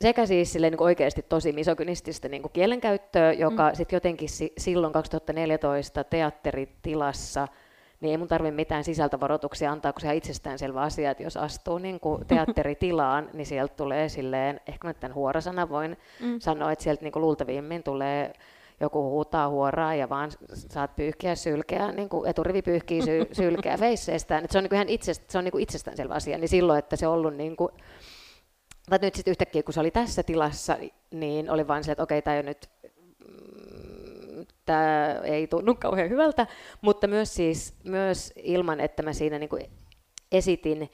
sekä 0.00 0.26
siis 0.26 0.52
silleen 0.52 0.70
niin 0.70 0.82
oikeasti 0.82 1.22
tosi 1.22 1.52
misogynististä 1.52 2.28
niin 2.28 2.42
kielenkäyttöä, 2.52 3.32
joka 3.32 3.68
mm. 3.68 3.74
sitten 3.74 3.96
jotenkin 3.96 4.28
si, 4.28 4.52
silloin 4.58 4.92
2014 4.92 6.04
teatteritilassa– 6.04 7.48
niin 8.00 8.10
ei 8.10 8.18
mun 8.18 8.28
tarvitse 8.28 8.56
mitään 8.56 8.84
sisältövaroituksia 8.84 9.72
antaa, 9.72 9.92
kun 9.92 10.00
se 10.00 10.08
on 10.08 10.14
itsestäänselvä 10.14 10.80
asia, 10.80 11.10
että 11.10 11.22
jos 11.22 11.36
astuu 11.36 11.78
niin 11.78 12.00
kuin 12.00 12.24
teatteritilaan, 12.28 13.30
niin 13.32 13.46
sieltä 13.46 13.74
tulee 13.74 14.08
silleen, 14.08 14.60
ehkä 14.66 14.88
mä 14.88 14.94
tämän 14.94 15.14
huorasana 15.14 15.68
voin 15.68 15.96
mm. 16.20 16.40
sanoa, 16.40 16.72
että 16.72 16.82
sieltä 16.82 17.02
niin 17.02 17.12
kuin 17.12 17.22
luultavimmin 17.22 17.82
tulee 17.82 18.32
joku 18.80 19.10
huutaa 19.10 19.48
huoraa 19.48 19.94
ja 19.94 20.08
vaan 20.08 20.30
saat 20.54 20.96
pyyhkiä 20.96 21.34
sylkeä, 21.34 21.92
niin 21.92 22.08
kuin 22.08 22.30
eturivi 22.30 22.62
pyyhkii 22.62 23.02
sy- 23.02 23.28
sylkeä 23.42 23.78
feisseestään. 23.78 24.44
Että 24.44 24.52
se 24.52 24.58
on 24.58 24.64
niin 24.64 24.68
kuin 24.68 24.76
ihan 24.76 24.88
itsestä, 24.88 25.24
se 25.28 25.38
on 25.38 25.44
niin 25.44 25.52
kuin 25.52 25.62
itsestäänselvä 25.62 26.14
asia, 26.14 26.38
niin 26.38 26.48
silloin, 26.48 26.78
että 26.78 26.96
se 26.96 27.06
on 27.06 27.14
ollut 27.14 27.34
niin 27.34 27.56
kuin, 27.56 27.72
tai 28.90 28.98
nyt 29.02 29.14
sitten 29.14 29.30
yhtäkkiä, 29.30 29.62
kun 29.62 29.74
se 29.74 29.80
oli 29.80 29.90
tässä 29.90 30.22
tilassa, 30.22 30.78
niin 31.10 31.50
oli 31.50 31.68
vaan 31.68 31.84
se, 31.84 31.92
että 31.92 32.02
okei, 32.02 32.22
tämä 32.22 32.36
ei 32.36 32.42
nyt 32.42 32.68
tämä 34.66 35.20
ei 35.24 35.46
tunnu 35.46 35.74
kauhean 35.74 36.10
hyvältä, 36.10 36.46
mutta 36.80 37.06
myös, 37.06 37.34
siis, 37.34 37.74
myös 37.84 38.32
ilman, 38.36 38.80
että 38.80 39.02
mä 39.02 39.12
siinä 39.12 39.38
niin 39.38 39.48
kuin 39.48 39.70
esitin, 40.32 40.90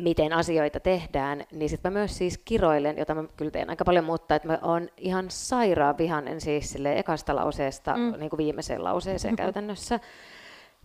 miten 0.00 0.32
asioita 0.32 0.80
tehdään, 0.80 1.44
niin 1.52 1.68
sitten 1.68 1.92
mä 1.92 1.98
myös 1.98 2.18
siis 2.18 2.38
kiroilen, 2.38 2.98
jota 2.98 3.14
mä 3.14 3.24
kyllä 3.36 3.50
teen 3.50 3.70
aika 3.70 3.84
paljon, 3.84 4.04
mutta 4.04 4.34
että 4.34 4.48
mä 4.48 4.58
oon 4.62 4.88
ihan 4.96 5.26
sairaan 5.28 5.98
vihanen 5.98 6.40
siis 6.40 6.70
sille 6.70 6.98
ekasta 6.98 7.36
lauseesta 7.36 7.96
mm. 7.96 8.14
niin 8.18 8.30
kuin 8.30 8.38
viimeiseen 8.38 8.84
lauseeseen 8.84 9.36
käytännössä. 9.44 10.00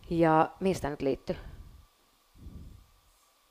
Ja 0.10 0.50
mistä 0.60 0.90
nyt 0.90 1.02
liittyy? 1.02 1.36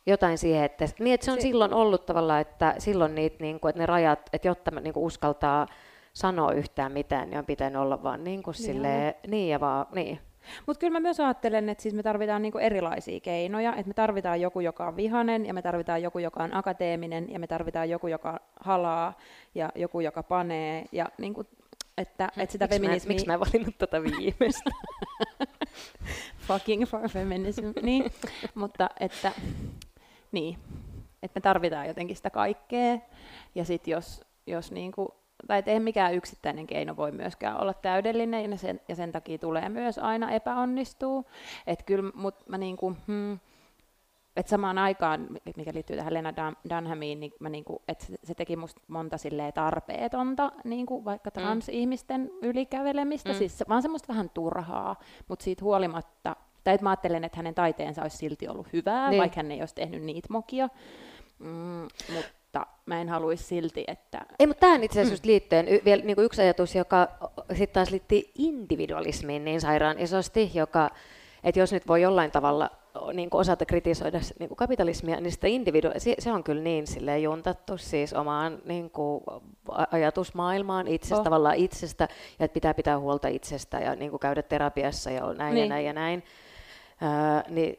Jotain 0.06 0.38
siihen, 0.38 0.64
että, 0.64 0.88
niin, 0.98 1.14
että 1.14 1.24
se 1.24 1.32
on 1.32 1.38
se... 1.38 1.42
silloin 1.42 1.74
ollut 1.74 2.06
tavallaan, 2.06 2.40
että 2.40 2.74
silloin 2.78 3.14
niitä, 3.14 3.36
niin 3.40 3.60
kuin, 3.60 3.70
että 3.70 3.82
ne 3.82 3.86
rajat, 3.86 4.30
että 4.32 4.48
jotta 4.48 4.70
mä 4.70 4.80
niin 4.80 4.94
kuin 4.94 5.04
uskaltaa 5.04 5.66
sanoa 6.12 6.52
yhtään 6.52 6.92
mitään, 6.92 7.30
niin 7.30 7.38
on 7.38 7.46
pitänyt 7.46 7.82
olla 7.82 8.02
vaan 8.02 8.24
niin 8.24 8.42
kuin 8.42 8.54
silleen, 8.54 9.14
niin 9.26 9.48
ja 9.48 9.60
vaan, 9.60 9.86
niin. 9.94 10.18
Mutta 10.66 10.80
kyllä 10.80 10.92
mä 10.92 11.00
myös 11.00 11.20
ajattelen, 11.20 11.68
että 11.68 11.82
siis 11.82 11.94
me 11.94 12.02
tarvitaan 12.02 12.42
niinku 12.42 12.58
erilaisia 12.58 13.20
keinoja, 13.20 13.70
että 13.70 13.88
me 13.88 13.94
tarvitaan 13.94 14.40
joku, 14.40 14.60
joka 14.60 14.86
on 14.88 14.96
vihanen, 14.96 15.46
ja 15.46 15.54
me 15.54 15.62
tarvitaan 15.62 16.02
joku, 16.02 16.18
joka 16.18 16.42
on 16.42 16.54
akateeminen, 16.54 17.32
ja 17.32 17.38
me 17.38 17.46
tarvitaan 17.46 17.90
joku, 17.90 18.06
joka 18.06 18.40
halaa, 18.60 19.18
ja 19.54 19.72
joku, 19.74 20.00
joka 20.00 20.22
panee, 20.22 20.84
ja 20.92 21.08
niinku, 21.18 21.44
että, 21.98 22.28
että 22.36 22.52
sitä 22.52 22.68
feminismiä... 22.68 23.14
Miksi 23.14 23.26
mä 23.26 23.34
en 23.34 23.40
valinnut 23.40 23.78
tätä 23.78 24.02
viimeistä? 24.02 24.70
Fucking 26.46 26.84
for 26.84 27.08
feminism, 27.08 27.64
niin, 27.82 28.12
mutta 28.54 28.90
että, 29.00 29.32
niin, 30.32 30.58
että 31.22 31.38
me 31.38 31.40
tarvitaan 31.40 31.88
jotenkin 31.88 32.16
sitä 32.16 32.30
kaikkea, 32.30 32.98
ja 33.54 33.64
sitten 33.64 33.92
jos, 33.92 34.24
jos 34.46 34.72
niinku 34.72 35.21
tai 35.46 35.62
eihän 35.66 35.82
mikään 35.82 36.14
yksittäinen 36.14 36.66
keino 36.66 36.96
voi 36.96 37.12
myöskään 37.12 37.60
olla 37.60 37.74
täydellinen, 37.74 38.50
ja 38.50 38.58
sen, 38.58 38.80
ja 38.88 38.96
sen 38.96 39.12
takia 39.12 39.38
tulee 39.38 39.68
myös 39.68 39.98
aina 39.98 40.30
epäonnistuu. 40.30 41.26
Että 41.66 41.84
kyllä, 41.84 42.12
mut 42.14 42.48
mä 42.48 42.58
niinku, 42.58 42.96
hmm, 43.06 43.38
et 44.36 44.48
samaan 44.48 44.78
aikaan, 44.78 45.28
mikä 45.56 45.70
liittyy 45.74 45.96
tähän 45.96 46.14
Lena 46.14 46.32
Dunhamiin, 46.70 47.20
niin 47.20 47.32
mä 47.40 47.48
niinku, 47.48 47.82
että 47.88 48.04
se, 48.06 48.14
se 48.24 48.34
teki 48.34 48.56
musta 48.56 48.80
monta 48.88 49.16
tarpeetonta, 49.54 50.52
niinku 50.64 51.04
vaikka 51.04 51.30
mm. 51.30 51.42
transihmisten 51.42 52.30
ylikävelemistä, 52.42 53.28
mm. 53.28 53.34
siis 53.34 53.64
vaan 53.68 53.82
semmoista 53.82 54.08
vähän 54.08 54.30
turhaa, 54.30 54.96
mutta 55.28 55.42
siitä 55.42 55.64
huolimatta, 55.64 56.36
tai 56.64 56.74
että 56.74 56.84
mä 56.84 56.90
ajattelen, 56.90 57.24
että 57.24 57.36
hänen 57.36 57.54
taiteensa 57.54 58.02
olisi 58.02 58.16
silti 58.16 58.48
ollut 58.48 58.72
hyvää, 58.72 59.10
niin. 59.10 59.20
vaikka 59.20 59.36
hän 59.36 59.52
ei 59.52 59.60
olisi 59.60 59.74
tehnyt 59.74 60.02
niitä 60.02 60.28
mokia, 60.30 60.68
mm, 61.38 61.88
mutta 62.14 62.30
mä 62.86 63.00
en 63.00 63.08
haluaisi 63.08 63.44
silti, 63.44 63.84
että... 63.86 64.20
Ei, 64.38 64.46
mutta 64.46 64.60
tähän 64.60 64.84
itse 64.84 65.00
asiassa 65.00 65.24
mm. 65.24 65.28
liittyen 65.28 65.68
y- 65.68 65.80
vielä 65.84 66.02
niin 66.04 66.20
yksi 66.20 66.42
ajatus, 66.42 66.74
joka 66.74 67.08
sitten 67.48 67.68
taas 67.72 67.90
liittyy 67.90 68.22
individualismiin 68.38 69.44
niin 69.44 69.60
sairaan 69.60 69.98
isosti, 69.98 70.50
joka, 70.54 70.90
että 71.44 71.60
jos 71.60 71.72
nyt 71.72 71.88
voi 71.88 72.02
jollain 72.02 72.30
tavalla 72.30 72.70
niin 73.12 73.30
kuin 73.30 73.40
osata 73.40 73.66
kritisoida 73.66 74.20
niin 74.38 74.48
kuin 74.48 74.56
kapitalismia, 74.56 75.20
niin 75.20 75.32
sitä 75.32 75.46
individu- 75.46 75.98
se, 76.00 76.14
se 76.18 76.32
on 76.32 76.44
kyllä 76.44 76.62
niin 76.62 76.86
sille 76.86 77.18
juntattu 77.18 77.78
siis 77.78 78.12
omaan 78.12 78.58
niin 78.64 78.90
kuin 78.90 79.24
ajatusmaailmaan 79.90 80.88
itsestä, 80.88 81.16
oh. 81.16 81.24
tavallaan 81.24 81.56
itsestä, 81.56 82.08
ja 82.38 82.44
että 82.44 82.54
pitää 82.54 82.74
pitää 82.74 82.98
huolta 82.98 83.28
itsestä 83.28 83.78
ja 83.78 83.96
niin 83.96 84.10
kuin 84.10 84.20
käydä 84.20 84.42
terapiassa 84.42 85.10
ja 85.10 85.32
näin 85.32 85.54
niin. 85.54 85.62
ja 85.62 85.68
näin 85.68 85.86
ja 85.86 85.92
näin. 85.92 86.22
Ää, 87.00 87.44
niin, 87.48 87.78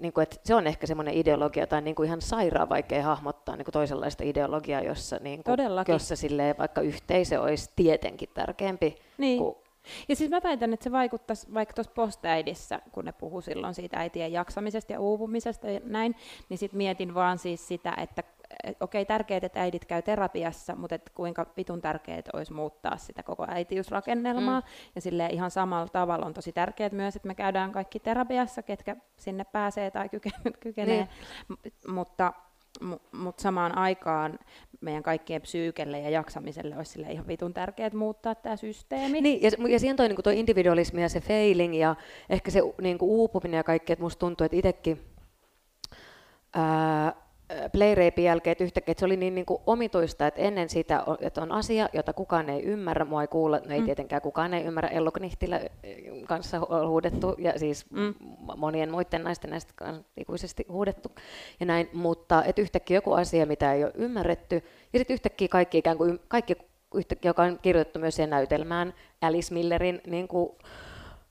niin 0.00 0.12
kuin, 0.12 0.22
että 0.22 0.36
se 0.44 0.54
on 0.54 0.66
ehkä 0.66 0.86
semmoinen 0.86 1.14
ideologia, 1.14 1.66
tai 1.66 1.82
niin 1.82 1.94
kuin 1.94 2.06
ihan 2.06 2.20
sairaan 2.20 2.68
vaikea 2.68 3.02
hahmottaa 3.02 3.56
niin 3.56 3.64
kuin 3.64 3.72
toisenlaista 3.72 4.24
ideologiaa, 4.24 4.80
jossa, 4.80 5.18
niin 5.20 5.44
kuin, 5.44 5.56
jossa 5.88 6.16
silleen, 6.16 6.58
vaikka 6.58 6.80
yhteisö 6.80 7.40
olisi 7.40 7.70
tietenkin 7.76 8.28
tärkeämpi 8.34 8.96
niin. 9.18 9.38
kuin 9.38 9.56
ja 10.08 10.16
siis 10.16 10.30
mä 10.30 10.40
väitän, 10.44 10.72
että 10.72 10.84
se 10.84 10.92
vaikuttaisi 10.92 11.54
vaikka 11.54 11.74
tuossa 11.74 11.92
postäidissä, 11.92 12.80
kun 12.92 13.04
ne 13.04 13.12
puhuu 13.12 13.40
silloin 13.40 13.74
siitä 13.74 13.96
äitien 13.98 14.32
jaksamisesta 14.32 14.92
ja 14.92 15.00
uupumisesta 15.00 15.70
ja 15.70 15.80
näin, 15.84 16.14
niin 16.48 16.58
sitten 16.58 16.76
mietin 16.76 17.14
vaan 17.14 17.38
siis 17.38 17.68
sitä, 17.68 17.94
että 17.96 18.22
et, 18.64 18.82
okei, 18.82 19.04
tärkeää, 19.04 19.40
että 19.42 19.60
äidit 19.60 19.84
käy 19.84 20.02
terapiassa, 20.02 20.76
mutta 20.76 20.94
et 20.94 21.10
kuinka 21.14 21.46
vitun 21.56 21.80
tärkeää 21.80 22.22
olisi 22.32 22.52
muuttaa 22.52 22.96
sitä 22.96 23.22
koko 23.22 23.46
äitiysrakennelmaa. 23.48 24.60
Mm. 24.60 24.66
Ja 24.94 25.00
sille 25.00 25.26
ihan 25.26 25.50
samalla 25.50 25.88
tavalla 25.88 26.26
on 26.26 26.34
tosi 26.34 26.52
tärkeää 26.52 26.90
myös, 26.92 27.16
että 27.16 27.28
me 27.28 27.34
käydään 27.34 27.72
kaikki 27.72 28.00
terapiassa, 28.00 28.62
ketkä 28.62 28.96
sinne 29.16 29.44
pääsee 29.44 29.90
tai 29.90 30.08
kykenee. 30.08 30.52
kykenee. 30.60 30.96
Niin. 30.96 31.08
M- 31.88 31.92
mutta 31.92 32.32
mutta 33.12 33.42
samaan 33.42 33.78
aikaan 33.78 34.38
meidän 34.80 35.02
kaikkien 35.02 35.42
psyykelle 35.42 36.00
ja 36.00 36.10
jaksamiselle 36.10 36.76
olisi 36.76 36.92
sille 36.92 37.12
ihan 37.12 37.26
vitun 37.26 37.54
tärkeää 37.54 37.90
muuttaa 37.94 38.34
tämä 38.34 38.56
systeemi. 38.56 39.20
Niin, 39.20 39.42
ja, 39.42 39.50
ja 39.68 39.78
siihen 39.78 39.96
toi, 39.96 40.08
niin 40.08 40.22
toi 40.22 40.38
individualismi 40.38 41.02
ja 41.02 41.08
se 41.08 41.20
failing 41.20 41.80
ja 41.80 41.96
ehkä 42.30 42.50
se 42.50 42.60
niin 42.80 42.98
uupuminen 43.00 43.56
ja 43.56 43.64
kaikki, 43.64 43.92
että 43.92 44.02
musta 44.02 44.20
tuntuu, 44.20 44.44
että 44.44 44.56
itsekin 44.56 45.00
Playreipin 47.72 48.24
jälkeen, 48.24 48.52
että 48.52 48.64
yhtäkkiä 48.64 48.92
että 48.92 49.00
se 49.00 49.06
oli 49.06 49.16
niin, 49.16 49.34
niin 49.34 49.46
kuin 49.46 49.62
omituista, 49.66 50.26
että 50.26 50.40
ennen 50.40 50.68
sitä, 50.68 51.02
että 51.20 51.42
on 51.42 51.52
asia, 51.52 51.88
jota 51.92 52.12
kukaan 52.12 52.50
ei 52.50 52.62
ymmärrä, 52.62 53.04
mua 53.04 53.22
ei 53.22 53.28
kuulla, 53.28 53.60
no 53.66 53.74
ei 53.74 53.80
mm. 53.80 53.84
tietenkään 53.84 54.22
kukaan 54.22 54.54
ei 54.54 54.64
ymmärrä, 54.64 54.88
Elloknihtillä 54.88 55.60
kanssa 56.26 56.60
huudettu 56.88 57.34
ja 57.38 57.58
siis 57.58 57.90
mm. 57.90 58.14
monien 58.56 58.90
muiden 58.90 59.24
naisten 59.24 59.50
näistä 59.50 59.74
ikuisesti 60.16 60.66
huudettu 60.68 61.12
ja 61.60 61.66
näin, 61.66 61.88
mutta 61.92 62.44
että 62.44 62.62
yhtäkkiä 62.62 62.96
joku 62.96 63.12
asia, 63.12 63.46
mitä 63.46 63.72
ei 63.72 63.84
ole 63.84 63.92
ymmärretty 63.94 64.62
ja 64.92 64.98
sitten 64.98 65.14
yhtäkkiä 65.14 65.48
kaikki 65.48 65.78
ikään 65.78 65.98
kuin, 65.98 66.20
kaikki 66.28 66.56
yhtäkkiä, 66.94 67.28
joka 67.28 67.42
on 67.42 67.58
kirjoitettu 67.62 67.98
myös 67.98 68.16
siihen 68.16 68.30
näytelmään, 68.30 68.94
Alice 69.22 69.54
Millerin 69.54 70.00
niin 70.06 70.28
kuin, 70.28 70.50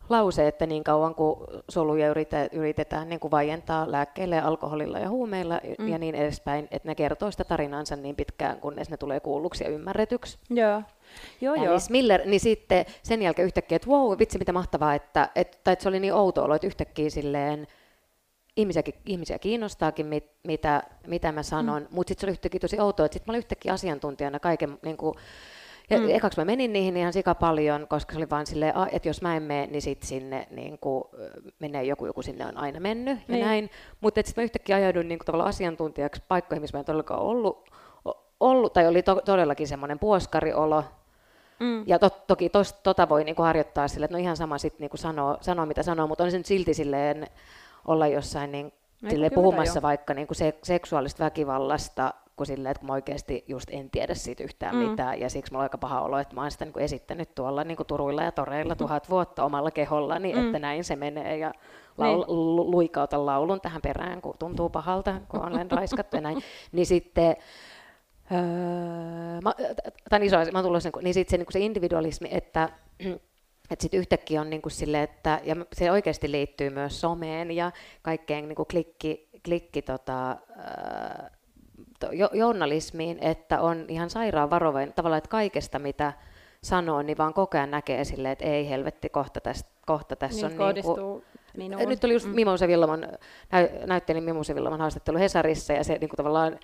lause, 0.09 0.47
että 0.47 0.65
niin 0.65 0.83
kauan 0.83 1.15
kuin 1.15 1.39
soluja 1.69 2.13
yritetään 2.51 3.09
niin 3.09 3.19
kuin 3.19 3.31
vaientaa 3.31 3.91
lääkkeillä 3.91 4.41
alkoholilla 4.41 4.99
ja 4.99 5.09
huumeilla 5.09 5.59
mm. 5.79 5.87
ja 5.87 5.97
niin 5.97 6.15
edespäin, 6.15 6.67
että 6.71 6.87
ne 6.87 6.95
kertoo 6.95 7.31
sitä 7.31 7.43
tarinansa 7.43 7.95
niin 7.95 8.15
pitkään, 8.15 8.59
kunnes 8.59 8.89
ne 8.89 8.97
tulee 8.97 9.19
kuulluksi 9.19 9.63
ja 9.63 9.69
ymmärretyksi. 9.69 10.37
Joo. 10.49 10.81
Joo, 11.41 11.55
joo. 11.55 11.77
Miller, 11.89 12.21
niin 12.25 12.39
sitten 12.39 12.85
sen 13.03 13.21
jälkeen 13.21 13.45
yhtäkkiä, 13.45 13.75
että 13.75 13.89
wow, 13.89 14.19
vitsi 14.19 14.39
mitä 14.39 14.53
mahtavaa, 14.53 14.95
että, 14.95 15.29
että, 15.35 15.57
tai 15.63 15.73
että 15.73 15.83
se 15.83 15.89
oli 15.89 15.99
niin 15.99 16.13
outo 16.13 16.43
olo, 16.43 16.55
että 16.55 16.67
yhtäkkiä 16.67 17.09
silleen, 17.09 17.67
ihmisiä, 18.57 18.83
ihmisiä 19.05 19.39
kiinnostaakin, 19.39 20.05
mit, 20.05 20.31
mitä, 20.43 20.83
mitä 21.07 21.31
mä 21.31 21.43
sanon, 21.43 21.81
mm. 21.81 21.87
mutta 21.91 22.11
sitten 22.11 22.21
se 22.21 22.25
oli 22.25 22.31
yhtäkkiä 22.31 22.59
tosi 22.59 22.79
outoa, 22.79 23.05
että 23.05 23.13
sitten 23.13 23.31
mä 23.31 23.31
olin 23.31 23.39
yhtäkkiä 23.39 23.73
asiantuntijana 23.73 24.39
kaiken 24.39 24.77
niin 24.81 24.97
kuin, 24.97 25.15
ja 25.89 25.99
mm. 25.99 26.09
ekaksi 26.09 26.41
mä 26.41 26.45
menin 26.45 26.73
niihin 26.73 26.97
ihan 26.97 27.13
sika 27.13 27.35
paljon, 27.35 27.87
koska 27.87 28.13
se 28.13 28.17
oli 28.17 28.29
vaan 28.29 28.45
silleen, 28.45 28.73
että 28.91 29.09
jos 29.09 29.21
mä 29.21 29.35
en 29.35 29.43
mene, 29.43 29.67
niin 29.67 29.81
sitten 29.81 30.07
sinne 30.07 30.47
niin 30.51 30.77
kuin, 30.79 31.03
menee 31.59 31.83
joku, 31.83 32.05
joku 32.05 32.21
sinne 32.21 32.45
on 32.45 32.57
aina 32.57 32.79
mennyt 32.79 33.19
ja 33.27 33.33
niin. 33.33 33.45
näin. 33.45 33.69
Mutta 34.01 34.21
sitten 34.25 34.41
mä 34.41 34.43
yhtäkkiä 34.43 34.75
ajauduin 34.75 35.07
niin 35.07 35.19
kuin, 35.19 35.25
tavallaan 35.25 35.49
asiantuntijaksi 35.49 36.21
paikkoihin, 36.27 36.61
missä 36.61 36.77
mä 36.77 36.79
en 36.79 36.85
todellakaan 36.85 37.21
ollut, 37.21 37.69
ollut 38.39 38.73
tai 38.73 38.87
oli 38.87 39.03
to, 39.03 39.21
todellakin 39.25 39.67
semmoinen 39.67 39.99
puoskariolo. 39.99 40.83
Mm. 41.59 41.83
Ja 41.87 41.99
to, 41.99 42.09
toki 42.09 42.49
tos, 42.49 42.73
tota 42.73 43.09
voi 43.09 43.23
niinku 43.23 43.41
harjoittaa 43.41 43.87
sille, 43.87 44.05
että 44.05 44.17
no 44.17 44.23
ihan 44.23 44.37
sama 44.37 44.57
sitten 44.57 44.79
niinku 44.79 44.97
sanoo, 44.97 45.37
sanoo, 45.41 45.65
mitä 45.65 45.83
sanoo, 45.83 46.07
mutta 46.07 46.23
on 46.23 46.31
se 46.31 46.37
nyt 46.37 46.45
silti 46.45 46.73
silleen 46.73 47.27
olla 47.87 48.07
jossain 48.07 48.51
niin, 48.51 48.73
silleen 49.09 49.31
puhumassa 49.35 49.77
jo. 49.77 49.81
vaikka 49.81 50.13
niinku 50.13 50.33
se, 50.33 50.53
seksuaalista 50.63 51.23
väkivallasta 51.23 52.13
kuin 52.39 52.47
silleen, 52.47 52.71
että 52.71 52.79
kun 52.79 52.87
mä 52.87 52.93
oikeasti 52.93 53.43
just 53.47 53.69
en 53.71 53.89
tiedä 53.89 54.15
siitä 54.15 54.43
yhtään 54.43 54.75
mm. 54.75 54.81
mitään, 54.81 55.19
ja 55.19 55.29
siksi 55.29 55.51
mulla 55.51 55.61
on 55.61 55.65
aika 55.65 55.77
paha 55.77 56.01
olo, 56.01 56.19
että 56.19 56.35
mä 56.35 56.41
oon 56.41 56.51
sitä 56.51 56.65
niin 56.65 56.73
kuin 56.73 56.83
esittänyt 56.83 57.35
tuolla 57.35 57.63
niin 57.63 57.77
kuin 57.77 57.87
turuilla 57.87 58.23
ja 58.23 58.31
toreilla 58.31 58.75
tuhat 58.75 59.09
vuotta 59.09 59.43
omalla 59.43 59.71
kehollani, 59.71 60.33
mm. 60.33 60.45
että 60.45 60.59
näin 60.59 60.83
se 60.83 60.95
menee, 60.95 61.37
ja 61.37 61.51
laul- 61.97 62.27
niin. 62.27 62.71
luikauta 62.71 63.25
laulun 63.25 63.61
tähän 63.61 63.81
perään, 63.81 64.21
kun 64.21 64.35
tuntuu 64.39 64.69
pahalta, 64.69 65.21
kun 65.27 65.47
olen 65.47 65.71
raiskattu 65.71 66.17
ja 66.17 66.21
näin, 66.21 66.43
niin 66.71 66.85
sitten 66.85 67.35
Öö, 68.31 69.41
mä, 69.43 69.53
tämän 70.09 70.23
iso 70.23 70.37
asia, 70.37 70.51
mä 70.51 70.63
tullut 70.63 70.83
sen, 70.83 70.91
niin 71.01 71.13
sitten 71.13 71.31
se, 71.31 71.37
niin 71.37 71.51
se 71.51 71.59
individualismi, 71.59 72.29
että 72.31 72.69
että 73.71 73.83
sitten 73.83 73.99
yhtäkkiä 73.99 74.41
on 74.41 74.49
niin 74.49 74.61
kuin 74.61 74.71
sille, 74.71 75.03
että, 75.03 75.41
ja 75.43 75.55
se 75.73 75.91
oikeasti 75.91 76.31
liittyy 76.31 76.69
myös 76.69 77.01
someen 77.01 77.51
ja 77.51 77.71
kaikkeen 78.01 78.47
niin 78.47 78.55
kuin 78.55 78.67
klikki, 78.67 79.29
klikki 79.45 79.81
tota, 79.81 80.37
öö, 82.07 82.29
journalismiin, 82.33 83.17
että 83.21 83.61
on 83.61 83.85
ihan 83.87 84.09
sairaan 84.09 84.49
varovainen 84.49 84.93
tavallaan, 84.93 85.17
että 85.17 85.29
kaikesta 85.29 85.79
mitä 85.79 86.13
sanoo, 86.63 87.01
niin 87.01 87.17
vaan 87.17 87.33
koko 87.33 87.57
ajan 87.57 87.71
näkee 87.71 88.03
silleen, 88.03 88.31
että 88.31 88.45
ei 88.45 88.69
helvetti, 88.69 89.09
kohta, 89.09 89.41
tästä, 89.41 89.69
kohta 89.85 90.15
tässä 90.15 90.47
niin, 90.47 90.61
on... 90.61 90.73
Niin 90.73 90.83
kuin, 90.83 91.23
minuun. 91.57 91.89
Nyt 91.89 92.03
oli 92.03 92.13
just 92.13 92.27
mm. 92.27 92.35
Mimose 92.35 92.67
Villaman, 92.67 93.07
näyttelin 93.85 94.23
Mimose 94.23 94.55
Villaman 94.55 94.79
haastattelu 94.79 95.17
Hesarissa, 95.17 95.73
ja 95.73 95.83
se 95.83 95.97
niin 95.97 96.09
kuin 96.09 96.17
tavallaan 96.17 96.59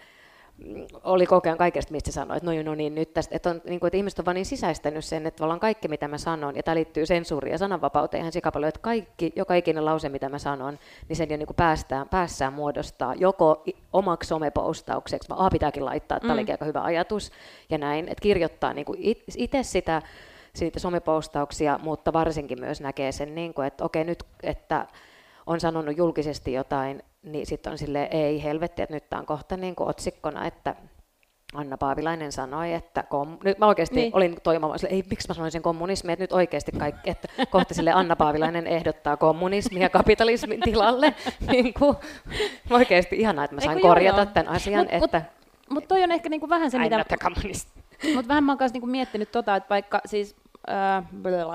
oli 1.03 1.25
koko 1.25 1.49
ajan 1.49 1.57
kaikesta, 1.57 1.91
mistä 1.91 2.11
sanoi, 2.11 2.37
että 2.37 2.51
no, 2.51 2.63
no 2.63 2.75
niin, 2.75 2.95
nyt 2.95 3.13
tästä, 3.13 3.35
että, 3.35 3.49
on, 3.49 3.61
niin 3.65 3.79
kuin, 3.79 3.87
että 3.87 3.97
ihmiset 3.97 4.19
on 4.19 4.25
vaan 4.25 4.35
niin 4.35 4.45
sisäistänyt 4.45 5.05
sen, 5.05 5.27
että 5.27 5.37
tavallaan 5.37 5.59
kaikki, 5.59 5.87
mitä 5.87 6.07
mä 6.07 6.17
sanon, 6.17 6.55
ja 6.55 6.63
tämä 6.63 6.75
liittyy 6.75 7.05
sensuuriin 7.05 7.51
ja 7.51 7.57
sananvapauteen 7.57 8.21
ihan 8.21 8.31
sikapaljon, 8.31 8.69
että 8.69 8.79
kaikki, 8.79 9.33
joka 9.35 9.55
ikinen 9.55 9.85
lause, 9.85 10.09
mitä 10.09 10.29
mä 10.29 10.39
sanon, 10.39 10.79
niin 11.09 11.17
sen 11.17 11.29
jo 11.29 11.37
niin 11.37 11.47
kuin 11.47 11.55
päästään, 11.55 12.09
päässään 12.09 12.53
muodostaa 12.53 13.15
joko 13.15 13.63
omaksi 13.93 14.27
somepostaukseksi, 14.27 15.29
vaan 15.29 15.51
pitääkin 15.51 15.85
laittaa, 15.85 16.17
että 16.17 16.27
mm. 16.27 16.35
tämä 16.35 16.51
aika 16.51 16.65
hyvä 16.65 16.81
ajatus, 16.81 17.31
ja 17.69 17.77
näin, 17.77 18.07
että 18.07 18.21
kirjoittaa 18.21 18.73
niin 18.73 18.85
kuin 18.85 18.99
itse 19.37 19.63
sitä, 19.63 20.01
siitä 20.53 20.79
somepostauksia, 20.79 21.79
mutta 21.83 22.13
varsinkin 22.13 22.59
myös 22.59 22.81
näkee 22.81 23.11
sen, 23.11 23.35
niin 23.35 23.53
kuin, 23.53 23.67
että 23.67 23.85
okei 23.85 24.03
nyt, 24.03 24.23
että 24.43 24.87
on 25.45 25.59
sanonut 25.59 25.97
julkisesti 25.97 26.53
jotain, 26.53 27.03
niin 27.23 27.45
sitten 27.45 27.71
on 27.71 27.77
sille 27.77 28.07
ei 28.11 28.43
helvetti, 28.43 28.81
että 28.81 28.95
nyt 28.95 29.09
tämä 29.09 29.19
on 29.19 29.25
kohta 29.25 29.57
niin 29.57 29.75
kuin 29.75 29.89
otsikkona, 29.89 30.45
että 30.45 30.75
Anna 31.53 31.77
Paavilainen 31.77 32.31
sanoi, 32.31 32.73
että 32.73 33.03
kom... 33.03 33.37
nyt 33.43 33.59
mä 33.59 33.67
oikeasti 33.67 33.95
niin. 33.95 34.15
olin 34.15 34.37
toimamaan, 34.43 34.79
ei 34.89 35.03
miksi 35.09 35.27
mä 35.27 35.33
sanoisin 35.33 35.61
kommunismi, 35.61 36.13
että 36.13 36.23
nyt 36.23 36.31
oikeasti 36.31 36.71
kaikki, 36.71 37.09
että 37.09 37.27
kohta 37.49 37.73
sille 37.73 37.91
Anna 37.91 38.15
Paavilainen 38.15 38.67
ehdottaa 38.67 39.17
kommunismia 39.17 39.89
kapitalismin 39.89 40.59
tilalle. 40.59 41.15
niin 41.51 41.73
kuin, 41.73 41.97
oikeasti 42.69 43.15
ihanaa, 43.15 43.45
että 43.45 43.55
mä 43.55 43.61
sain 43.61 43.77
Eiku 43.77 43.87
korjata 43.87 44.17
joo, 44.17 44.25
tämän 44.25 44.53
asian. 44.53 44.79
Mut, 44.79 44.93
että... 44.93 44.99
Mutta 44.99 45.21
mut 45.69 45.87
toi 45.87 46.03
on 46.03 46.11
ehkä 46.11 46.29
niinku 46.29 46.49
vähän 46.49 46.71
se, 46.71 46.79
mitä... 46.79 47.05
Mutta 48.15 48.27
vähän 48.27 48.43
mä 48.43 48.51
oon 48.51 48.69
niinku 48.73 48.87
miettinyt 48.87 49.31
tota, 49.31 49.55
että 49.55 49.69
vaikka 49.69 50.01
siis 50.05 50.35
Öö, 50.69 51.01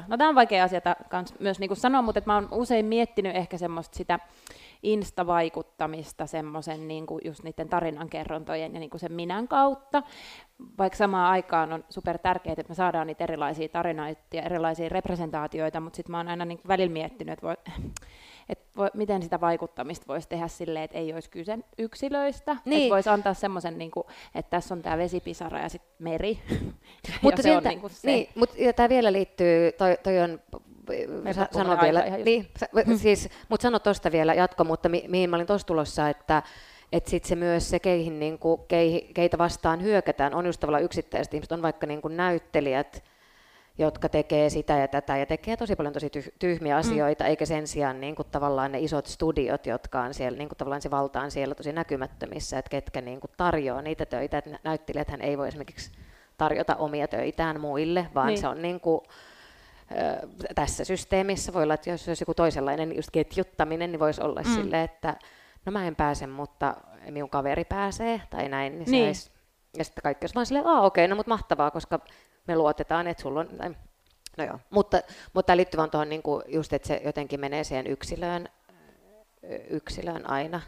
no 0.08 0.16
tämä 0.16 0.28
on 0.28 0.34
vaikea 0.34 0.64
asia 0.64 0.80
kans 1.08 1.34
myös 1.38 1.60
niin 1.60 1.76
sanoa, 1.76 2.02
mutta 2.02 2.22
mä 2.26 2.34
oon 2.34 2.48
usein 2.50 2.86
miettinyt 2.86 3.36
ehkä 3.36 3.58
semmoista 3.58 3.96
sitä 3.96 4.18
insta-vaikuttamista 4.82 6.26
semmoisen 6.26 6.88
niin 6.88 7.06
kuin 7.06 7.20
just 7.24 7.42
niiden 7.42 7.68
tarinankerrontojen 7.68 8.74
ja 8.74 8.80
niin 8.80 8.90
kuin 8.90 9.00
sen 9.00 9.12
minän 9.12 9.48
kautta, 9.48 10.02
vaikka 10.78 10.96
samaan 10.96 11.30
aikaan 11.30 11.72
on 11.72 11.84
super 11.90 12.18
tärkeää, 12.18 12.54
että 12.58 12.70
me 12.70 12.74
saadaan 12.74 13.06
niitä 13.06 13.24
erilaisia 13.24 13.68
tarinoita 13.68 14.36
ja 14.36 14.42
erilaisia 14.42 14.88
representaatioita, 14.88 15.80
mutta 15.80 15.96
sitten 15.96 16.10
mä 16.10 16.16
oon 16.16 16.28
aina 16.28 16.44
niin 16.44 16.60
välillä 16.68 16.92
miettinyt, 16.92 17.32
että, 17.32 17.46
voi, 17.46 17.56
että 18.50 18.64
voi, 18.76 18.90
miten 18.94 19.22
sitä 19.22 19.40
vaikuttamista 19.40 20.04
voisi 20.08 20.28
tehdä 20.28 20.48
silleen, 20.48 20.84
että 20.84 20.98
ei 20.98 21.12
olisi 21.12 21.30
kyse 21.30 21.58
yksilöistä, 21.78 22.56
niin. 22.64 22.82
että 22.82 22.94
voisi 22.94 23.08
antaa 23.08 23.34
semmoisen, 23.34 23.78
niin 23.78 23.90
että 24.34 24.50
tässä 24.50 24.74
on 24.74 24.82
tämä 24.82 24.98
vesipisara 24.98 25.58
ja 25.58 25.68
sitten 25.68 25.90
meri. 25.98 26.38
mutta 27.22 27.42
sieltä, 27.42 27.68
niin, 27.68 27.80
niin, 28.02 28.28
mutta 28.34 28.56
tämä 28.76 28.88
vielä 28.88 29.12
liittyy, 29.12 29.72
toi, 29.72 29.96
toi 30.02 30.18
on 30.18 30.40
sano 31.50 31.78
vielä, 31.82 32.04
niin, 32.24 32.48
siis, 33.02 33.28
mutta 33.48 33.62
sano 33.62 33.78
tuosta 33.78 34.12
vielä 34.12 34.34
jatko, 34.34 34.64
mutta 34.64 34.88
mi, 34.88 35.04
mihin 35.08 35.30
mä 35.30 35.36
olin 35.36 35.46
tuossa 35.46 35.66
tulossa, 35.66 36.08
että 36.08 36.42
että 36.92 37.10
sitten 37.10 37.28
se 37.28 37.36
myös 37.36 37.70
se, 37.70 37.78
keihin, 37.78 38.20
niin 38.20 38.38
kuin, 38.38 38.60
kei, 38.68 39.10
keitä 39.14 39.38
vastaan 39.38 39.82
hyökätään, 39.82 40.34
on 40.34 40.46
just 40.46 40.60
tavallaan 40.60 40.84
yksittäiset 40.84 41.34
ihmiset, 41.34 41.52
on 41.52 41.62
vaikka 41.62 41.86
niin 41.86 42.02
kuin 42.02 42.16
näyttelijät, 42.16 43.04
jotka 43.80 44.08
tekee 44.08 44.50
sitä 44.50 44.78
ja 44.78 44.88
tätä 44.88 45.16
ja 45.16 45.26
tekee 45.26 45.56
tosi 45.56 45.76
paljon 45.76 45.92
tosi 45.92 46.10
tyhmiä 46.38 46.74
mm. 46.74 46.80
asioita, 46.80 47.24
mm. 47.24 47.30
eikä 47.30 47.46
sen 47.46 47.66
sijaan 47.66 48.00
niin 48.00 48.14
kuin 48.14 48.28
tavallaan 48.30 48.72
ne 48.72 48.80
isot 48.80 49.06
studiot, 49.06 49.66
jotka 49.66 50.00
on 50.00 50.14
siellä, 50.14 50.38
niin 50.38 50.48
kuin 50.48 50.56
tavallaan 50.56 50.82
se 50.82 50.90
valta 50.90 51.20
on 51.20 51.30
siellä 51.30 51.54
tosi 51.54 51.72
näkymättömissä, 51.72 52.58
että 52.58 52.70
ketkä 52.70 53.00
niin 53.00 53.20
kuin 53.20 53.30
tarjoaa 53.36 53.82
niitä 53.82 54.06
töitä, 54.06 54.38
että 54.38 54.58
näyttelijät 54.64 55.10
hän 55.10 55.20
ei 55.20 55.38
voi 55.38 55.48
esimerkiksi 55.48 55.90
tarjota 56.38 56.76
omia 56.76 57.08
töitään 57.08 57.60
muille, 57.60 58.06
vaan 58.14 58.26
niin. 58.26 58.38
se 58.38 58.48
on 58.48 58.62
niin 58.62 58.80
kuin, 58.80 59.00
tässä 60.54 60.84
systeemissä 60.84 61.52
voi 61.52 61.62
olla, 61.62 61.74
että 61.74 61.90
jos 61.90 62.08
olisi 62.08 62.22
joku 62.22 62.34
toisenlainen 62.34 62.96
just 62.96 63.10
ketjuttaminen, 63.12 63.92
niin 63.92 64.00
voisi 64.00 64.22
olla 64.22 64.40
mm. 64.40 64.54
sille, 64.54 64.82
että 64.82 65.16
no 65.66 65.72
mä 65.72 65.86
en 65.86 65.96
pääse, 65.96 66.26
mutta 66.26 66.76
minun 67.10 67.30
kaveri 67.30 67.64
pääsee 67.64 68.22
tai 68.30 68.48
näin, 68.48 68.78
niin, 68.78 68.90
niin. 68.90 69.06
Olisi, 69.06 69.30
ja 69.78 69.84
sitten 69.84 70.02
kaikki 70.02 70.24
olisi 70.24 70.34
vaan 70.34 70.46
silleen, 70.46 70.66
okei, 70.66 71.04
okay, 71.04 71.08
no 71.08 71.16
mutta 71.16 71.30
mahtavaa, 71.30 71.70
koska 71.70 72.00
me 72.50 72.56
luotetaan, 72.56 73.06
että 73.06 73.22
sulla 73.22 73.40
on, 73.40 73.76
no 74.38 74.44
joo, 74.44 74.58
mutta, 74.70 75.00
mutta 75.32 75.46
tämä 75.46 75.56
liittyy 75.56 75.78
vaan 75.78 75.90
tuohon 75.90 76.08
niin 76.08 76.22
kuin 76.22 76.42
just, 76.48 76.72
että 76.72 76.88
se 76.88 77.00
jotenkin 77.04 77.40
menee 77.40 77.64
siihen 77.64 77.86
yksilöön, 77.86 78.48
yksilöön 79.70 80.30
aina. 80.30 80.60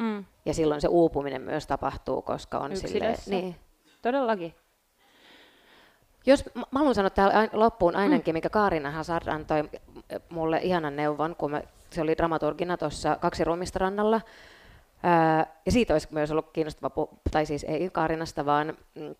Mm. 0.00 0.24
Ja 0.44 0.54
silloin 0.54 0.80
se 0.80 0.88
uupuminen 0.88 1.42
myös 1.42 1.66
tapahtuu, 1.66 2.22
koska 2.22 2.58
on 2.58 2.76
silleen, 2.76 3.16
niin. 3.26 3.56
Todellakin. 4.02 4.54
Jos, 6.26 6.44
mä 6.54 6.78
haluan 6.78 6.94
sanoa 6.94 7.10
tähän 7.10 7.50
loppuun 7.52 7.96
ainakin, 7.96 8.32
mm. 8.32 8.36
mikä 8.36 8.50
Kaarina 8.50 8.90
Hazard 8.90 9.28
antoi 9.28 9.70
mulle 10.28 10.60
ihanan 10.62 10.96
neuvon, 10.96 11.36
kun 11.36 11.50
mä, 11.50 11.62
se 11.90 12.00
oli 12.00 12.16
dramaturgina 12.16 12.76
tuossa 12.76 13.16
kaksi 13.16 13.44
ruumista 13.44 13.78
rannalla. 13.78 14.20
Ää, 15.02 15.46
ja 15.66 15.72
siitä 15.72 15.92
olisi 15.94 16.08
myös 16.10 16.30
ollut 16.30 16.50
kiinnostava, 16.52 17.06
tai 17.30 17.46
siis 17.46 17.64
ei 17.64 17.90
Kaarinasta, 17.90 18.46
vaan 18.46 18.76
mm, 18.94 19.14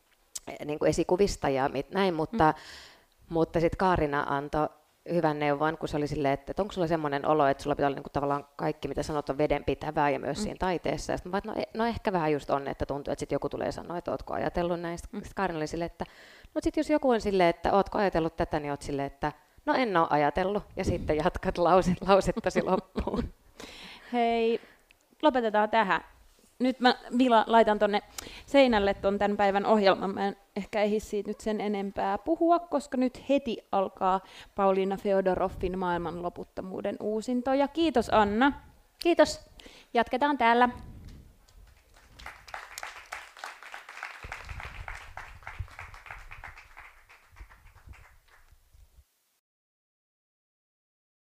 niin 0.65 0.79
kuin 0.79 0.89
esikuvista 0.89 1.49
ja 1.49 1.69
mit, 1.69 1.91
näin, 1.91 2.15
mutta, 2.15 2.55
mm. 2.57 3.35
mutta 3.35 3.61
sitten 3.61 3.79
Kaarina 3.79 4.25
antoi 4.29 4.69
hyvän 5.13 5.39
neuvon, 5.39 5.79
kun 5.79 5.89
se 5.89 5.97
oli 5.97 6.07
silleen, 6.07 6.35
että, 6.35 6.53
että 6.53 6.63
onko 6.63 6.73
sulla 6.73 6.87
semmoinen 6.87 7.27
olo, 7.27 7.47
että 7.47 7.63
sulla 7.63 7.77
pitää 7.77 7.87
olla 7.87 7.95
niin 7.95 8.03
kuin 8.03 8.13
tavallaan 8.13 8.47
kaikki, 8.57 8.89
mitä 8.89 9.03
sanot, 9.03 9.31
on 9.31 9.39
vedenpitävää 9.39 10.11
ja 10.11 10.19
myös 10.19 10.39
mm. 10.39 10.43
siinä 10.43 10.57
taiteessa. 10.59 11.13
Ja 11.13 11.17
sitten 11.17 11.33
mä 11.33 11.41
no, 11.45 11.55
e, 11.57 11.63
no, 11.75 11.85
ehkä 11.85 12.13
vähän 12.13 12.33
just 12.33 12.51
on, 12.51 12.69
että 12.69 12.87
tuntuu, 12.87 13.13
että 13.13 13.21
sitten 13.21 13.37
joku 13.37 13.49
tulee 13.49 13.73
sanoa, 13.73 13.99
että 13.99 14.11
ootko 14.11 14.35
ajatellut 14.35 14.81
näistä. 14.81 15.09
Mm. 15.13 15.19
Sitten 15.19 15.35
Kaarina 15.35 15.57
oli 15.57 15.67
silleen, 15.67 15.91
että 15.91 16.05
no 16.55 16.61
sitten 16.61 16.81
jos 16.81 16.91
joku 16.91 17.11
on 17.11 17.21
silleen, 17.21 17.49
että 17.49 17.73
ootko 17.73 17.99
ajatellut 17.99 18.37
tätä, 18.37 18.61
niin 18.61 18.71
oot 18.71 18.83
silleen, 18.83 19.07
että 19.07 19.33
no 19.67 19.75
en 19.75 19.97
ole 19.97 20.07
ajatellut. 20.11 20.63
Ja 20.77 20.85
sitten 20.85 21.17
jatkat 21.17 21.59
lause, 21.59 21.95
lausettasi 22.07 22.63
loppuun. 22.63 23.25
Hei, 24.13 24.61
lopetetaan 25.23 25.71
tähän 25.71 26.05
nyt 26.59 26.81
mä 26.81 26.95
Mila 27.11 27.45
laitan 27.47 27.79
tonne 27.79 28.03
seinälle 28.47 28.95
ton 28.95 29.19
tämän 29.19 29.37
päivän 29.37 29.67
ohjelman. 29.67 30.15
Mä 30.15 30.29
en 30.29 30.37
ehkä 30.57 30.83
ehdi 30.83 31.01
siitä 31.01 31.31
nyt 31.31 31.41
sen 31.41 31.61
enempää 31.61 32.19
puhua, 32.19 32.59
koska 32.59 32.97
nyt 32.97 33.29
heti 33.29 33.59
alkaa 33.73 34.21
Pauliina 34.55 34.97
Feodoroffin 34.97 35.79
maailman 35.79 36.23
loputtomuuden 36.23 36.97
uusinto. 37.01 37.55
Ja 37.55 37.69
kiitos 37.69 38.11
Anna. 38.13 38.53
Kiitos. 38.99 39.41
Jatketaan 39.95 40.39
täällä. 40.39 40.69